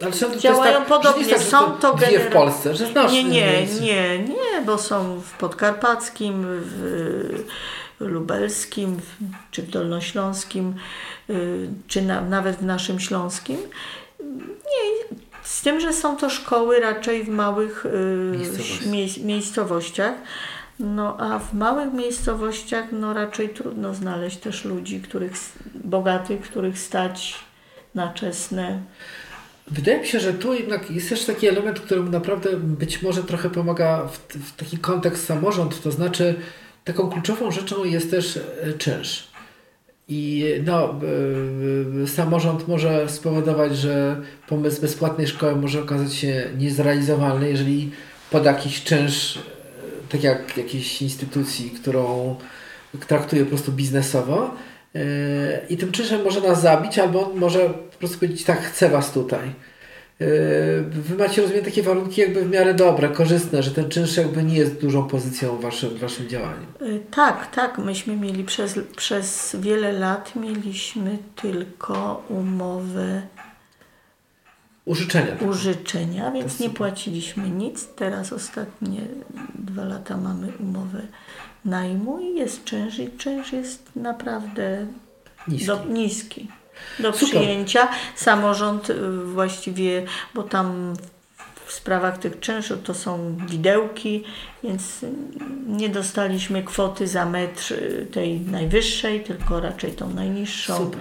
Ale 0.00 0.10
jest 0.10 0.36
Działają 0.36 0.78
tak, 0.78 0.86
podobnie, 0.86 1.26
tak, 1.26 1.42
są 1.42 1.70
to 1.70 1.94
dwie 1.94 2.20
w 2.20 2.32
Polsce, 2.32 2.74
że 2.74 2.86
znasz 2.86 3.12
Nie, 3.12 3.24
nie, 3.24 3.66
nie, 3.80 4.18
nie, 4.18 4.62
bo 4.66 4.78
są 4.78 5.20
w 5.20 5.32
Podkarpackim, 5.32 6.44
w 6.46 7.44
Lubelskim, 8.00 9.00
czy 9.50 9.62
w 9.62 9.70
Dolnośląskim, 9.70 10.74
y, 11.30 11.68
czy 11.88 12.02
na, 12.02 12.20
nawet 12.20 12.56
w 12.56 12.64
naszym 12.64 13.00
Śląskim. 13.00 13.56
Nie, 14.48 15.16
z 15.42 15.62
tym, 15.62 15.80
że 15.80 15.92
są 15.92 16.16
to 16.16 16.30
szkoły 16.30 16.80
raczej 16.80 17.24
w 17.24 17.28
małych 17.28 17.86
y, 17.86 18.36
Miejscowości. 18.36 18.88
mie- 18.88 19.24
miejscowościach. 19.24 20.14
No 20.78 21.16
a 21.20 21.38
w 21.38 21.54
małych 21.54 21.92
miejscowościach 21.92 22.84
no 22.92 23.14
raczej 23.14 23.48
trudno 23.48 23.94
znaleźć 23.94 24.36
też 24.36 24.64
ludzi, 24.64 25.00
których 25.00 25.32
bogatych, 25.74 26.40
których 26.40 26.78
stać 26.78 27.34
na 27.94 28.12
czesne 28.12 28.80
Wydaje 29.70 30.00
mi 30.00 30.06
się, 30.06 30.20
że 30.20 30.32
tu 30.34 30.54
jednak 30.54 30.90
jest 30.90 31.10
jeszcze 31.10 31.34
taki 31.34 31.48
element, 31.48 31.80
który 31.80 32.02
naprawdę 32.02 32.50
być 32.56 33.02
może 33.02 33.22
trochę 33.22 33.50
pomaga 33.50 34.08
w, 34.08 34.18
w 34.36 34.56
taki 34.56 34.78
kontekst 34.78 35.26
samorząd, 35.26 35.82
to 35.82 35.90
znaczy 35.90 36.34
taką 36.92 37.10
kluczową 37.10 37.50
rzeczą 37.50 37.84
jest 37.84 38.10
też 38.10 38.36
e, 38.36 38.72
czynsz. 38.72 39.28
I 40.08 40.44
no, 40.64 40.84
e, 40.84 42.02
e, 42.02 42.06
samorząd 42.06 42.68
może 42.68 43.08
spowodować, 43.08 43.76
że 43.76 44.20
pomysł 44.48 44.80
bezpłatnej 44.80 45.26
szkoły 45.26 45.56
może 45.56 45.82
okazać 45.82 46.14
się 46.14 46.50
niezrealizowalny, 46.58 47.48
jeżeli 47.48 47.90
poda 48.30 48.52
jakiś 48.52 48.84
czynsz, 48.84 49.38
tak 50.08 50.22
jak 50.22 50.56
jakiejś 50.56 51.02
instytucji, 51.02 51.70
którą 51.70 52.36
traktuje 53.06 53.42
po 53.42 53.48
prostu 53.48 53.72
biznesowo. 53.72 54.54
I 55.68 55.76
tym 55.76 55.92
czynszem 55.92 56.22
może 56.24 56.40
nas 56.40 56.62
zabić, 56.62 56.98
albo 56.98 57.30
on 57.30 57.38
może 57.38 57.60
po 57.68 57.98
prostu 57.98 58.18
powiedzieć, 58.18 58.44
tak, 58.44 58.62
chcę 58.62 58.88
was 58.88 59.12
tutaj. 59.12 59.52
E, 60.20 60.24
Wy 60.82 61.16
macie, 61.16 61.42
rozumiem, 61.42 61.64
takie 61.64 61.82
warunki 61.82 62.20
jakby 62.20 62.44
w 62.44 62.50
miarę 62.50 62.74
dobre, 62.74 63.08
korzystne, 63.08 63.62
że 63.62 63.70
ten 63.70 63.88
czynsz 63.88 64.16
jakby 64.16 64.42
nie 64.44 64.56
jest 64.56 64.80
dużą 64.80 65.08
pozycją 65.08 65.56
w 65.56 65.60
waszym, 65.62 65.96
waszym 65.98 66.28
działaniu. 66.28 66.66
Y, 66.82 67.00
Tak, 67.10 67.54
tak. 67.54 67.78
Myśmy 67.78 68.16
mieli 68.16 68.44
przez, 68.44 68.78
przez 68.96 69.56
wiele 69.60 69.92
lat 69.92 70.36
mieliśmy 70.36 71.18
tylko 71.42 72.24
umowę 72.28 73.22
Użyczenia. 74.84 75.36
użyczenia, 75.48 76.30
więc 76.30 76.60
nie 76.60 76.70
płaciliśmy 76.70 77.50
nic. 77.50 77.88
Teraz 77.96 78.32
ostatnie 78.32 79.00
dwa 79.54 79.84
lata 79.84 80.16
mamy 80.16 80.52
umowę 80.60 81.00
najmu 81.64 82.20
i 82.20 82.34
jest 82.34 82.64
czynsz 82.64 82.98
i 82.98 83.10
czynsz 83.18 83.52
jest 83.52 83.82
naprawdę 83.96 84.86
Niski. 85.48 85.66
Do, 85.66 85.84
niski. 85.84 86.48
Do 86.98 87.12
Super. 87.12 87.28
przyjęcia. 87.28 87.88
Samorząd 88.16 88.90
y, 88.90 89.24
właściwie, 89.24 90.04
bo 90.34 90.42
tam 90.42 90.94
w 91.70 91.72
sprawach 91.72 92.18
tych 92.18 92.40
czynszów 92.40 92.78
to 92.84 92.94
są 92.94 93.36
widełki, 93.50 94.24
więc 94.64 94.82
nie 95.66 95.88
dostaliśmy 95.88 96.62
kwoty 96.62 97.06
za 97.06 97.26
metr 97.26 97.72
y, 97.72 98.06
tej 98.12 98.40
najwyższej, 98.40 99.20
tylko 99.20 99.60
raczej 99.60 99.92
tą 99.92 100.14
najniższą. 100.14 100.76
Super. 100.76 101.00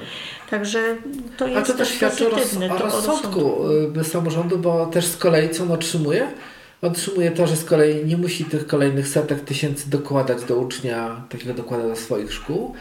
Także 0.50 0.96
to 1.38 1.46
A 1.46 1.50
jest 1.50 1.72
to 1.72 1.78
też 1.78 1.90
świadczy 1.90 2.28
o, 2.28 2.30
roz, 2.30 2.58
o 2.72 2.78
rozsądku 2.78 3.70
y, 4.00 4.04
samorządu, 4.04 4.58
bo 4.58 4.86
też 4.86 5.06
z 5.06 5.18
kolei 5.18 5.50
co 5.50 5.64
on 5.64 5.72
otrzymuje? 5.72 6.28
Otrzymuje 6.82 7.32
to, 7.32 7.48
że 7.48 7.56
z 7.56 7.66
kolei 7.66 8.06
nie 8.06 8.18
musi 8.18 8.46
tych 8.46 8.68
kolejnych 8.68 9.08
setek 9.08 9.42
tysięcy 9.42 9.90
dokładać 9.90 10.44
do 10.44 10.56
ucznia, 10.56 11.22
takiego 11.30 11.54
dokłada 11.54 11.88
do 11.88 11.96
swoich 11.96 12.34
szkół. 12.34 12.76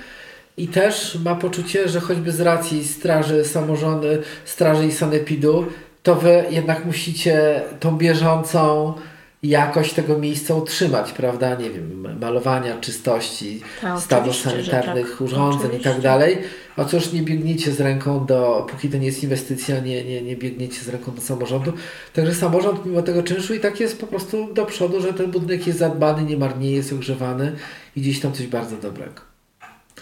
I 0.59 0.69
też 0.69 1.19
ma 1.25 1.35
poczucie, 1.35 1.89
że 1.89 2.01
choćby 2.01 2.33
z 2.33 2.41
racji 2.41 2.85
straży 2.85 3.45
samorządu, 3.45 4.07
straży 4.45 4.87
i 4.87 4.93
sanepidu, 4.93 5.67
to 6.03 6.15
wy 6.15 6.45
jednak 6.51 6.85
musicie 6.85 7.61
tą 7.81 7.97
bieżącą 7.97 8.95
jakość 9.43 9.95
tego 9.95 10.19
miejsca 10.19 10.55
utrzymać, 10.55 11.13
prawda? 11.13 11.55
Nie 11.55 11.71
wiem, 11.71 12.19
malowania, 12.21 12.81
czystości, 12.81 13.61
Tak, 13.83 14.01
stawów 14.01 14.35
że 14.35 14.51
sanitarnych, 14.51 15.11
tak. 15.11 15.21
urządzeń 15.21 15.75
i 15.75 15.81
tak 15.81 16.01
dalej. 16.01 16.39
A 16.77 16.85
cóż, 16.85 17.13
nie 17.13 17.23
biegniecie 17.23 17.73
z 17.73 17.81
ręką 17.81 18.27
do, 18.27 18.67
póki 18.71 18.89
to 18.89 18.99
nie 18.99 19.07
jest 19.07 19.23
inwestycja, 19.23 19.81
nie, 19.81 20.05
nie, 20.05 20.23
nie 20.23 20.37
biegniecie 20.37 20.81
z 20.81 20.89
ręką 20.89 21.15
do 21.15 21.21
samorządu. 21.21 21.73
Także 22.15 22.35
samorząd 22.35 22.87
mimo 22.87 23.03
tego 23.03 23.23
czynszu 23.23 23.55
i 23.55 23.61
tak 23.61 23.81
jest 23.81 24.01
po 24.01 24.07
prostu 24.07 24.55
do 24.55 24.67
przodu, 24.67 25.01
że 25.01 25.15
ten 25.15 25.31
budynek 25.31 25.67
jest 25.67 25.79
zadbany, 25.79 26.23
nie 26.23 26.37
marnieje, 26.37 26.77
jest 26.77 26.93
ogrzewany 26.93 27.53
i 27.97 28.01
gdzieś 28.01 28.21
tam 28.21 28.33
coś 28.33 28.47
bardzo 28.47 28.77
dobrego. 28.77 29.28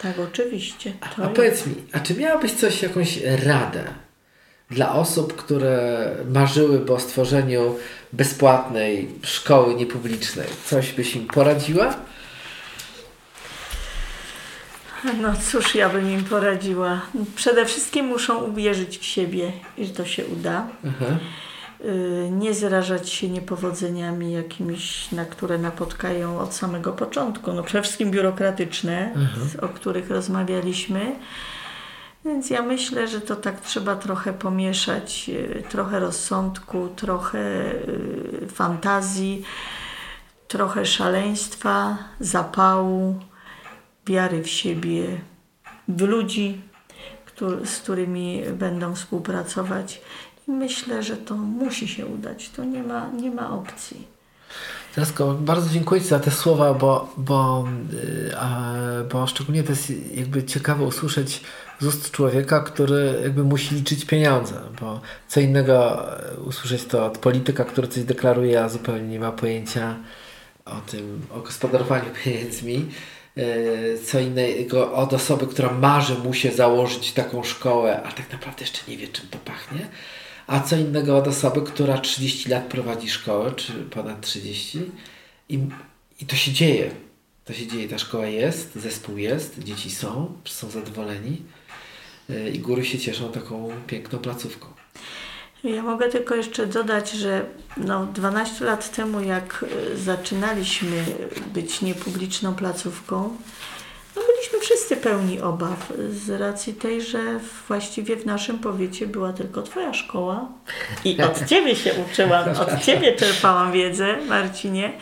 Tak, 0.03 0.19
oczywiście. 0.19 0.93
To 1.17 1.25
A 1.25 1.29
powiedz 1.29 1.67
mi, 1.67 1.75
a 1.93 2.01
czy 2.01 2.15
miałabyś 2.15 2.53
coś, 2.53 2.83
jakąś 2.83 3.19
radę 3.45 3.85
dla 4.71 4.95
osób, 4.95 5.37
które 5.37 6.09
marzyły 6.29 6.93
o 6.95 7.01
stworzeniu 7.01 7.77
bezpłatnej 8.13 9.09
szkoły 9.23 9.75
niepublicznej? 9.75 10.47
Coś 10.65 10.93
byś 10.93 11.17
im 11.17 11.27
poradziła? 11.27 11.95
No 15.21 15.33
cóż, 15.51 15.75
ja 15.75 15.89
bym 15.89 16.11
im 16.11 16.25
poradziła. 16.25 17.01
Przede 17.37 17.67
wszystkim 17.67 18.07
muszą 18.07 18.45
uwierzyć 18.45 18.99
w 18.99 19.05
siebie 19.05 19.53
że 19.79 19.93
to 19.93 20.05
się 20.05 20.27
uda. 20.27 20.69
Aha. 20.89 21.19
Y, 21.87 22.29
Nie 22.33 22.55
zrażać 22.55 23.09
się 23.11 23.29
niepowodzeniami 23.29 24.33
jakimiś, 24.33 25.13
na 25.13 25.25
które 25.25 25.59
napotkają 25.59 26.39
od 26.39 26.55
samego 26.55 26.93
początku. 26.93 27.53
No 27.53 27.63
przede 27.63 27.83
wszystkim 27.83 28.11
biurokratyczne, 28.11 29.13
z- 29.47 29.57
o 29.57 29.69
których 29.69 30.11
rozmawialiśmy. 30.11 31.17
Więc 32.25 32.51
ja 32.51 32.63
myślę, 32.63 33.09
że 33.09 33.21
to 33.21 33.37
tak 33.37 33.61
trzeba 33.61 33.97
trochę 33.97 34.33
pomieszać, 34.33 35.29
y, 35.29 35.63
trochę 35.69 36.01
rozsądku, 36.01 36.89
trochę 36.97 37.39
y, 37.73 38.47
fantazji, 38.53 39.43
trochę 40.49 40.87
szaleństwa, 40.87 41.99
zapału, 42.21 43.21
wiary 44.07 44.43
w 44.43 44.49
siebie, 44.49 45.05
w 45.89 46.03
ludzi, 46.03 46.61
z 47.65 47.79
którymi 47.79 48.43
będą 48.53 48.95
współpracować. 48.95 50.01
I 50.49 50.51
myślę, 50.51 51.03
że 51.03 51.17
to 51.17 51.35
musi 51.35 51.89
się 51.89 52.07
udać. 52.07 52.51
To 52.51 52.65
nie 52.65 52.83
ma, 52.83 53.11
nie 53.11 53.31
ma 53.31 53.51
opcji. 53.51 54.17
Teresko, 54.95 55.35
bardzo 55.35 55.71
dziękuję 55.71 56.01
Ci 56.01 56.07
za 56.07 56.21
te 56.21 56.31
słowa, 56.31 56.75
bo, 56.75 57.15
bo, 57.17 57.69
yy, 57.93 58.39
a, 58.39 58.73
bo 59.13 59.27
szczególnie 59.27 59.63
to 59.63 59.71
jest 59.73 59.93
jakby 60.15 60.45
ciekawe 60.45 60.85
usłyszeć 60.85 61.41
z 61.81 61.87
ust 61.87 62.11
człowieka, 62.11 62.61
który 62.61 63.21
jakby 63.23 63.45
musi 63.45 63.75
liczyć 63.75 64.05
pieniądze, 64.05 64.55
bo 64.81 65.01
co 65.29 65.41
innego 65.41 66.07
e, 66.19 66.41
usłyszeć 66.41 66.85
to 66.85 67.07
od 67.07 67.19
polityka, 67.19 67.65
który 67.65 67.89
coś 67.89 68.05
deklaruje, 68.05 68.65
a 68.65 68.69
zupełnie 68.69 69.09
nie 69.09 69.21
ma 69.21 69.33
pojęcia 69.33 69.97
o 70.65 70.81
tym, 70.91 71.23
o 71.35 71.41
gospodarowaniu 71.41 72.11
pieniędzmi. 72.25 72.87
Yy, 73.37 73.99
Co 74.07 74.21
innego 74.21 74.93
od 74.93 75.13
osoby, 75.13 75.47
która 75.47 75.73
marzy 75.73 76.15
mu 76.15 76.35
się 76.35 76.53
założyć 76.53 77.13
taką 77.13 77.43
szkołę, 77.43 78.03
a 78.03 78.13
tak 78.13 78.33
naprawdę 78.33 78.61
jeszcze 78.61 78.81
nie 78.89 78.97
wie, 78.97 79.09
czym 79.09 79.29
to 79.29 79.39
pachnie. 79.39 79.89
A 80.47 80.61
co 80.61 80.77
innego 80.77 81.17
od 81.17 81.29
osoby, 81.29 81.63
która 81.63 81.99
30 81.99 82.49
lat 82.49 82.65
prowadzi 82.65 83.11
szkołę, 83.11 83.53
czy 83.57 83.73
ponad 83.73 84.21
30 84.21 84.81
i, 85.49 85.59
i 86.21 86.27
to 86.27 86.37
się 86.37 86.53
dzieje. 86.53 86.91
To 87.45 87.53
się 87.53 87.67
dzieje, 87.67 87.89
ta 87.89 87.99
szkoła 87.99 88.27
jest, 88.27 88.75
zespół 88.75 89.17
jest, 89.17 89.59
dzieci 89.59 89.91
są, 89.91 90.33
są 90.45 90.71
zadowoleni 90.71 91.43
yy, 92.29 92.51
i 92.51 92.59
góry 92.59 92.85
się 92.85 92.99
cieszą 92.99 93.33
taką 93.33 93.71
piękną 93.87 94.19
placówką. 94.19 94.67
Ja 95.65 95.83
mogę 95.83 96.09
tylko 96.09 96.35
jeszcze 96.35 96.67
dodać, 96.67 97.11
że 97.11 97.47
no 97.77 98.07
12 98.07 98.65
lat 98.65 98.97
temu, 98.97 99.21
jak 99.21 99.65
y, 99.93 99.99
zaczynaliśmy 99.99 101.05
być 101.55 101.83
niepubliczną 101.83 102.55
placówką, 102.55 103.37
no 104.17 104.23
byliśmy 104.23 104.61
wszyscy 104.61 104.97
pełni 104.97 105.41
obaw 105.41 105.93
z 106.11 106.31
racji 106.31 106.75
tej, 106.75 107.03
że 107.03 107.41
właściwie 107.69 108.17
w 108.17 108.27
naszym 108.27 108.59
powiecie 108.59 109.07
była 109.07 109.33
tylko 109.33 109.63
Twoja 109.63 109.95
szkoła 109.95 110.49
i 111.05 111.23
od 111.23 111.45
Ciebie 111.49 111.77
się 111.77 111.95
uczyłam, 111.95 112.49
od 112.49 112.81
Ciebie 112.83 113.13
czerpałam 113.17 113.73
wiedzę, 113.73 114.17
Marcinie. 114.29 114.93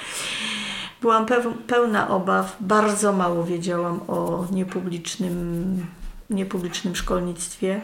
Byłam 1.00 1.26
peł- 1.26 1.54
pełna 1.66 2.08
obaw, 2.08 2.56
bardzo 2.60 3.12
mało 3.12 3.44
wiedziałam 3.44 4.00
o 4.08 4.46
niepublicznym, 4.52 5.86
niepublicznym 6.30 6.96
szkolnictwie. 6.96 7.80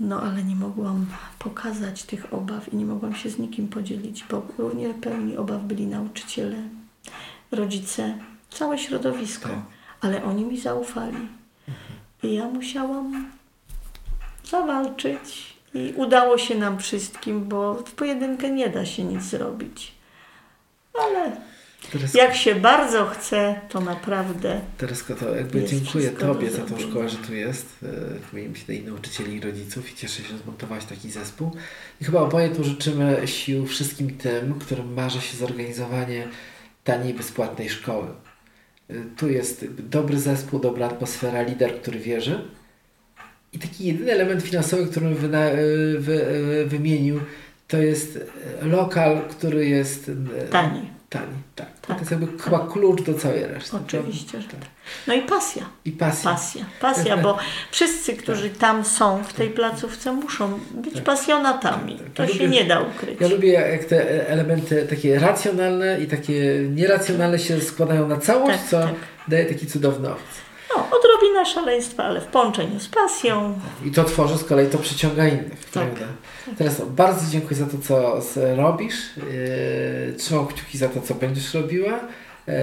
No 0.00 0.22
ale 0.22 0.42
nie 0.44 0.56
mogłam 0.56 1.06
pokazać 1.38 2.02
tych 2.02 2.34
obaw 2.34 2.72
i 2.72 2.76
nie 2.76 2.84
mogłam 2.84 3.14
się 3.14 3.30
z 3.30 3.38
nikim 3.38 3.68
podzielić, 3.68 4.24
bo 4.30 4.42
równie 4.58 4.94
pełni 4.94 5.36
obaw 5.36 5.62
byli 5.62 5.86
nauczyciele, 5.86 6.56
rodzice, 7.52 8.18
całe 8.58 8.78
środowisko, 8.78 9.48
Tak. 9.48 9.58
ale 10.00 10.24
oni 10.24 10.44
mi 10.44 10.60
zaufali. 10.60 11.28
I 12.22 12.34
ja 12.34 12.44
musiałam 12.44 13.30
zawalczyć 14.44 15.56
i 15.74 15.92
udało 15.96 16.38
się 16.38 16.54
nam 16.54 16.78
wszystkim, 16.78 17.44
bo 17.44 17.74
w 17.74 17.92
pojedynkę 17.92 18.50
nie 18.50 18.68
da 18.68 18.86
się 18.86 19.04
nic 19.04 19.22
zrobić. 19.22 19.92
Ale 20.94 21.36
jak 22.14 22.36
się 22.36 22.54
bardzo 22.54 23.06
chce, 23.06 23.60
to 23.68 23.80
naprawdę 23.80 24.60
Teresko, 24.78 25.14
to 25.14 25.34
jakby 25.34 25.64
dziękuję 25.64 26.10
do 26.10 26.20
Tobie 26.20 26.50
za 26.50 26.62
tą 26.62 26.78
szkołę, 26.78 27.08
że 27.08 27.16
tu 27.16 27.34
jest, 27.34 27.66
e, 27.82 27.86
w 28.20 28.32
moim 28.32 28.54
i 28.68 28.80
nauczycieli 28.80 29.36
i 29.36 29.40
rodziców 29.40 29.92
i 29.92 29.94
cieszę 29.94 30.22
się, 30.22 30.28
że 30.28 30.38
zmontowałaś 30.38 30.84
taki 30.84 31.10
zespół. 31.10 31.50
I 32.00 32.04
chyba 32.04 32.20
oboje 32.20 32.48
tu 32.48 32.64
życzymy 32.64 33.22
sił 33.28 33.66
wszystkim 33.66 34.18
tym, 34.18 34.58
którym 34.58 34.94
marzy 34.94 35.20
się 35.20 35.36
zorganizowanie 35.36 36.28
taniej, 36.84 37.14
bezpłatnej 37.14 37.70
szkoły. 37.70 38.08
Tu 39.16 39.30
jest 39.30 39.66
dobry 39.78 40.20
zespół, 40.20 40.60
dobra 40.60 40.86
atmosfera, 40.86 41.42
lider, 41.42 41.80
który 41.80 41.98
wierzy. 41.98 42.40
I 43.52 43.58
taki 43.58 43.86
jedyny 43.86 44.12
element 44.12 44.42
finansowy, 44.42 44.86
który 44.86 45.06
e, 45.06 45.14
wy, 45.98 46.26
e, 46.26 46.64
wymienił, 46.64 47.20
to 47.68 47.78
jest 47.78 48.18
lokal, 48.62 49.22
który 49.28 49.68
jest 49.68 50.10
e, 50.38 50.48
tani. 50.48 50.95
Tani, 51.08 51.26
tak. 51.54 51.66
To 51.80 51.88
Tak, 51.88 51.98
jest 51.98 52.10
jakby 52.10 52.38
chyba 52.42 52.58
klucz 52.72 53.02
do 53.02 53.14
całej 53.14 53.46
reszty. 53.46 53.76
Oczywiście, 53.76 54.40
że 54.40 54.48
tak. 54.48 54.60
tak. 54.60 54.68
No 55.06 55.14
i 55.14 55.22
pasja. 55.22 55.62
I 55.84 55.92
pasja. 55.92 56.30
Pasja, 56.30 56.64
pasja, 56.80 57.16
bo 57.16 57.38
wszyscy, 57.72 58.12
którzy 58.16 58.50
tam 58.50 58.84
są 58.84 59.24
w 59.24 59.32
tej 59.32 59.50
placówce, 59.50 60.12
muszą 60.12 60.58
być 60.70 61.00
pasjonatami. 61.00 61.96
Tak, 61.96 62.04
tak. 62.06 62.14
To 62.14 62.22
Ja 62.22 62.28
się 62.28 62.34
lubię- 62.34 62.48
nie 62.48 62.64
da 62.64 62.80
ukryć. 62.80 63.20
Ja 63.20 63.28
lubię 63.28 63.52
jak 63.52 63.84
te 63.84 64.28
elementy 64.28 64.86
takie 64.90 65.18
racjonalne 65.18 66.00
i 66.00 66.06
takie 66.06 66.62
nieracjonalne 66.74 67.38
się 67.38 67.60
składają 67.60 68.08
na 68.08 68.16
całość, 68.16 68.58
Tak, 68.58 68.68
co 68.68 68.80
tak. 68.80 68.94
daje 69.28 69.44
taki 69.44 69.66
cudowny 69.66 70.08
owoc. 70.08 70.20
No, 70.70 70.88
odrobina 70.98 71.44
szaleństwa, 71.44 72.04
ale 72.04 72.20
w 72.20 72.26
połączeniu 72.26 72.80
z 72.80 72.88
pasją. 72.88 73.58
I 73.84 73.90
to 73.90 74.04
tworzy 74.04 74.38
z 74.38 74.44
kolei, 74.44 74.66
to 74.68 74.78
przyciąga 74.78 75.28
innych, 75.28 75.64
Tak. 75.64 75.72
prawda? 75.72 76.06
Teraz 76.58 76.82
bardzo 76.86 77.30
dziękuję 77.30 77.56
za 77.56 77.66
to, 77.66 77.78
co 77.78 78.20
robisz. 78.56 79.16
Yy, 79.16 80.14
trzymam 80.18 80.46
kciuki 80.46 80.78
za 80.78 80.88
to, 80.88 81.00
co 81.00 81.14
będziesz 81.14 81.54
robiła. 81.54 81.92
Yy, 82.46 82.54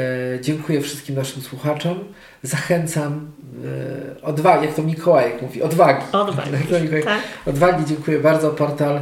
dziękuję 0.41 0.81
wszystkim 0.81 1.15
naszym 1.15 1.41
słuchaczom. 1.41 1.99
Zachęcam 2.43 3.31
yy, 3.63 4.21
odwagi, 4.21 4.65
jak 4.65 4.75
to 4.75 4.83
Mikołajek 4.83 5.41
mówi, 5.41 5.61
odwagi. 5.63 6.05
Odwagi, 6.11 6.49
to 6.69 6.79
Mikołajek 6.79 7.05
tak. 7.05 7.21
Odwagi, 7.45 7.85
dziękuję 7.85 8.19
bardzo. 8.19 8.49
Portal 8.49 9.01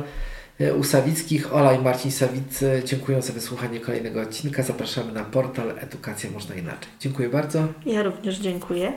u 0.77 0.83
Sawickich, 0.83 1.53
Ola 1.53 1.73
i 1.73 1.79
Marcin 1.79 2.11
Sawicy. 2.11 2.83
Dziękuję 2.85 3.21
za 3.21 3.33
wysłuchanie 3.33 3.79
kolejnego 3.79 4.21
odcinka. 4.21 4.63
Zapraszamy 4.63 5.11
na 5.11 5.23
portal 5.23 5.73
Edukacja 5.79 6.29
Można 6.31 6.55
Inaczej. 6.55 6.89
Dziękuję 6.99 7.29
bardzo. 7.29 7.67
Ja 7.85 8.03
również 8.03 8.37
dziękuję. 8.37 8.93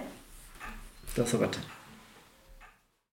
Do 1.16 1.26
zobaczenia. 1.26 1.73